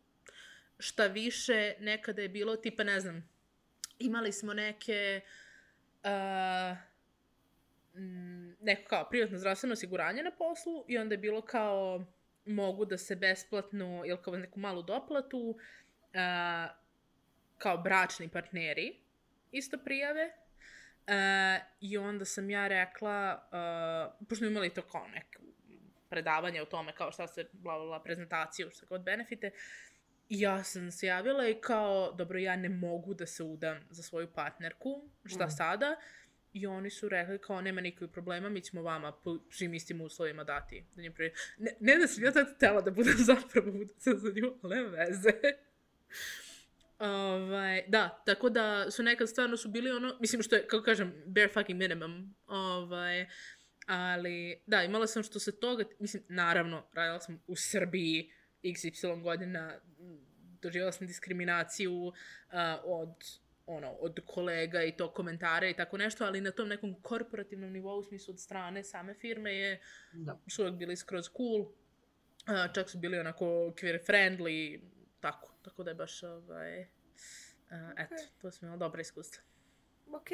Šta 0.79 1.07
više, 1.07 1.75
nekada 1.81 2.23
je 2.23 2.29
bilo, 2.29 2.57
tipa, 2.57 2.85
ne 2.85 3.01
znam, 3.01 3.29
imali 3.99 4.33
smo 4.33 4.55
neke 4.55 5.21
uh, 6.05 6.79
uh, 7.95 7.99
neko 8.61 8.89
kao 8.89 9.09
privatno 9.11 9.39
zdravstveno 9.39 9.73
osiguranje 9.73 10.23
na 10.23 10.31
poslu 10.31 10.85
i 10.89 10.99
onda 10.99 11.15
je 11.15 11.19
bilo 11.19 11.41
kao 11.41 12.05
mogu 12.45 12.85
da 12.85 12.99
se 12.99 13.17
besplatno 13.17 14.03
ili 14.07 14.23
kao 14.23 14.37
neku 14.37 14.61
malu 14.61 14.83
doplatu 14.83 15.39
uh, 15.39 15.57
kao 17.59 17.79
bračni 17.79 18.29
partneri 18.29 19.01
isto 19.53 19.79
prijave 19.79 20.33
uh, 21.07 21.65
i 21.81 21.99
onda 21.99 22.25
sam 22.25 22.51
ja 22.51 22.69
rekla 22.69 23.49
uh, 24.21 24.27
pošto 24.29 24.45
imali 24.45 24.71
to 24.71 24.83
kao 24.83 25.09
neko 25.09 25.43
predavanje 26.09 26.63
o 26.63 26.67
tome 26.67 26.93
kao 26.95 27.13
šta 27.13 27.27
se 27.27 27.49
bla 27.53 27.79
bla 27.79 27.87
bla 27.87 28.03
prezentaciju 28.03 28.71
šta 28.71 28.87
god 28.87 29.03
benefite 29.03 29.51
ja 30.29 30.65
sam 30.65 30.93
se 30.93 31.07
javila 31.07 31.49
i 31.49 31.55
kao, 31.55 32.13
dobro, 32.13 32.39
ja 32.39 32.57
ne 32.57 32.69
mogu 32.69 33.15
da 33.15 33.27
se 33.27 33.43
udam 33.43 33.79
za 33.91 34.03
svoju 34.03 34.33
partnerku, 34.33 35.09
šta 35.25 35.47
mm. 35.47 35.51
sada? 35.51 35.97
I 36.53 36.67
oni 36.67 36.91
su 36.91 37.09
rekli 37.09 37.39
kao, 37.39 37.61
nema 37.61 37.81
nikakvih 37.81 38.11
problema, 38.11 38.49
mi 38.49 38.61
ćemo 38.61 38.83
vama 38.83 39.13
po 39.13 39.39
svim 39.51 39.75
istim 39.75 40.01
uslovima 40.01 40.45
dati. 40.45 40.85
Da 40.97 41.03
ne, 41.59 41.77
ne 41.81 41.99
da 41.99 42.07
sam 42.07 42.25
ja 42.25 42.33
tad 42.33 42.59
tela 42.59 42.81
da 42.81 42.91
budem 42.91 43.15
zapravo 43.33 43.71
udaca 43.81 44.15
za 44.15 44.33
nju, 44.35 44.59
ali 44.63 44.89
veze. 44.89 45.33
Ovaj, 47.03 47.85
da, 47.89 48.23
tako 48.27 48.51
da 48.51 48.91
su 48.91 49.03
nekad 49.03 49.29
stvarno 49.29 49.57
su 49.57 49.69
bili 49.69 49.91
ono, 49.91 50.17
mislim 50.21 50.43
što 50.43 50.57
je, 50.57 50.67
kako 50.67 50.85
kažem, 50.85 51.23
bare 51.27 51.49
fucking 51.49 51.79
minimum. 51.79 52.35
Ovaj, 52.47 53.27
ali, 53.87 54.63
da, 54.67 54.83
imala 54.83 55.07
sam 55.07 55.23
što 55.23 55.39
se 55.39 55.61
toga, 55.61 55.85
mislim, 55.99 56.23
naravno, 56.29 56.89
radila 56.93 57.21
sam 57.21 57.43
u 57.47 57.57
Srbiji, 57.57 58.31
XY 58.63 59.23
godina 59.23 59.81
doživjela 60.63 60.93
sam 60.93 61.07
diskriminaciju 61.07 61.93
uh, 61.93 62.15
od 62.85 63.15
ono, 63.67 63.91
od 63.91 64.21
kolega 64.27 64.83
i 64.83 64.97
to 64.97 65.13
komentare 65.13 65.71
i 65.71 65.75
tako 65.75 65.99
nešto, 65.99 66.25
ali 66.25 66.41
na 66.41 66.51
tom 66.51 66.69
nekom 66.69 66.95
korporativnom 67.03 67.73
nivou, 67.73 67.99
u 67.99 68.03
smislu 68.03 68.33
od 68.33 68.41
strane 68.41 68.85
same 68.85 69.15
firme, 69.15 69.55
je, 69.55 69.81
da. 70.13 70.41
su 70.49 70.63
uvijek 70.63 70.77
bili 70.77 70.97
skroz 70.97 71.29
cool, 71.37 71.61
uh, 71.61 72.73
čak 72.75 72.91
su 72.91 72.99
bili 72.99 73.19
onako 73.19 73.45
queer 73.47 74.07
friendly, 74.07 74.81
tako, 75.23 75.53
tako 75.63 75.83
da 75.83 75.91
je 75.91 75.95
baš, 75.95 76.23
ovaj, 76.23 76.81
uh, 76.81 76.87
eto, 77.97 78.15
okay. 78.15 78.29
to 78.41 78.51
smo 78.51 78.67
imali 78.67 78.79
dobra 78.79 79.01
iskustva. 79.01 79.43
Ok, 80.07 80.29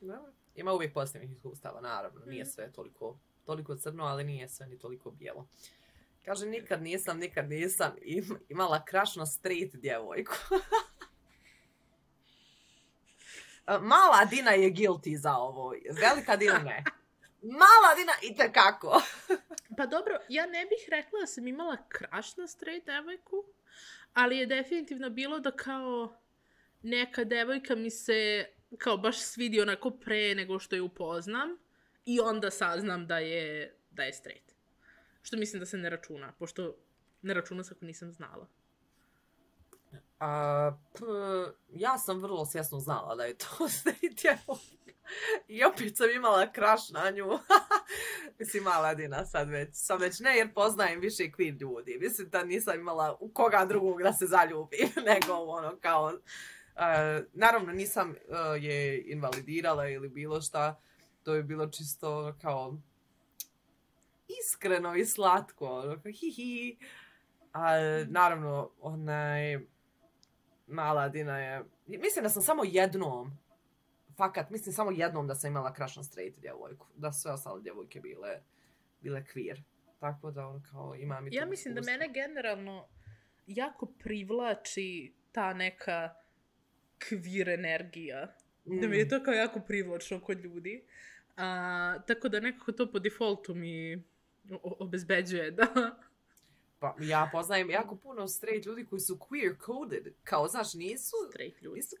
dobro. 0.00 0.32
Ima 0.54 0.72
uvijek 0.72 0.94
pozitivnih 0.94 1.32
iskustava, 1.32 1.80
naravno, 1.80 2.20
nije 2.26 2.42
mhm. 2.42 2.50
sve 2.50 2.72
toliko, 2.72 3.18
toliko 3.44 3.76
crno, 3.76 4.04
ali 4.04 4.24
nije 4.24 4.48
sve 4.48 4.66
ni 4.66 4.78
toliko 4.78 5.10
bijelo. 5.10 5.48
Kaže, 6.24 6.46
nikad 6.46 6.82
nisam, 6.82 7.18
nikad 7.18 7.48
nisam 7.48 7.92
imala 8.48 8.84
krašno 8.84 9.26
street 9.26 9.76
djevojku. 9.76 10.34
Mala 13.80 14.24
Dina 14.30 14.50
je 14.50 14.70
guilty 14.70 15.16
za 15.16 15.36
ovo. 15.36 15.74
Velika 15.90 16.36
Dina 16.36 16.58
ne. 16.58 16.84
Mala 17.60 17.94
Dina 17.96 18.12
i 18.22 18.52
kako. 18.52 19.02
pa 19.76 19.86
dobro, 19.86 20.18
ja 20.28 20.46
ne 20.46 20.64
bih 20.64 20.88
rekla 20.88 21.20
da 21.20 21.26
sam 21.26 21.46
imala 21.46 21.76
krašno 21.88 22.46
straight 22.46 22.86
djevojku, 22.86 23.44
ali 24.14 24.38
je 24.38 24.46
definitivno 24.46 25.10
bilo 25.10 25.40
da 25.40 25.50
kao 25.50 26.18
neka 26.82 27.24
devojka 27.24 27.74
mi 27.74 27.90
se 27.90 28.46
kao 28.78 28.96
baš 28.96 29.18
svidi 29.18 29.60
onako 29.60 29.90
pre 29.90 30.34
nego 30.34 30.58
što 30.58 30.76
je 30.76 30.82
upoznam 30.82 31.48
i 32.06 32.20
onda 32.20 32.50
saznam 32.50 33.06
da 33.06 33.18
je, 33.18 33.76
da 33.90 34.02
je 34.02 34.12
straight. 34.12 34.54
Što 35.22 35.36
mislim 35.36 35.60
da 35.60 35.66
se 35.66 35.76
ne 35.76 35.90
računa, 35.90 36.32
pošto 36.38 36.74
ne 37.22 37.34
računa 37.34 37.64
se 37.64 37.74
ako 37.76 37.84
nisam 37.84 38.12
znala. 38.12 38.48
A, 40.20 40.72
p, 40.94 41.04
ja 41.68 41.98
sam 41.98 42.20
vrlo 42.20 42.46
svjesno 42.46 42.80
znala 42.80 43.14
da 43.14 43.24
je 43.24 43.34
to 43.38 43.46
djevojka. 44.22 44.77
I 45.48 45.64
opet 45.64 45.96
sam 45.96 46.10
imala 46.10 46.52
kraš 46.52 46.90
na 46.90 47.10
nju. 47.10 47.24
Mislim, 48.38 48.62
mala 48.62 48.94
Dina 48.94 49.26
sad 49.26 49.48
već. 49.48 49.68
Sam 49.72 50.00
već 50.00 50.20
ne, 50.20 50.36
jer 50.36 50.54
poznajem 50.54 51.00
više 51.00 51.22
queer 51.22 51.60
ljudi. 51.60 51.98
Mislim 52.00 52.28
da 52.28 52.44
nisam 52.44 52.80
imala 52.80 53.16
u 53.20 53.28
koga 53.28 53.64
drugog 53.64 54.02
da 54.02 54.12
se 54.12 54.26
zaljubim, 54.26 54.88
nego 55.10 55.32
ono 55.34 55.78
kao... 55.80 56.12
Uh, 56.78 57.26
naravno, 57.32 57.72
nisam 57.72 58.10
uh, 58.10 58.62
je 58.64 59.02
invalidirala 59.10 59.88
ili 59.88 60.08
bilo 60.08 60.40
šta. 60.40 60.80
To 61.22 61.34
je 61.34 61.42
bilo 61.42 61.66
čisto 61.66 62.34
kao 62.40 62.76
iskreno 64.28 64.96
i 64.96 65.06
slatko, 65.06 65.66
ono, 65.66 65.96
hi 66.04 66.30
hi. 66.30 66.78
A, 67.52 67.70
naravno, 68.08 68.70
onaj, 68.80 69.58
mala 70.66 71.08
Dina 71.08 71.38
je, 71.38 71.64
mislim 71.86 72.22
da 72.22 72.28
sam 72.28 72.42
samo 72.42 72.62
jednom, 72.64 73.38
fakat, 74.18 74.50
mislim 74.50 74.72
samo 74.72 74.90
jednom 74.90 75.26
da 75.26 75.34
sam 75.34 75.50
imala 75.50 75.74
crush 75.74 75.98
on 75.98 76.04
straight 76.04 76.40
djevojku, 76.40 76.86
da 76.96 77.12
sve 77.12 77.32
ostale 77.32 77.62
djevojke 77.62 78.00
bile, 78.00 78.42
bile 79.00 79.24
queer. 79.34 79.62
Tako 80.00 80.30
da, 80.30 80.46
ono, 80.46 80.62
kao, 80.70 80.94
imam 80.94 81.26
i 81.26 81.30
Ja 81.32 81.46
mislim 81.46 81.74
da 81.74 81.80
mene 81.80 82.08
generalno 82.08 82.88
jako 83.46 83.86
privlači 83.86 85.12
ta 85.32 85.54
neka 85.54 86.14
queer 87.00 87.54
energija. 87.54 88.36
Mm. 88.66 88.80
Da 88.80 88.88
mi 88.88 88.98
je 88.98 89.04
mm. 89.04 89.08
to 89.08 89.22
kao 89.22 89.34
jako 89.34 89.60
privlačno 89.60 90.20
kod 90.20 90.40
ljudi. 90.40 90.84
A, 91.36 91.98
tako 92.06 92.28
da 92.28 92.40
nekako 92.40 92.72
to 92.72 92.92
po 92.92 92.98
defaultu 92.98 93.54
mi 93.54 94.04
obezbeđuje 94.62 95.50
da... 95.50 95.66
Pa 96.80 96.96
ja 97.00 97.28
poznajem 97.32 97.70
jako 97.70 97.96
puno 97.96 98.28
straight 98.28 98.66
ljudi 98.66 98.86
koji 98.86 99.00
su 99.00 99.16
queer 99.16 99.56
coded. 99.66 100.14
Kao, 100.24 100.48
znaš, 100.48 100.74
nisu... 100.74 101.16
Straight 101.30 101.62
ljudi. 101.62 101.76
Nisu, 101.76 101.96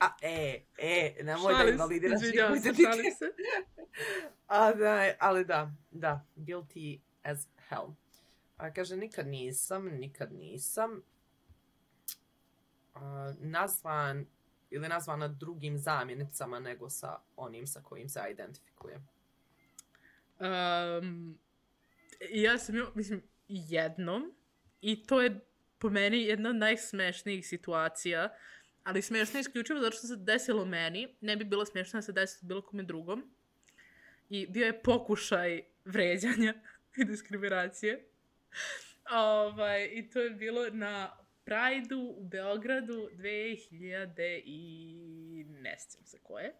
A, 0.00 0.16
e, 0.22 0.64
e, 0.78 1.16
nemoj 1.22 1.52
da 1.52 1.58
Šalim 1.58 1.66
se, 1.66 1.72
invalidiraš 1.72 2.22
izvinjavam 2.22 2.54
nikog 2.54 2.74
se. 3.18 3.32
A, 4.46 4.72
da, 4.72 5.14
ali 5.18 5.44
da, 5.44 5.72
da, 5.90 6.26
guilty 6.36 7.00
as 7.22 7.48
hell. 7.68 7.94
A, 8.56 8.72
kaže, 8.72 8.96
nikad 8.96 9.26
nisam, 9.26 9.84
nikad 9.84 10.32
nisam 10.32 11.02
a, 12.94 13.32
nazvan 13.38 14.26
ili 14.70 14.88
nazvana 14.88 15.28
drugim 15.28 15.78
zamjenicama 15.78 16.60
nego 16.60 16.90
sa 16.90 17.18
onim 17.36 17.66
sa 17.66 17.80
kojim 17.82 18.08
se 18.08 18.20
identifikuje. 18.30 19.00
Um, 20.40 21.38
ja 22.30 22.58
sam 22.58 22.76
imao, 22.76 22.92
mislim, 22.94 23.22
jednom 23.48 24.34
i 24.80 25.06
to 25.06 25.22
je 25.22 25.40
po 25.78 25.90
meni 25.90 26.22
jedna 26.22 26.50
od 26.50 26.56
najsmešnijih 26.56 27.48
situacija, 27.48 28.34
ali 28.86 29.02
smešno 29.02 29.38
je 29.38 29.40
isključivo 29.40 29.80
zato 29.80 29.96
što 29.96 30.06
se 30.06 30.16
desilo 30.16 30.64
meni, 30.64 31.08
ne 31.20 31.36
bi 31.36 31.44
bilo 31.44 31.66
smešno 31.66 31.98
da 31.98 32.02
se 32.02 32.12
desilo 32.12 32.48
bilo 32.48 32.62
kome 32.62 32.82
drugom. 32.82 33.30
I 34.30 34.46
bio 34.46 34.66
je 34.66 34.82
pokušaj 34.82 35.62
vređanja 35.84 36.54
i 37.00 37.04
diskriminacije. 37.04 38.04
Ovaj, 39.10 39.90
I 39.92 40.10
to 40.10 40.20
je 40.20 40.30
bilo 40.30 40.70
na 40.70 41.16
Prajdu 41.44 42.14
u 42.18 42.24
Beogradu 42.24 43.08
2000 43.12 44.42
i 44.44 45.44
ne 45.48 45.76
sjećam 45.78 46.06
se 46.06 46.18
koje. 46.22 46.52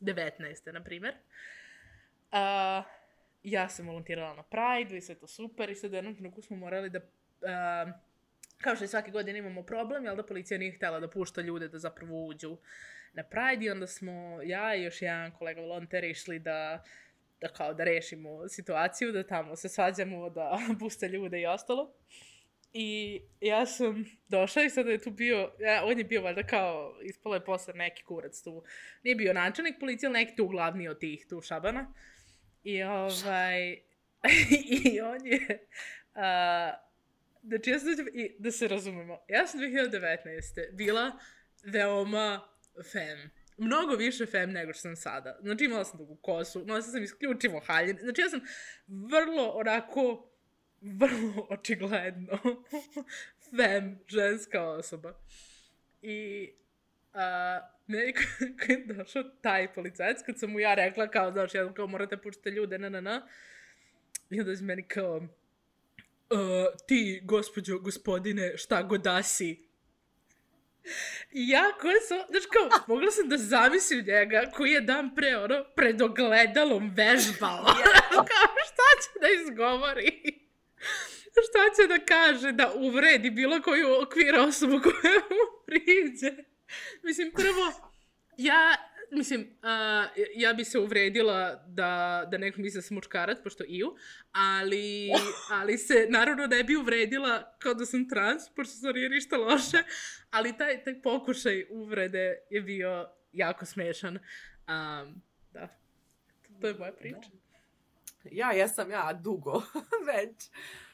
19. 0.00 0.72
na 0.72 0.84
primjer. 0.84 1.14
Uh, 1.14 2.38
ja 3.42 3.68
sam 3.68 3.86
volontirala 3.86 4.34
na 4.34 4.42
Prajdu 4.42 4.94
i 4.94 5.00
sve 5.00 5.14
to 5.14 5.26
super 5.26 5.70
i 5.70 5.74
sad 5.74 5.92
u 5.92 5.96
jednom 5.96 6.14
trenutku 6.14 6.42
smo 6.42 6.56
morali 6.56 6.90
da 6.90 6.98
uh, 6.98 7.94
kao 8.64 8.76
što 8.76 8.84
i 8.84 8.88
svake 8.88 9.10
godine 9.10 9.38
imamo 9.38 9.62
problem, 9.62 10.04
jel 10.04 10.16
da 10.16 10.26
policija 10.26 10.58
nije 10.58 10.72
htjela 10.72 11.00
da 11.00 11.10
pušta 11.10 11.40
ljude 11.40 11.68
da 11.68 11.78
zapravo 11.78 12.26
uđu 12.26 12.56
na 13.12 13.22
Pride 13.22 13.64
i 13.64 13.70
onda 13.70 13.86
smo 13.86 14.40
ja 14.44 14.74
i 14.74 14.82
još 14.82 15.02
jedan 15.02 15.32
kolega 15.32 15.60
volonter 15.60 16.04
išli 16.04 16.38
da 16.38 16.84
da 17.40 17.48
kao 17.48 17.74
da 17.74 17.84
rešimo 17.84 18.48
situaciju, 18.48 19.12
da 19.12 19.26
tamo 19.26 19.56
se 19.56 19.68
svađamo, 19.68 20.30
da 20.30 20.58
puste 20.80 21.08
ljude 21.08 21.40
i 21.40 21.46
ostalo. 21.46 21.92
I 22.72 23.20
ja 23.40 23.66
sam 23.66 24.04
došla 24.28 24.62
i 24.62 24.70
sada 24.70 24.90
je 24.90 24.98
tu 24.98 25.10
bio, 25.10 25.52
ja, 25.60 25.84
on 25.84 25.98
je 25.98 26.04
bio 26.04 26.22
valjda 26.22 26.42
kao, 26.42 26.98
ispalo 27.02 27.34
je 27.34 27.44
posle 27.44 27.74
neki 27.74 28.02
kurac 28.02 28.42
tu. 28.42 28.64
Nije 29.02 29.16
bio 29.16 29.32
načelnik 29.32 29.74
policije, 29.80 30.08
ali 30.08 30.18
neki 30.18 30.36
tu 30.36 30.46
glavni 30.46 30.88
od 30.88 30.98
tih 30.98 31.26
tu 31.28 31.40
šabana. 31.40 31.92
I 32.62 32.82
ovaj, 32.82 33.70
i 34.84 35.00
on 35.00 35.26
je, 35.26 35.66
uh, 36.14 36.83
znači 37.46 37.70
ja 37.70 37.78
sam, 37.78 37.88
i 38.14 38.36
da 38.38 38.50
se 38.50 38.68
razumemo, 38.68 39.18
ja 39.28 39.46
sam 39.46 39.60
2019. 39.60 40.72
bila 40.72 41.12
veoma 41.64 42.48
fem. 42.92 43.30
Mnogo 43.56 43.96
više 43.96 44.26
fem 44.26 44.50
nego 44.52 44.72
što 44.72 44.80
sam 44.80 44.96
sada. 44.96 45.38
Znači 45.42 45.64
imala 45.64 45.84
sam 45.84 45.98
dugu 45.98 46.16
kosu, 46.16 46.58
nosila 46.58 46.92
sam 46.92 47.02
isključivo 47.02 47.60
haljine. 47.60 48.00
Znači 48.00 48.20
ja 48.20 48.28
sam 48.28 48.40
vrlo 48.86 49.48
onako, 49.48 50.30
vrlo 50.80 51.46
očigledno 51.50 52.38
fem, 53.56 53.98
ženska 54.08 54.62
osoba. 54.62 55.20
I 56.02 56.50
uh, 57.14 57.74
meni 57.86 58.12
kad 58.56 58.70
je 58.78 58.94
došao 58.94 59.22
taj 59.22 59.72
policajac, 59.72 60.22
kad 60.26 60.38
sam 60.38 60.50
mu 60.50 60.60
ja 60.60 60.74
rekla 60.74 61.08
kao, 61.08 61.32
znaš, 61.32 61.54
ja 61.54 61.74
kao 61.74 61.86
morate 61.86 62.16
puštiti 62.16 62.48
ljude, 62.48 62.78
na, 62.78 62.88
na, 62.88 63.00
na. 63.00 63.28
I 64.30 64.40
onda 64.40 64.52
je 64.52 64.62
meni 64.62 64.82
kao, 64.82 65.28
uh, 66.30 66.38
ti, 66.88 67.20
gospođo, 67.24 67.78
gospodine, 67.78 68.56
šta 68.56 68.82
god 68.82 69.00
da 69.00 69.22
si. 69.22 69.68
I 71.32 71.48
ja 71.48 71.64
koja 71.80 72.00
sam, 72.00 72.18
znaš 72.30 72.42
kao, 72.52 72.80
mogla 72.86 73.10
sam 73.10 73.28
da 73.28 73.36
zamislim 73.36 74.04
njega 74.06 74.50
koji 74.56 74.70
je 74.70 74.80
dan 74.80 75.14
pre, 75.14 75.36
ono, 75.36 75.64
pred 75.76 76.02
ogledalom 76.02 76.92
vežbao. 76.96 77.64
kao, 78.10 78.54
šta 78.66 78.88
će 79.02 79.20
da 79.20 79.28
izgovori? 79.42 80.44
šta 81.42 81.62
će 81.76 81.88
da 81.88 82.04
kaže 82.04 82.52
da 82.52 82.72
uvredi 82.74 83.30
bilo 83.30 83.62
koju 83.62 84.02
okvir 84.02 84.34
osobu 84.38 84.80
koja 84.82 85.20
mu 85.30 85.64
priđe? 85.66 86.44
Mislim, 87.02 87.32
prvo, 87.32 87.72
ja, 88.36 88.76
mislim, 89.14 89.40
uh, 89.40 90.24
ja 90.34 90.52
bi 90.52 90.64
se 90.64 90.78
uvredila 90.78 91.64
da, 91.66 92.24
da 92.30 92.38
neko 92.38 92.60
misle 92.60 92.78
da 92.78 92.82
sam 92.82 92.98
pošto 93.42 93.64
iju, 93.68 93.96
ali, 94.32 95.10
ali 95.50 95.78
se, 95.78 96.06
naravno, 96.08 96.46
ne 96.46 96.64
bi 96.64 96.76
uvredila 96.76 97.56
kao 97.58 97.74
da 97.74 97.86
sam 97.86 98.08
trans, 98.08 98.42
pošto 98.56 98.72
stvari 98.74 99.02
je 99.02 99.08
ništa 99.08 99.36
loše, 99.36 99.82
ali 100.30 100.56
taj, 100.56 100.84
taj 100.84 101.02
pokušaj 101.02 101.66
uvrede 101.70 102.38
je 102.50 102.60
bio 102.60 103.08
jako 103.32 103.66
smešan. 103.66 104.14
Um, 104.16 105.22
da, 105.52 105.68
to 106.60 106.66
je 106.66 106.74
moja 106.74 106.92
priča. 106.92 107.30
Ja 108.30 108.52
jesam 108.52 108.90
ja 108.90 109.12
dugo 109.12 109.62
već. 110.08 110.50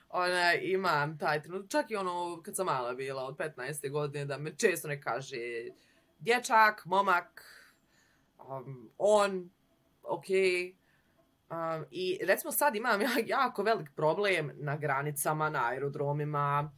Ona, 0.09 0.55
imam 0.55 1.19
taj 1.19 1.43
trenut, 1.43 1.71
čak 1.71 1.91
i 1.91 1.97
ono 1.97 2.43
kad 2.43 2.57
sam 2.57 2.67
mala 2.67 2.95
bila 2.95 3.25
od 3.25 3.37
15. 3.37 3.91
godine 3.91 4.25
da 4.25 4.39
me 4.39 4.57
često 4.57 4.89
ne 4.89 5.01
kaže 5.01 5.37
dječak, 6.19 6.85
momak, 6.85 7.45
um, 8.49 8.91
on, 8.99 9.51
ok. 10.03 10.27
Um, 11.51 11.85
I 11.91 12.19
recimo 12.27 12.53
sad 12.53 12.77
imam 12.77 13.01
ja, 13.07 13.11
jako 13.27 13.63
velik 13.63 13.91
problem 13.97 14.53
na 14.55 14.77
granicama, 14.77 15.51
na 15.51 15.67
aerodromima, 15.67 16.73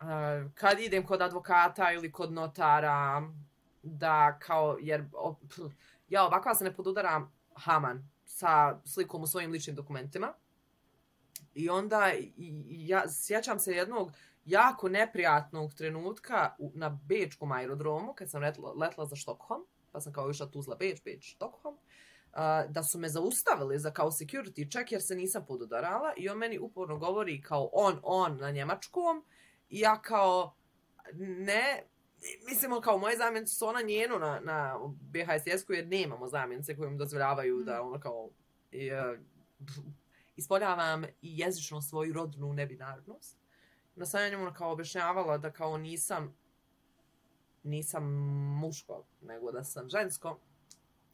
uh, 0.00 0.52
kad 0.54 0.80
idem 0.80 1.06
kod 1.06 1.22
advokata 1.22 1.92
ili 1.92 2.12
kod 2.12 2.32
notara, 2.32 3.22
da 3.82 4.38
kao, 4.38 4.76
jer 4.80 5.04
ja 6.08 6.26
ovakva 6.26 6.54
se 6.54 6.64
ne 6.64 6.74
podudaram 6.74 7.32
Haman 7.54 8.08
sa 8.24 8.80
slikom 8.84 9.22
u 9.22 9.26
svojim 9.26 9.50
ličnim 9.50 9.76
dokumentima. 9.76 10.32
I 11.54 11.70
onda 11.70 12.12
ja 12.66 13.08
sjećam 13.08 13.58
se 13.58 13.72
jednog 13.72 14.12
jako 14.44 14.88
neprijatnog 14.88 15.74
trenutka 15.74 16.54
na 16.58 16.98
Bečkom 17.04 17.52
aerodromu 17.52 18.14
kad 18.14 18.30
sam 18.30 18.42
letla, 18.42 18.72
letla 18.72 19.06
za 19.06 19.16
Štokholm, 19.16 19.62
pa 19.92 20.00
sam 20.00 20.12
kao 20.12 20.30
išla 20.30 20.50
Tuzla 20.50 20.76
Beč, 20.76 21.02
Beč, 21.04 21.34
Štokholm, 21.34 21.76
da 22.68 22.82
su 22.92 22.98
me 22.98 23.08
zaustavili 23.08 23.78
za 23.78 23.90
kao 23.90 24.10
security 24.10 24.72
check 24.72 24.92
jer 24.92 25.02
se 25.02 25.14
nisam 25.14 25.44
podudarala 25.46 26.12
i 26.16 26.28
on 26.28 26.38
meni 26.38 26.58
uporno 26.58 26.98
govori 26.98 27.42
kao 27.42 27.70
on, 27.72 28.00
on 28.02 28.36
na 28.36 28.50
njemačkom 28.50 29.24
i 29.68 29.80
ja 29.80 30.02
kao 30.02 30.54
ne, 31.14 31.84
mislimo 32.48 32.80
kao 32.80 32.98
moje 32.98 33.16
zamjenice 33.16 33.54
su 33.54 33.66
ona 33.66 33.82
njenu 33.82 34.18
na, 34.18 34.40
na 34.40 34.78
BHSS-ku 35.00 35.72
jer 35.72 35.86
nemamo 35.86 36.28
zamjenice 36.28 36.76
koje 36.76 36.88
im 36.88 36.98
dozvoljavaju 36.98 37.56
mm. 37.56 37.64
da 37.64 37.82
ono 37.82 38.00
kao 38.00 38.30
i, 38.70 38.92
uh, 38.92 39.18
ispoljavam 40.36 41.04
i 41.04 41.38
jezično 41.38 41.82
svoju 41.82 42.12
rodnu 42.12 42.52
nebinarnost. 42.52 43.38
Na 43.94 44.06
sam 44.06 44.30
njemu 44.30 44.52
kao 44.56 44.72
objašnjavala 44.72 45.38
da 45.38 45.52
kao 45.52 45.78
nisam 45.78 46.36
nisam 47.62 48.04
muško, 48.60 49.04
nego 49.22 49.52
da 49.52 49.64
sam 49.64 49.88
žensko, 49.88 50.38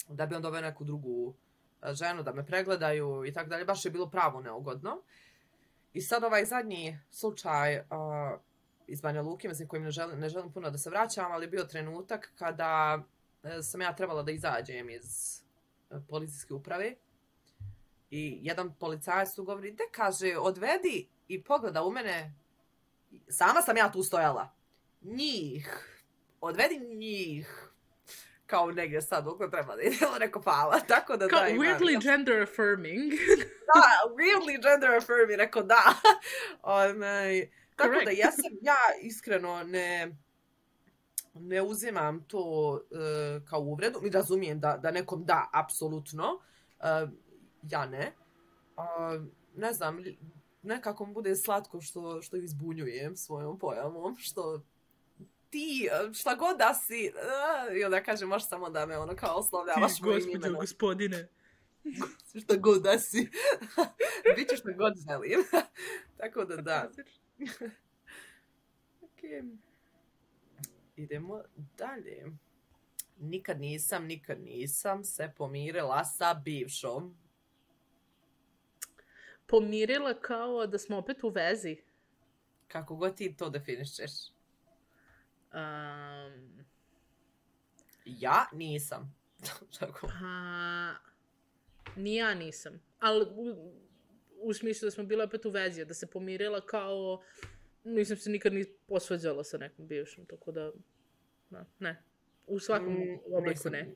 da 0.09 0.27
bi 0.27 0.35
on 0.35 0.43
doveo 0.43 0.61
neku 0.61 0.85
drugu 0.85 1.35
e, 1.83 1.95
ženu 1.95 2.23
da 2.23 2.33
me 2.33 2.47
pregledaju 2.47 3.25
i 3.27 3.33
tako 3.33 3.49
dalje. 3.49 3.65
Baš 3.65 3.85
je 3.85 3.91
bilo 3.91 4.11
pravo 4.11 4.41
neugodno. 4.41 5.03
I 5.93 6.01
sad 6.01 6.25
ovaj 6.25 6.45
zadnji 6.45 6.99
slučaj 7.11 7.79
uh, 7.79 7.85
iz 8.87 9.01
Banja 9.01 9.23
Luke, 9.23 9.49
mislim 9.49 9.69
kojim 9.69 9.85
ne 9.85 9.91
želim, 9.91 10.19
ne 10.19 10.29
želim 10.29 10.53
puno 10.53 10.71
da 10.71 10.79
se 10.79 10.91
vraćam, 10.91 11.33
ali 11.33 11.47
bio 11.47 11.65
trenutak 11.65 12.33
kada 12.39 13.03
e, 13.43 13.63
sam 13.63 13.81
ja 13.81 13.97
trebala 13.97 14.23
da 14.23 14.33
izađem 14.33 14.91
iz 14.91 15.41
e, 15.91 15.95
policijske 16.09 16.55
uprave 16.55 16.95
I 18.11 18.39
jedan 18.43 18.75
policajac 18.75 19.35
tu 19.35 19.45
govori, 19.45 19.73
de 19.73 19.85
kaže, 19.93 20.37
odvedi 20.39 21.09
i 21.29 21.43
pogleda 21.45 21.85
u 21.85 21.91
mene. 21.91 22.35
Sama 23.29 23.63
sam 23.63 23.77
ja 23.77 23.93
tu 23.93 24.03
stojala. 24.03 24.51
Njih. 25.03 25.96
Odvedi 26.41 26.79
njih. 26.79 27.71
Kao 28.47 28.71
negdje 28.71 29.03
sad, 29.03 29.25
dok 29.25 29.51
treba 29.51 29.77
da 29.77 29.83
ide, 29.83 29.97
neko 30.21 30.43
pala. 30.43 30.81
Tako 30.81 31.17
da 31.17 31.29
Kao 31.29 31.41
da, 31.41 31.47
weirdly 31.47 31.91
ima, 31.91 32.01
gender 32.01 32.43
affirming. 32.43 33.13
da, 33.75 33.83
weirdly 34.17 34.63
gender 34.63 34.97
affirming, 34.97 35.39
rekao 35.39 35.63
da. 35.63 35.95
Onaj, 36.63 37.51
tako 37.77 37.89
Correct. 37.89 38.05
da 38.05 38.11
ja 38.11 38.33
sam, 38.33 38.53
ja 38.63 38.77
iskreno 39.03 39.63
ne, 39.63 40.17
ne 41.35 41.63
uzimam 41.63 42.25
to 42.25 42.73
uh, 42.73 43.49
kao 43.49 43.61
uvredu. 43.61 44.01
Mi 44.03 44.11
razumijem 44.11 44.61
da, 44.61 44.77
da 44.83 44.91
nekom 44.91 45.25
da, 45.25 45.51
apsolutno. 45.53 46.41
Uh, 46.79 47.11
ja 47.63 47.87
ne. 47.87 48.13
A, 48.77 49.19
ne 49.55 49.73
znam, 49.73 50.05
nekako 50.63 51.07
mu 51.07 51.13
bude 51.13 51.37
slatko 51.37 51.81
što, 51.81 52.23
što 52.23 52.37
izbunjujem 52.37 53.17
svojom 53.17 53.59
pojavom, 53.59 54.17
što 54.19 54.63
ti, 55.57 55.89
šta 56.15 56.35
god 56.35 56.59
da 56.59 56.75
si, 56.75 57.13
uh, 57.15 57.77
i 57.77 57.85
onda 57.85 58.03
kaže, 58.03 58.27
možeš 58.27 58.49
samo 58.49 58.71
da 58.71 58.87
me 58.87 58.99
ono 58.99 59.17
kao 59.17 59.37
oslovljavaš 59.37 60.01
mojim 60.01 60.31
imenom. 60.31 60.55
Ti, 60.55 60.61
gospodine. 60.61 61.29
šta 62.43 62.57
god 62.57 62.83
da 62.83 62.99
si. 62.99 63.31
Biće 64.37 64.57
što 64.57 64.69
god 64.77 64.93
želim. 65.09 65.45
Tako 66.19 66.45
da 66.45 66.57
da. 66.57 66.91
okay. 69.01 69.57
Idemo 70.97 71.43
dalje. 71.79 72.27
Nikad 73.19 73.61
nisam, 73.61 74.07
nikad 74.07 74.41
nisam 74.41 75.05
se 75.05 75.33
pomirila 75.37 76.05
sa 76.05 76.35
bivšom. 76.35 77.17
Pomirila 79.47 80.21
kao 80.21 80.67
da 80.67 80.79
smo 80.79 80.97
opet 80.97 81.25
u 81.25 81.29
vezi. 81.29 81.77
Kako 82.69 82.97
god 82.97 83.17
ti 83.17 83.37
to 83.37 83.51
definišeš. 83.51 84.36
Um, 85.57 86.65
Ja 88.05 88.47
nisam. 88.53 89.15
Tako. 89.79 90.07
pa, 90.09 90.95
ni 91.97 92.15
ja 92.15 92.35
nisam. 92.35 92.81
Ali 93.01 93.27
u, 93.27 93.73
u 94.39 94.53
smislu 94.55 94.87
da 94.87 94.91
smo 94.91 95.05
bile 95.05 95.25
opet 95.25 95.45
u 95.45 95.51
vezi, 95.51 95.85
da 95.85 95.95
se 95.95 96.07
pomirila 96.07 96.61
kao... 96.61 97.23
Nisam 97.85 98.17
se 98.17 98.31
nikad 98.31 98.53
ni 98.53 98.65
posvađala 98.87 99.45
sa 99.45 99.59
nekom 99.59 99.87
bivšom, 99.87 100.27
tako 100.27 100.53
da... 100.53 100.73
da 101.51 101.65
ne. 101.79 102.03
U 102.47 102.59
svakom 102.59 102.93
Mm, 102.95 103.19
obliku 103.29 103.49
nisam- 103.51 103.73
ne. 103.73 103.95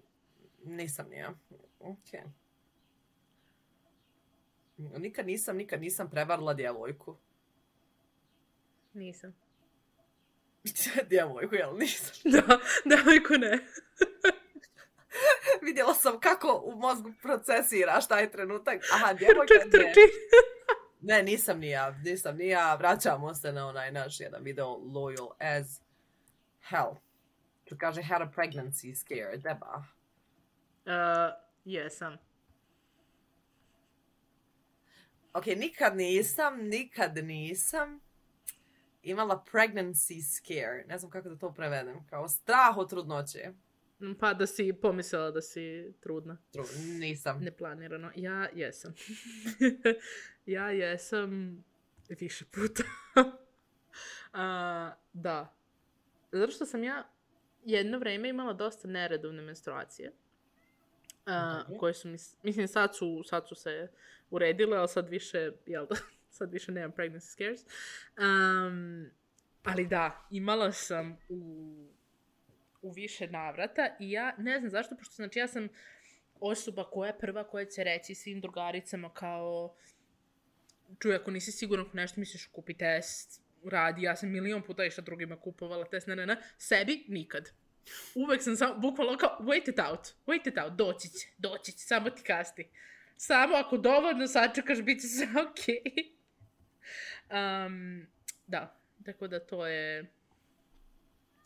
Nisam 0.66 1.08
ni 1.08 1.16
ja. 1.16 1.34
Ok. 1.80 1.98
Nikad 4.78 5.26
nisam, 5.26 5.56
nikad 5.56 5.80
nisam 5.80 6.10
prevarila 6.10 6.54
djevojku. 6.54 7.16
Nisam. 8.94 9.34
Djevojku, 11.08 11.54
jel 11.54 11.76
nisam? 11.78 12.14
Da, 12.32 12.58
devojku 12.84 13.34
ne. 13.38 13.58
Vidjela 15.66 15.94
sam 15.94 16.20
kako 16.20 16.62
u 16.64 16.76
mozgu 16.76 17.12
procesiraš 17.22 18.08
taj 18.08 18.30
trenutak. 18.30 18.80
Aha, 18.92 19.12
djevojka 19.12 19.54
ne. 19.64 19.70
trči. 19.70 20.00
Ne, 21.02 21.22
nisam 21.22 21.58
ni 21.58 21.70
ja, 21.70 21.90
nisam 22.04 22.36
ni 22.36 22.48
ja. 22.48 22.74
Vraćamo 22.74 23.34
se 23.34 23.52
na 23.52 23.66
onaj 23.66 23.92
naš 23.92 24.20
jedan 24.20 24.42
video 24.42 24.66
Loyal 24.66 25.30
as 25.38 25.80
Hell. 26.68 26.94
Tu 27.64 27.76
kaže 27.78 28.02
had 28.02 28.22
a 28.22 28.30
pregnancy 28.36 28.94
scare, 28.94 29.36
deba. 29.36 29.84
Uh, 30.86 31.34
jesam. 31.64 32.16
Ok, 35.32 35.46
nikad 35.46 35.96
nisam, 35.96 36.58
nikad 36.62 37.16
nisam 37.16 38.00
imala 39.02 39.44
pregnancy 39.52 40.22
scare. 40.22 40.84
Ne 40.88 40.98
znam 40.98 41.10
kako 41.10 41.28
da 41.28 41.36
to 41.36 41.52
prevedem. 41.54 42.06
Kao 42.10 42.28
strah 42.28 42.76
od 42.76 42.90
trudnoće. 42.90 43.52
Mm, 44.00 44.14
Pa 44.20 44.34
da 44.34 44.46
si 44.46 44.72
pomislila 44.82 45.30
da 45.30 45.42
si 45.42 45.92
trudna. 46.00 46.38
Tru, 46.52 46.64
nisam. 46.98 47.40
Neplanirano. 47.40 48.10
Ja 48.16 48.48
jesam. 48.54 48.94
ja 50.46 50.70
jesam 50.70 51.64
više 52.08 52.44
puta. 52.44 52.82
A, 54.32 54.92
da. 55.12 55.54
Zato 56.32 56.52
što 56.52 56.66
sam 56.66 56.84
ja 56.84 57.10
jedno 57.64 57.98
vreme 57.98 58.28
imala 58.28 58.52
dosta 58.52 58.88
neredovne 58.88 59.42
menstruacije. 59.42 60.12
A, 61.26 61.62
Dobro. 61.62 61.78
koje 61.78 61.94
su, 61.94 62.08
mis, 62.08 62.36
mislim, 62.42 62.68
sad 62.68 62.96
su, 62.96 63.22
sad 63.26 63.48
su 63.48 63.54
se 63.54 63.88
uredile, 64.30 64.78
ali 64.78 64.88
sad 64.88 65.08
više, 65.08 65.52
jel 65.66 65.86
da, 65.86 65.96
sad 66.30 66.52
više 66.52 66.72
nemam 66.72 66.92
pregnancy 66.92 67.32
scares. 67.32 67.60
Um, 67.60 69.10
ali 69.62 69.86
da, 69.86 70.26
imala 70.30 70.72
sam 70.72 71.18
u, 71.28 71.72
u 72.82 72.92
više 72.92 73.26
navrata 73.26 73.96
i 74.00 74.10
ja 74.10 74.34
ne 74.38 74.58
znam 74.58 74.70
zašto, 74.70 74.96
pošto 74.96 75.14
znači 75.14 75.38
ja 75.38 75.48
sam 75.48 75.68
osoba 76.40 76.90
koja 76.90 77.08
je 77.08 77.18
prva 77.18 77.44
koja 77.44 77.64
će 77.64 77.84
reći 77.84 78.14
svim 78.14 78.40
drugaricama 78.40 79.14
kao 79.14 79.74
čuj, 80.98 81.14
ako 81.14 81.30
nisi 81.30 81.52
siguran 81.52 81.86
ako 81.86 81.96
nešto 81.96 82.20
misliš 82.20 82.46
kupi 82.46 82.74
test, 82.74 83.42
radi, 83.64 84.02
ja 84.02 84.16
sam 84.16 84.30
milion 84.30 84.62
puta 84.62 84.84
išla 84.84 85.04
drugima 85.04 85.36
kupovala 85.36 85.84
test, 85.84 86.06
ne, 86.06 86.16
ne, 86.16 86.26
ne, 86.26 86.36
sebi 86.58 87.04
nikad. 87.08 87.50
Uvek 88.14 88.42
sam 88.42 88.56
samo, 88.56 88.74
bukvalno 88.74 89.18
kao, 89.18 89.38
wait 89.40 89.68
it 89.70 89.78
out, 89.78 90.08
wait 90.26 90.48
it 90.48 90.58
out, 90.58 90.72
doći 90.72 91.08
će, 91.08 91.28
doći 91.38 91.72
će, 91.72 91.78
samo 91.78 92.10
ti 92.10 92.22
kasti. 92.22 92.68
Samo 93.16 93.56
ako 93.56 93.76
dovoljno 93.76 94.26
sačekaš, 94.26 94.82
bit 94.82 95.00
će 95.00 95.08
sve 95.08 95.26
okej. 95.42 96.19
Um, 97.30 98.06
da, 98.46 98.76
tako 99.04 99.28
da 99.28 99.46
to 99.46 99.66
je... 99.66 100.12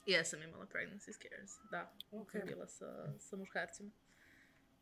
Jesam 0.07 0.43
imala 0.43 0.67
pregnancy 0.67 1.13
scares, 1.13 1.51
da. 1.71 1.93
Ok. 2.11 2.31
Sam 2.33 2.41
bila 2.47 2.67
sa, 2.67 3.19
sa 3.19 3.37
muškarcima. 3.37 3.91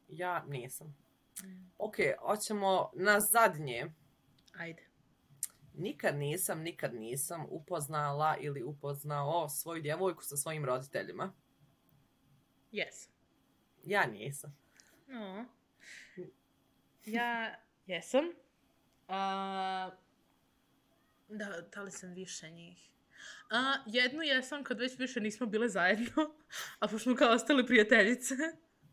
Ja 0.09 0.45
nisam. 0.49 0.97
Mm. 1.45 1.71
Ok, 1.79 1.97
hoćemo 2.21 2.91
na 2.95 3.21
zadnje. 3.21 3.93
Ajde. 4.59 4.83
Nikad 5.75 6.17
nisam, 6.17 6.61
nikad 6.61 6.95
nisam 6.95 7.47
upoznala 7.49 8.37
ili 8.41 8.63
upoznao 8.63 9.49
svoju 9.49 9.83
djevojku 9.83 10.23
sa 10.23 10.37
svojim 10.37 10.65
roditeljima. 10.65 11.33
Yes. 12.73 13.09
Ja 13.85 14.07
nisam. 14.07 14.57
No. 15.07 15.45
Ja 17.05 17.55
jesam. 17.87 18.25
A, 19.09 19.91
da, 21.33 21.61
da 21.75 21.83
li 21.83 21.91
sam 21.91 22.15
više 22.15 22.51
njih? 22.51 22.89
A, 23.51 23.75
jednu 23.87 24.23
jesam 24.23 24.65
kad 24.65 24.79
već 24.79 24.99
više 24.99 25.21
nismo 25.21 25.47
bile 25.47 25.69
zajedno, 25.69 26.35
a 26.79 26.89
pošto 26.89 26.99
smo 26.99 27.15
kao 27.15 27.33
ostale 27.33 27.67
prijateljice. 27.67 28.35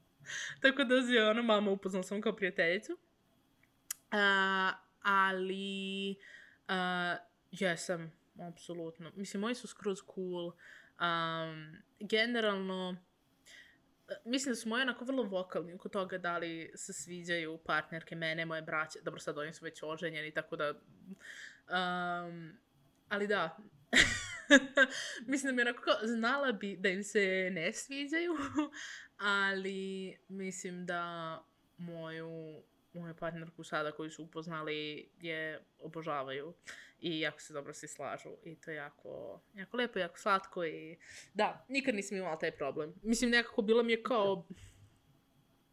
Tako 0.61 0.83
da 0.83 0.95
je 0.95 1.29
ona 1.29 1.41
mama 1.41 1.71
upoznala 1.71 2.03
sam 2.03 2.21
kao 2.21 2.35
prijateljicu. 2.35 2.97
A, 4.11 4.73
ali 5.01 6.15
a, 6.67 7.15
jesam, 7.51 8.11
apsolutno. 8.47 9.11
Mislim, 9.15 9.41
moji 9.41 9.55
su 9.55 9.67
skroz 9.67 9.99
cool. 10.15 10.45
Um, 10.47 11.77
generalno, 11.99 12.95
e, 14.09 14.13
mislim 14.25 14.51
da 14.51 14.55
su 14.55 14.69
moji 14.69 14.81
onako 14.81 15.05
vrlo 15.05 15.23
vokalni 15.23 15.73
oko 15.73 15.89
toga 15.89 16.17
da 16.17 16.37
li 16.37 16.71
se 16.75 16.93
sviđaju 16.93 17.57
partnerke 17.57 18.15
mene, 18.15 18.45
moje 18.45 18.61
braće. 18.61 18.99
Dobro, 19.01 19.19
sad 19.19 19.37
oni 19.37 19.53
su 19.53 19.65
već 19.65 19.83
oženjeni, 19.83 20.31
tako 20.31 20.55
da... 20.55 20.73
Um, 21.69 22.57
ali 23.09 23.27
da. 23.27 23.57
mislim 25.27 25.47
da 25.47 25.55
mi 25.55 25.69
onako 25.69 25.83
kao, 25.83 25.95
znala 26.03 26.51
bi 26.51 26.77
da 26.77 26.89
im 26.89 27.03
se 27.03 27.49
ne 27.51 27.73
sviđaju, 27.73 28.33
ali 29.17 30.17
mislim 30.27 30.85
da 30.85 31.43
moju, 31.77 32.63
moju 32.93 33.15
partnerku 33.15 33.63
sada 33.63 33.91
koju 33.91 34.11
su 34.11 34.23
upoznali 34.23 35.09
je 35.21 35.65
obožavaju 35.79 36.53
i 36.99 37.19
jako 37.19 37.39
se 37.39 37.53
dobro 37.53 37.73
svi 37.73 37.87
slažu 37.87 38.29
i 38.43 38.55
to 38.55 38.71
je 38.71 38.77
jako, 38.77 39.41
jako 39.53 39.77
lepo, 39.77 39.99
jako 39.99 40.17
slatko 40.17 40.65
i 40.65 40.97
da, 41.33 41.65
nikad 41.69 41.95
nisam 41.95 42.17
imala 42.17 42.39
taj 42.39 42.51
problem. 42.51 42.93
Mislim, 43.03 43.31
nekako 43.31 43.61
bilo 43.61 43.83
mi 43.83 43.91
je 43.91 44.03
kao, 44.03 44.47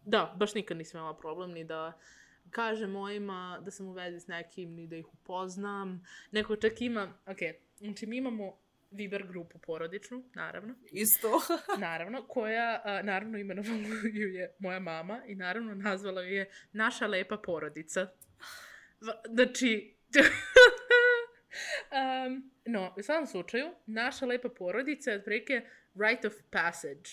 da, 0.00 0.34
baš 0.36 0.54
nikad 0.54 0.76
nisam 0.76 0.98
imala 0.98 1.18
problem 1.18 1.50
ni 1.50 1.64
da 1.64 1.98
kažem 2.50 2.90
mojima 2.90 3.60
da 3.64 3.70
sam 3.70 3.88
u 3.88 3.92
vezi 3.92 4.20
s 4.20 4.26
nekim, 4.26 4.74
ni 4.74 4.86
da 4.86 4.96
ih 4.96 5.14
upoznam. 5.14 6.04
Neko 6.30 6.56
čak 6.56 6.80
ima, 6.80 7.18
ok, 7.26 7.38
znači 7.78 8.06
mi 8.06 8.16
imamo 8.16 8.58
Viber 8.90 9.26
grupu 9.26 9.58
porodičnu, 9.58 10.24
naravno, 10.34 10.74
Isto. 10.92 11.40
naravno, 11.78 12.22
koja, 12.28 12.82
a, 12.84 13.02
naravno, 13.02 13.38
imenovala 13.38 13.78
ju 14.12 14.28
je 14.28 14.54
moja 14.58 14.78
mama 14.78 15.22
i 15.26 15.34
naravno 15.34 15.74
nazvala 15.74 16.22
ju 16.22 16.34
je 16.34 16.50
naša 16.72 17.06
lepa 17.06 17.36
porodica. 17.36 18.06
Znači, 19.34 19.96
um, 22.26 22.50
no, 22.64 22.94
u 22.98 23.02
svakom 23.02 23.26
slučaju, 23.26 23.66
naša 23.86 24.26
lepa 24.26 24.48
porodica 24.48 25.10
je 25.10 25.18
otprilike 25.18 25.62
rite 25.94 26.26
of 26.26 26.34
passage. 26.50 27.10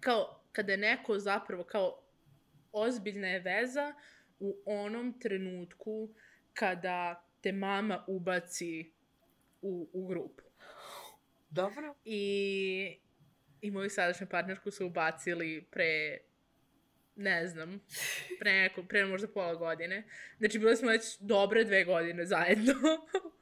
Kao, 0.00 0.44
kada 0.52 0.72
je 0.72 0.78
neko 0.78 1.18
zapravo 1.18 1.64
kao 1.64 2.00
ozbiljna 2.72 3.28
je 3.28 3.40
veza 3.40 3.94
u 4.38 4.62
onom 4.66 5.20
trenutku 5.20 6.14
kada 6.52 7.28
te 7.40 7.52
mama 7.52 8.04
ubaci 8.08 8.92
u, 9.62 9.90
u 9.92 10.06
grupu. 10.06 10.44
Dobro. 11.50 11.94
I, 12.04 12.98
i 13.60 13.70
moju 13.70 13.90
sadašnju 13.90 14.26
partnerku 14.26 14.70
su 14.70 14.86
ubacili 14.86 15.66
pre, 15.70 16.18
ne 17.16 17.46
znam, 17.46 17.80
pre, 18.40 18.52
neko, 18.52 18.82
pre 18.82 19.06
možda 19.06 19.28
pola 19.28 19.54
godine. 19.54 20.04
Znači, 20.38 20.58
bili 20.58 20.76
smo 20.76 20.88
već 20.88 21.18
dobre 21.20 21.64
dve 21.64 21.84
godine 21.84 22.26
zajedno. 22.26 22.74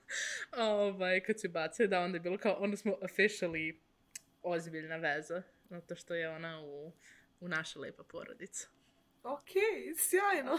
ovaj, 0.57 1.20
kad 1.20 1.40
su 1.40 1.49
bacili, 1.49 1.88
da, 1.88 2.01
onda 2.01 2.16
je 2.16 2.20
bilo 2.20 2.38
kao, 2.38 2.57
onda 2.59 2.76
smo 2.76 2.93
officially 3.01 3.78
ozbiljna 4.43 4.97
veza. 4.97 5.43
Zato 5.70 5.97
što 5.97 6.14
je 6.14 6.28
ona 6.28 6.61
u, 6.61 6.93
u 7.40 7.49
naša 7.49 7.80
lepa 7.80 8.03
porodica. 8.05 8.68
Ok, 9.24 9.48
sjajno. 9.98 10.58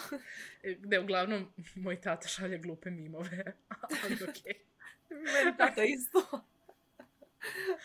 Gde 0.79 0.99
uglavnom 0.99 1.53
moj 1.75 2.01
tata 2.01 2.27
šalje 2.27 2.57
glupe 2.57 2.89
mimove. 2.89 3.43
Ali 4.03 4.13
okej. 4.23 4.53
Meni 5.09 5.57
tata 5.57 5.83
isto. 5.83 6.43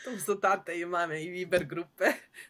Tu 0.04 0.18
su 0.18 0.40
tate 0.40 0.80
i 0.80 0.86
mame 0.86 1.24
i 1.24 1.30
Viber 1.30 1.64
grupe. 1.64 2.04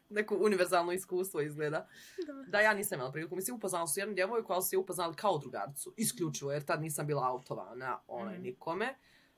Neko 0.08 0.36
univerzalno 0.36 0.92
iskustvo 0.92 1.40
izgleda. 1.40 1.88
Da. 2.26 2.32
Da, 2.48 2.60
ja 2.60 2.74
nisam 2.74 2.96
imala 2.96 3.12
priliku. 3.12 3.36
Mislim, 3.36 3.56
upoznala 3.56 3.86
su 3.86 4.00
jednu 4.00 4.14
djevojku, 4.14 4.52
ali 4.52 4.62
su 4.62 4.74
je 4.74 4.78
upoznali 4.78 5.14
kao 5.16 5.38
drugarcu. 5.38 5.94
Isključivo, 5.96 6.52
jer 6.52 6.64
tad 6.64 6.82
nisam 6.82 7.06
bila 7.06 7.28
autovana 7.28 8.00
onaj 8.06 8.34
Mhm. 8.34 8.42
nikome. 8.42 8.94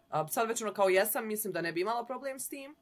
A, 0.09 0.29
sad 0.29 0.49
već 0.49 0.63
ono 0.63 0.73
kao 0.75 0.89
jesam, 0.89 1.27
mislim 1.27 1.53
da 1.53 1.61
ne 1.61 1.73
bi 1.73 1.81
imala 1.81 2.07
problem 2.07 2.41
s 2.41 2.49
tim. 2.49 2.77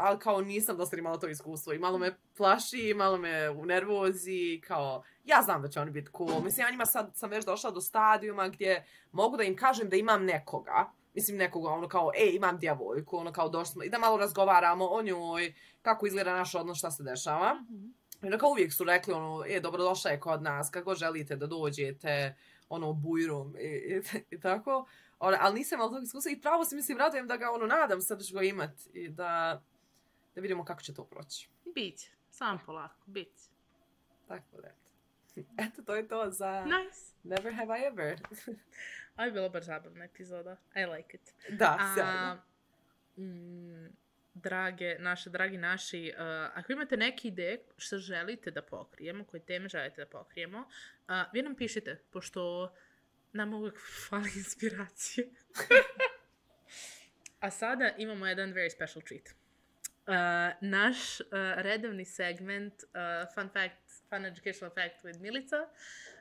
Ali 0.00 0.18
kao 0.18 0.40
nisam 0.40 0.76
dosta 0.76 0.96
imala 0.96 1.18
to 1.18 1.28
iskustvo 1.28 1.72
i 1.72 1.78
malo 1.78 1.98
me 1.98 2.16
plaši, 2.36 2.94
malo 2.96 3.18
me 3.18 3.50
u 3.50 3.66
nervozi, 3.66 4.60
kao 4.66 5.02
ja 5.24 5.42
znam 5.42 5.62
da 5.62 5.68
će 5.68 5.80
oni 5.80 5.90
biti 5.90 6.10
cool. 6.16 6.42
Mislim, 6.42 6.66
ja 6.66 6.70
njima 6.70 6.86
sad 6.86 7.10
sam 7.14 7.30
već 7.30 7.44
došla 7.44 7.70
do 7.70 7.80
stadijuma 7.80 8.48
gdje 8.48 8.84
mogu 9.12 9.36
da 9.36 9.42
im 9.42 9.56
kažem 9.56 9.88
da 9.88 9.96
imam 9.96 10.24
nekoga, 10.24 10.92
mislim 11.14 11.36
nekoga, 11.36 11.68
ono 11.68 11.88
kao, 11.88 12.10
ej, 12.16 12.36
imam 12.36 12.58
djevojku, 12.58 13.16
ono 13.16 13.32
kao 13.32 13.48
došli 13.48 13.72
smo, 13.72 13.82
i 13.82 13.90
da 13.90 13.98
malo 13.98 14.16
razgovaramo 14.16 14.86
o 14.86 15.02
njoj, 15.02 15.54
kako 15.82 16.06
izgleda 16.06 16.34
naš 16.34 16.54
odnos, 16.54 16.78
šta 16.78 16.90
se 16.90 17.02
dešava. 17.02 17.54
Mm 17.54 17.74
-hmm. 17.74 17.92
I 18.22 18.26
onda 18.26 18.38
kao 18.38 18.50
uvijek 18.50 18.72
su 18.72 18.84
rekli, 18.84 19.14
ono, 19.14 19.44
e, 19.48 19.60
dobrodošla 19.60 20.10
je 20.10 20.20
kod 20.20 20.42
nas, 20.42 20.70
kako 20.70 20.94
želite 20.94 21.36
da 21.36 21.46
dođete, 21.46 22.36
ono, 22.68 22.92
bujrum 22.92 23.56
i, 23.56 23.66
i, 23.66 24.02
i 24.30 24.40
tako. 24.40 24.86
Ono, 25.18 25.36
ali 25.40 25.54
nisam 25.54 25.76
imala 25.76 25.92
tog 25.92 26.02
iskustva 26.02 26.32
i 26.32 26.40
pravo 26.40 26.64
se 26.64 26.76
mislim, 26.76 26.98
radujem 26.98 27.26
da 27.26 27.36
ga, 27.36 27.50
ono, 27.50 27.66
nadam 27.66 28.00
se 28.00 28.16
da 28.16 28.22
ću 28.22 28.34
ga 28.34 28.42
imat 28.42 28.70
i 28.92 29.08
da, 29.08 29.62
da 30.40 30.42
vidimo 30.42 30.64
kako 30.64 30.82
će 30.82 30.94
to 30.94 31.04
proći. 31.04 31.48
Biće, 31.74 32.10
sam 32.30 32.58
polako, 32.66 33.04
biće. 33.06 33.50
Tako 34.28 34.60
da, 34.60 34.68
eto. 34.68 34.90
Eto, 35.66 35.82
to 35.82 35.96
je 35.96 36.08
to 36.08 36.30
za 36.30 36.64
nice. 36.64 37.14
Never 37.24 37.54
Have 37.54 37.80
I 37.80 37.86
Ever. 37.86 38.20
Ovo 39.16 39.24
je 39.24 39.32
bilo 39.32 39.48
baš 39.48 39.64
zabavna 39.64 40.04
epizoda. 40.04 40.56
I 40.76 40.84
like 40.84 41.16
it. 41.16 41.34
Da, 41.48 41.92
sjajno. 41.94 42.42
Mm, 43.16 43.86
drage, 44.34 44.96
naše, 44.98 45.30
dragi 45.30 45.58
naši, 45.58 46.12
uh, 46.14 46.22
ako 46.54 46.72
imate 46.72 46.96
neke 46.96 47.28
ideje 47.28 47.64
što 47.76 47.98
želite 47.98 48.50
da 48.50 48.62
pokrijemo, 48.62 49.24
koje 49.24 49.44
teme 49.44 49.68
želite 49.68 50.04
da 50.04 50.06
pokrijemo, 50.06 50.58
uh, 50.58 51.14
vi 51.32 51.42
nam 51.42 51.56
pišite, 51.56 52.02
pošto 52.10 52.72
nam 53.32 53.54
uvijek 53.54 53.78
fali 54.08 54.30
inspiracije. 54.36 55.30
A 57.40 57.50
sada 57.50 57.94
imamo 57.98 58.26
jedan 58.26 58.52
very 58.52 58.70
special 58.70 59.02
treat. 59.02 59.39
Uh, 60.06 60.14
naš 60.60 61.20
uh, 61.20 61.26
redovni 61.56 62.04
segment 62.04 62.74
uh, 62.82 63.34
Fun 63.34 63.48
Fact, 63.48 63.82
Fun 64.08 64.24
Educational 64.24 64.74
Fact 64.74 65.04
with 65.04 65.20
Milica 65.20 65.56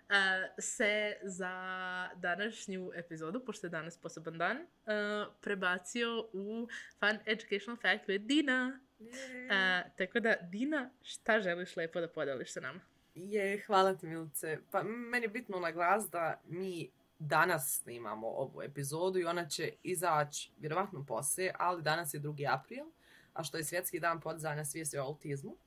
uh, 0.10 0.16
se 0.60 1.18
za 1.24 2.10
današnju 2.16 2.92
epizodu, 2.96 3.40
pošto 3.46 3.68
je 3.68 3.72
danas 3.72 3.98
poseban 3.98 4.38
dan, 4.38 4.58
uh, 4.58 5.34
prebacio 5.42 6.30
u 6.34 6.68
Fun 7.00 7.20
Educational 7.26 7.78
Fact 7.82 8.08
with 8.08 8.26
Dina. 8.26 8.80
Uh, 9.00 9.92
tako 9.98 10.20
da, 10.20 10.36
Dina, 10.42 10.90
šta 11.02 11.40
želiš 11.40 11.76
lepo 11.76 12.02
da 12.02 12.08
podeliš 12.08 12.54
sa 12.54 12.60
nama? 12.60 12.80
Je, 13.16 13.64
hvala 13.68 13.96
ti 13.96 14.08
Milice. 14.08 14.58
Pa 14.72 14.84
meni 14.84 15.26
je 15.26 15.30
bitno 15.30 15.60
na 15.60 15.72
glas 15.72 16.10
da 16.10 16.42
mi 16.48 16.90
danas 17.20 17.80
snimamo 17.82 18.28
ovu 18.28 18.62
epizodu 18.62 19.20
i 19.20 19.26
ona 19.26 19.48
će 19.48 19.72
izaći 19.84 20.52
vjerovatno 20.58 21.06
poslije, 21.06 21.54
ali 21.58 21.84
danas 21.84 22.14
je 22.14 22.20
2. 22.20 22.54
april, 22.54 22.86
a 23.34 23.44
što 23.44 23.58
je 23.58 23.64
svjetski 23.64 24.00
dan 24.00 24.22
podizanja 24.22 24.66
svijesti 24.66 24.98
o 24.98 25.04
autizmu. 25.04 25.58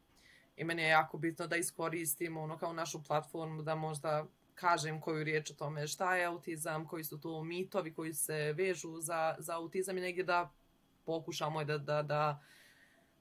I 0.57 0.65
meni 0.65 0.83
je 0.83 0.89
jako 0.89 1.19
bitno 1.19 1.47
da 1.47 1.57
iskoristimo 1.57 2.43
ono 2.43 2.59
kao 2.59 2.73
našu 2.73 3.03
platformu 3.03 3.63
da 3.63 3.75
možda 3.75 4.27
kažem 4.55 5.01
koju 5.01 5.25
riječ 5.25 5.51
o 5.51 5.55
tome 5.55 5.87
šta 5.87 6.17
je 6.17 6.25
autizam, 6.25 6.87
koji 6.87 7.05
su 7.05 7.21
to 7.21 7.45
mitovi 7.45 7.95
koji 7.95 8.15
se 8.15 8.53
vežu 8.53 9.01
za, 9.01 9.37
za 9.39 9.57
autizam 9.57 9.99
i 9.99 10.01
negdje 10.01 10.25
da 10.25 10.53
pokušamo 11.05 11.65
da, 11.65 11.79
da, 11.79 12.03
da, 12.03 12.43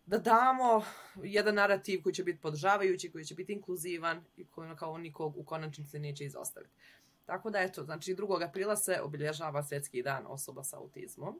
da 0.06 0.18
damo 0.18 0.84
jedan 1.24 1.56
narativ 1.56 2.02
koji 2.04 2.14
će 2.14 2.24
biti 2.24 2.42
podržavajući, 2.42 3.12
koji 3.12 3.26
će 3.26 3.36
biti 3.36 3.54
inkluzivan 3.54 4.26
i 4.38 4.46
koji 4.46 4.66
ono 4.66 4.76
kao 4.76 4.98
nikog 4.98 5.38
u 5.38 5.44
konačnici 5.44 6.00
neće 6.00 6.26
izostaviti. 6.26 6.74
Tako 7.26 7.50
da 7.50 7.60
eto, 7.60 7.84
znači 7.84 8.16
2. 8.16 8.48
aprila 8.50 8.76
se 8.76 9.02
obilježava 9.02 9.64
svjetski 9.64 10.04
dan 10.04 10.24
osoba 10.28 10.64
sa 10.64 10.78
autizmom. 10.78 11.40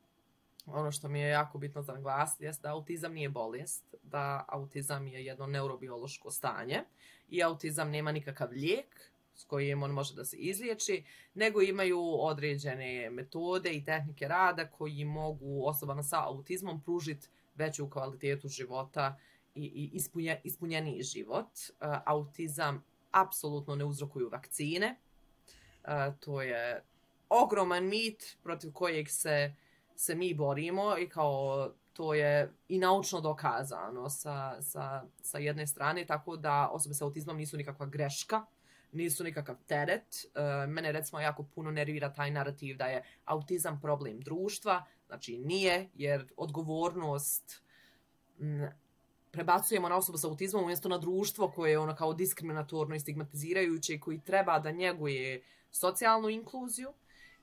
Ono 0.66 0.92
što 0.92 1.08
mi 1.08 1.20
je 1.20 1.30
jako 1.30 1.58
bitno 1.58 1.82
za 1.82 1.94
naglasiti 1.94 2.44
je 2.44 2.52
da 2.62 2.72
autizam 2.72 3.14
nije 3.14 3.30
bolest, 3.30 3.96
da 4.04 4.46
autizam 4.48 5.08
je 5.08 5.26
jedno 5.26 5.48
neurobiološko 5.48 6.32
stanje 6.32 6.84
i 7.30 7.44
autizam 7.44 7.90
nema 7.90 8.12
nikakav 8.12 8.50
lijek 8.52 9.12
s 9.36 9.44
kojim 9.44 9.84
on 9.84 9.92
može 9.92 10.16
da 10.16 10.26
se 10.26 10.38
izliječi, 10.38 11.04
nego 11.34 11.62
imaju 11.62 12.00
određene 12.20 13.10
metode 13.10 13.74
i 13.74 13.86
tehnike 13.86 14.28
rada 14.28 14.68
koji 14.68 15.06
mogu 15.06 15.68
osobama 15.68 16.04
sa 16.04 16.28
autizmom 16.28 16.82
pružiti 16.82 17.28
veću 17.56 17.90
kvalitetu 17.90 18.48
života 18.48 19.20
i, 19.56 19.64
i 19.66 19.90
ispunje, 19.94 20.42
ispunjeniji 20.44 21.04
život. 21.04 21.48
Uh, 21.48 21.88
autizam 22.06 22.84
apsolutno 23.12 23.76
ne 23.76 23.86
uzrokuju 23.86 24.30
vakcine, 24.30 24.96
Uh, 25.84 26.16
to 26.20 26.42
je 26.42 26.84
ogroman 27.30 27.88
mit 27.88 28.38
protiv 28.44 28.72
kojeg 28.72 29.10
se, 29.10 29.56
se 29.96 30.16
mi 30.16 30.34
borimo 30.34 30.98
i 30.98 31.10
kao 31.10 31.72
to 31.94 32.14
je 32.14 32.54
i 32.68 32.80
naučno 32.80 33.22
dokazano 33.22 34.10
sa, 34.10 34.62
sa, 34.62 35.04
sa 35.22 35.38
jedne 35.38 35.68
strane, 35.68 36.06
tako 36.06 36.38
da 36.38 36.70
osobe 36.72 36.96
sa 36.96 37.06
autizmom 37.06 37.38
nisu 37.38 37.58
nikakva 37.58 37.86
greška, 37.86 38.46
nisu 38.92 39.24
nikakav 39.24 39.56
teret. 39.68 40.26
E, 40.36 40.68
mene 40.68 40.92
recimo 40.92 41.22
jako 41.22 41.44
puno 41.44 41.72
nervira 41.72 42.14
taj 42.14 42.32
narativ 42.32 42.78
da 42.78 42.86
je 42.86 43.04
autizam 43.26 43.82
problem 43.82 44.20
društva, 44.20 44.86
znači 45.08 45.38
nije, 45.38 45.90
jer 45.94 46.28
odgovornost 46.38 47.62
m, 48.40 48.70
prebacujemo 49.32 49.90
na 49.90 49.98
osobu 49.98 50.18
sa 50.18 50.28
autizmom 50.28 50.64
umjesto 50.64 50.90
na 50.90 50.98
društvo 50.98 51.52
koje 51.52 51.72
je 51.72 51.80
ono 51.80 51.96
kao 51.96 52.14
diskriminatorno 52.14 52.96
i 52.96 53.00
stigmatizirajuće 53.00 54.00
koji 54.00 54.20
treba 54.20 54.60
da 54.60 54.72
njeguje 54.72 55.44
socijalnu 55.72 56.30
inkluziju 56.30 56.94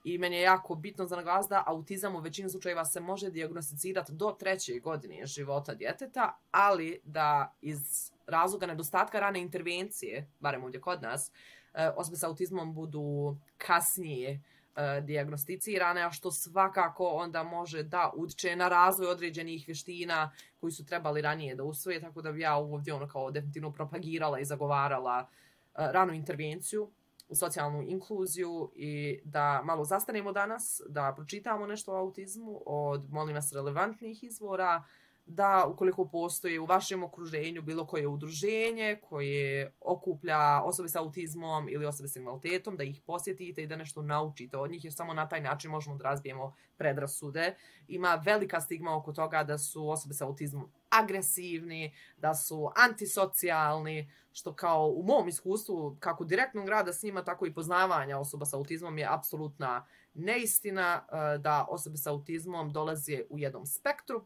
i 0.04 0.18
meni 0.18 0.36
je 0.36 0.42
jako 0.42 0.74
bitno 0.74 1.06
za 1.06 1.16
naglas 1.16 1.46
da 1.48 1.64
autizam 1.66 2.16
u 2.16 2.20
većini 2.20 2.50
slučajeva 2.50 2.84
se 2.84 3.00
može 3.00 3.30
diagnosticirati 3.30 4.12
do 4.12 4.36
treće 4.38 4.78
godine 4.78 5.26
života 5.26 5.74
djeteta, 5.74 6.38
ali 6.50 7.00
da 7.04 7.54
iz 7.60 8.12
razloga 8.26 8.66
nedostatka 8.66 9.20
rane 9.20 9.40
intervencije, 9.40 10.30
barem 10.40 10.64
ovdje 10.64 10.80
kod 10.80 11.02
nas, 11.02 11.32
e, 11.74 11.88
osobe 11.96 12.16
sa 12.16 12.28
autizmom 12.28 12.74
budu 12.74 13.36
kasnije 13.58 14.30
e, 14.76 15.00
diagnosticirane, 15.00 16.02
a 16.02 16.10
što 16.10 16.30
svakako 16.30 17.08
onda 17.08 17.42
može 17.42 17.82
da 17.82 18.12
utče 18.16 18.56
na 18.56 18.68
razvoj 18.68 19.06
određenih 19.06 19.64
vještina 19.66 20.32
koji 20.60 20.72
su 20.72 20.86
trebali 20.86 21.22
ranije 21.22 21.54
da 21.54 21.64
usvoje, 21.64 22.00
tako 22.00 22.22
da 22.22 22.32
bi 22.32 22.40
ja 22.40 22.56
ovdje 22.56 22.94
ono 22.94 23.08
kao 23.08 23.30
definitivno 23.30 23.72
propagirala 23.72 24.40
i 24.40 24.44
zagovarala 24.44 25.18
e, 25.20 25.26
ranu 25.74 26.12
intervenciju 26.12 26.90
u 27.28 27.34
socijalnu 27.34 27.82
inkluziju 27.82 28.72
i 28.74 29.20
da 29.24 29.62
malo 29.64 29.84
zastanemo 29.84 30.32
danas, 30.32 30.80
da 30.88 31.12
pročitamo 31.16 31.66
nešto 31.66 31.92
o 31.92 31.96
autizmu 31.96 32.62
od, 32.66 33.12
molim 33.12 33.34
vas, 33.34 33.52
relevantnih 33.52 34.24
izvora, 34.24 34.84
da 35.28 35.66
ukoliko 35.68 36.08
postoji 36.08 36.58
u 36.58 36.66
vašem 36.66 37.02
okruženju 37.04 37.62
bilo 37.62 37.86
koje 37.86 38.08
udruženje 38.08 39.00
koje 39.08 39.72
okuplja 39.80 40.62
osobe 40.62 40.88
sa 40.88 41.00
autizmom 41.00 41.68
ili 41.68 41.86
osobe 41.86 42.08
sa 42.08 42.18
invaliditetom, 42.18 42.76
da 42.76 42.84
ih 42.84 43.00
posjetite 43.06 43.62
i 43.62 43.66
da 43.66 43.76
nešto 43.76 44.02
naučite 44.02 44.56
od 44.56 44.70
njih, 44.70 44.84
jer 44.84 44.94
samo 44.94 45.14
na 45.14 45.28
taj 45.28 45.40
način 45.40 45.70
možemo 45.70 45.96
da 45.96 46.04
razbijemo 46.04 46.54
predrasude. 46.76 47.54
Ima 47.88 48.22
velika 48.24 48.60
stigma 48.60 48.96
oko 48.96 49.12
toga 49.12 49.44
da 49.44 49.58
su 49.58 49.90
osobe 49.90 50.14
sa 50.14 50.26
autizmom 50.26 50.70
agresivni, 50.90 51.94
da 52.16 52.34
su 52.34 52.70
antisocijalni, 52.76 54.12
što 54.32 54.54
kao 54.54 54.86
u 54.86 55.02
mom 55.02 55.28
iskustvu, 55.28 55.96
kako 56.00 56.24
direktnog 56.24 56.68
rada 56.68 56.92
s 56.92 57.02
njima, 57.02 57.24
tako 57.24 57.46
i 57.46 57.54
poznavanja 57.54 58.18
osoba 58.18 58.46
sa 58.46 58.56
autizmom 58.56 58.98
je 58.98 59.06
apsolutna 59.10 59.86
neistina 60.14 61.04
eh, 61.04 61.38
da 61.38 61.66
osobe 61.70 61.96
sa 61.96 62.10
autizmom 62.10 62.72
dolaze 62.72 63.22
u 63.30 63.38
jednom 63.38 63.66
spektru, 63.66 64.24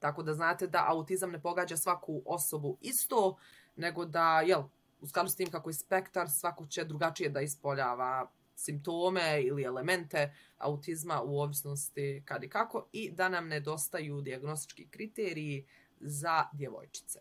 Tako 0.00 0.22
da 0.22 0.34
znate 0.34 0.66
da 0.66 0.84
autizam 0.88 1.30
ne 1.30 1.42
pogađa 1.42 1.76
svaku 1.76 2.22
osobu 2.26 2.78
isto, 2.80 3.36
nego 3.76 4.04
da, 4.04 4.40
jel, 4.40 4.62
u 5.00 5.06
skladu 5.06 5.28
s 5.28 5.36
tim 5.36 5.50
kako 5.50 5.70
je 5.70 5.74
spektar, 5.74 6.30
svako 6.30 6.66
će 6.66 6.84
drugačije 6.84 7.30
da 7.30 7.40
ispoljava 7.40 8.30
simptome 8.54 9.42
ili 9.42 9.62
elemente 9.62 10.34
autizma 10.58 11.22
u 11.22 11.40
ovisnosti 11.40 12.22
kad 12.24 12.44
i 12.44 12.48
kako 12.48 12.88
i 12.92 13.10
da 13.10 13.28
nam 13.28 13.48
nedostaju 13.48 14.20
diagnostički 14.20 14.88
kriteriji 14.88 15.66
za 16.00 16.44
djevojčice. 16.52 17.20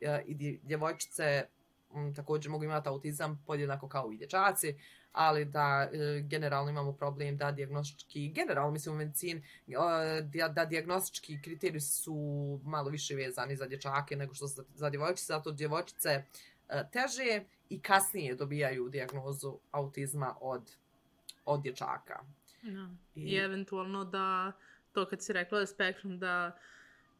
E, 0.00 0.22
I 0.26 0.58
djevojčice 0.62 1.46
m, 1.94 2.14
također 2.14 2.50
mogu 2.50 2.64
imati 2.64 2.88
autizam 2.88 3.42
podjednako 3.46 3.88
kao 3.88 4.12
i 4.12 4.16
dječaci, 4.16 4.78
ali 5.14 5.44
da 5.44 5.90
e, 5.92 6.20
generalno 6.20 6.70
imamo 6.70 6.92
problem 6.92 7.36
da 7.36 7.52
diagnostički, 7.52 8.28
generalno 8.28 8.70
mislim 8.70 8.94
u 8.94 8.98
medicini, 8.98 9.42
da, 10.22 10.48
da 10.48 10.64
diagnostički 10.64 11.42
kriteriji 11.42 11.80
su 11.80 12.14
malo 12.64 12.90
više 12.90 13.14
vezani 13.14 13.56
za 13.56 13.66
dječake 13.66 14.16
nego 14.16 14.34
što 14.34 14.46
za, 14.46 14.64
za 14.74 14.90
djevojčice, 14.90 15.26
zato 15.26 15.52
djevojčice 15.52 16.08
e, 16.08 16.84
teže 16.92 17.44
i 17.68 17.80
kasnije 17.80 18.34
dobijaju 18.34 18.88
diagnozu 18.88 19.58
autizma 19.70 20.36
od, 20.40 20.76
od 21.44 21.62
dječaka. 21.62 22.20
No. 22.62 22.96
I, 23.14 23.20
I 23.20 23.36
eventualno 23.36 24.04
da, 24.04 24.52
to 24.92 25.08
kad 25.08 25.22
si 25.22 25.32
rekla 25.32 25.58
da 25.58 25.66
spektrum 25.66 26.18
da 26.18 26.58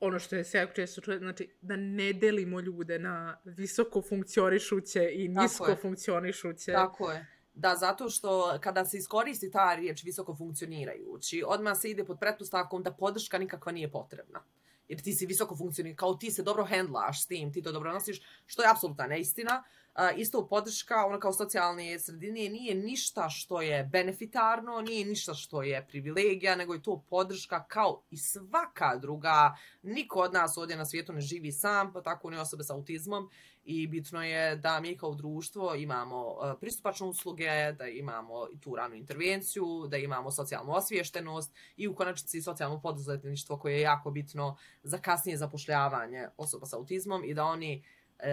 ono 0.00 0.18
što 0.18 0.36
je 0.36 0.44
sve 0.44 0.68
često 0.74 1.00
čuje, 1.00 1.18
znači 1.18 1.48
da 1.60 1.76
ne 1.76 2.12
delimo 2.12 2.60
ljude 2.60 2.98
na 2.98 3.38
visoko 3.44 4.02
funkcionišuće 4.02 5.10
i 5.12 5.28
nisko 5.28 5.76
funkcionišuće. 5.76 6.72
Tako 6.72 7.12
je. 7.12 7.33
Da, 7.54 7.76
zato 7.76 8.08
što 8.10 8.58
kada 8.60 8.84
se 8.84 8.98
iskoristi 8.98 9.50
ta 9.50 9.74
riječ 9.74 10.04
visoko 10.04 10.34
funkcionirajući, 10.36 11.42
odmah 11.46 11.78
se 11.78 11.90
ide 11.90 12.04
pod 12.04 12.18
pretpostavkom 12.20 12.82
da 12.82 12.92
podrška 12.92 13.38
nikakva 13.38 13.72
nije 13.72 13.90
potrebna. 13.90 14.44
jer 14.88 15.02
ti 15.02 15.12
si 15.12 15.26
visoko 15.26 15.56
funkcionalni, 15.56 15.96
kao 15.96 16.14
ti 16.14 16.30
se 16.30 16.42
dobro 16.42 16.64
hendlaš 16.64 17.22
s 17.22 17.26
tim, 17.26 17.52
ti 17.52 17.62
to 17.62 17.72
dobro 17.72 17.92
nosiš, 17.92 18.20
što 18.46 18.62
je 18.62 18.70
apsolutna 18.70 19.06
neistina. 19.06 19.62
Uh, 19.94 20.18
isto 20.18 20.48
podrška, 20.48 21.06
ona 21.06 21.20
kao 21.20 21.32
socijalne 21.32 21.98
sredine, 21.98 22.48
nije 22.48 22.74
ništa 22.74 23.28
što 23.28 23.62
je 23.62 23.84
benefitarno, 23.84 24.80
nije 24.80 25.04
ništa 25.04 25.34
što 25.34 25.62
je 25.62 25.86
privilegija, 25.88 26.56
nego 26.56 26.74
je 26.74 26.82
to 26.82 27.04
podrška 27.10 27.64
kao 27.68 28.02
i 28.10 28.16
svaka 28.16 28.96
druga. 28.96 29.56
Niko 29.82 30.20
od 30.20 30.32
nas 30.32 30.56
ovdje 30.56 30.76
na 30.76 30.86
svijetu 30.86 31.12
ne 31.12 31.20
živi 31.20 31.52
sam, 31.52 31.92
pa 31.92 32.02
tako 32.02 32.30
ni 32.30 32.36
osobe 32.36 32.64
sa 32.64 32.74
autizmom 32.74 33.30
i 33.64 33.86
bitno 33.86 34.24
je 34.24 34.56
da 34.56 34.80
mi 34.80 34.96
kao 34.96 35.14
društvo 35.14 35.74
imamo 35.74 36.36
e, 36.44 36.60
pristupačne 36.60 37.06
usluge, 37.06 37.72
da 37.78 37.86
imamo 37.86 38.46
i 38.52 38.60
tu 38.60 38.76
ranu 38.76 38.94
intervenciju, 38.94 39.86
da 39.88 39.96
imamo 39.96 40.30
socijalnu 40.30 40.72
osviještenost 40.72 41.54
i 41.76 41.88
u 41.88 41.94
konačnici 41.94 42.42
socijalno 42.42 42.80
poduzetništvo 42.80 43.58
koje 43.58 43.74
je 43.74 43.80
jako 43.80 44.10
bitno 44.10 44.56
za 44.82 44.98
kasnije 44.98 45.36
zapošljavanje 45.36 46.28
osoba 46.36 46.66
sa 46.66 46.76
autizmom 46.76 47.24
i 47.24 47.34
da 47.34 47.44
oni 47.44 47.84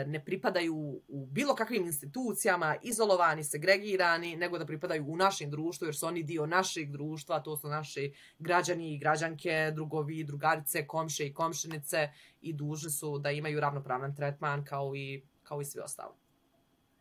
ne 0.05 0.25
pripadaju 0.25 1.01
u 1.07 1.25
bilo 1.25 1.55
kakvim 1.55 1.85
institucijama, 1.85 2.75
izolovani, 2.81 3.43
segregirani, 3.43 4.35
nego 4.35 4.57
da 4.57 4.65
pripadaju 4.65 5.05
u 5.07 5.15
našem 5.15 5.49
društvu, 5.49 5.87
jer 5.87 5.95
su 5.95 6.05
oni 6.05 6.23
dio 6.23 6.45
našeg 6.45 6.91
društva, 6.91 7.39
to 7.39 7.57
su 7.57 7.67
naši 7.67 8.13
građani 8.39 8.93
i 8.93 8.97
građanke, 8.97 9.71
drugovi, 9.73 10.23
drugarice, 10.23 10.87
komše 10.87 11.27
i 11.27 11.33
komšinice 11.33 12.09
i 12.41 12.53
dužni 12.53 12.91
su 12.91 13.19
da 13.19 13.31
imaju 13.31 13.59
ravnopravan 13.59 14.15
tretman 14.15 14.65
kao 14.65 14.95
i, 14.95 15.23
kao 15.43 15.61
i 15.61 15.65
svi 15.65 15.79
ostali. 15.79 16.13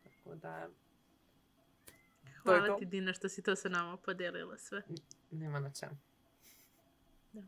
Tako 0.05 0.35
da... 0.35 0.69
Hvala 2.43 2.67
to 2.67 2.77
ti, 2.79 2.87
Dina, 2.87 3.13
što 3.13 3.29
si 3.29 3.43
to 3.43 3.57
sa 3.57 3.69
nama 3.69 3.97
podelila 3.97 4.59
sve. 4.59 4.83
Nema 5.31 5.61
na 5.61 5.71
čemu. 5.71 5.97
Da. 7.33 7.41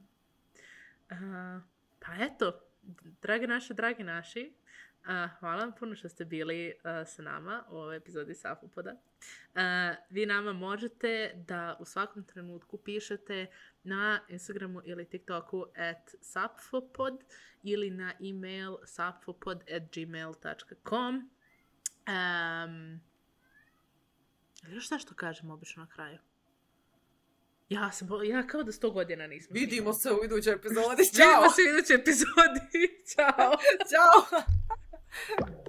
Uh, 1.10 1.62
pa 1.98 2.24
eto, 2.24 2.60
dragi 3.22 3.46
naši, 3.46 3.74
dragi 3.74 4.02
naši, 4.02 4.52
Uh, 5.02 5.30
hvala 5.40 5.64
vam 5.64 5.72
puno 5.78 5.96
što 5.96 6.08
ste 6.08 6.24
bili 6.24 6.74
uh, 6.76 7.08
sa 7.08 7.22
nama 7.22 7.64
u 7.70 7.76
ovoj 7.76 7.96
epizodi 7.96 8.34
Safopoda. 8.34 8.90
Uh, 8.92 9.60
vi 10.10 10.26
nama 10.26 10.52
možete 10.52 11.32
da 11.46 11.76
u 11.80 11.84
svakom 11.84 12.24
trenutku 12.24 12.78
pišete 12.78 13.46
na 13.82 14.20
Instagramu 14.28 14.82
ili 14.84 15.04
TikToku 15.04 15.66
at 15.76 16.14
sapfopod 16.20 17.24
ili 17.62 17.90
na 17.90 18.12
email 18.20 18.76
sapfopod 18.84 19.62
at 19.70 19.82
gmail.com 19.94 21.30
um, 22.06 23.00
još 24.68 24.86
što 24.86 25.14
kažem 25.14 25.50
obično 25.50 25.82
na 25.82 25.88
kraju? 25.88 26.18
Ja 27.68 27.92
sam, 27.92 28.08
ja 28.24 28.46
kao 28.46 28.62
da 28.62 28.72
sto 28.72 28.90
godina 28.90 29.26
nisam. 29.26 29.50
Vidimo 29.52 29.92
se 29.92 30.12
u 30.12 30.24
idućoj 30.24 30.52
epizodi. 30.52 31.04
Ćao! 31.16 31.26
Vidimo 31.26 31.50
se 31.50 31.62
u 31.62 31.74
idućoj 31.74 31.96
epizodi. 31.96 32.82
Ćao! 33.14 33.52
Ćao! 33.90 34.61
Ha 35.12 35.34
ha 35.38 35.46
ha. 35.46 35.61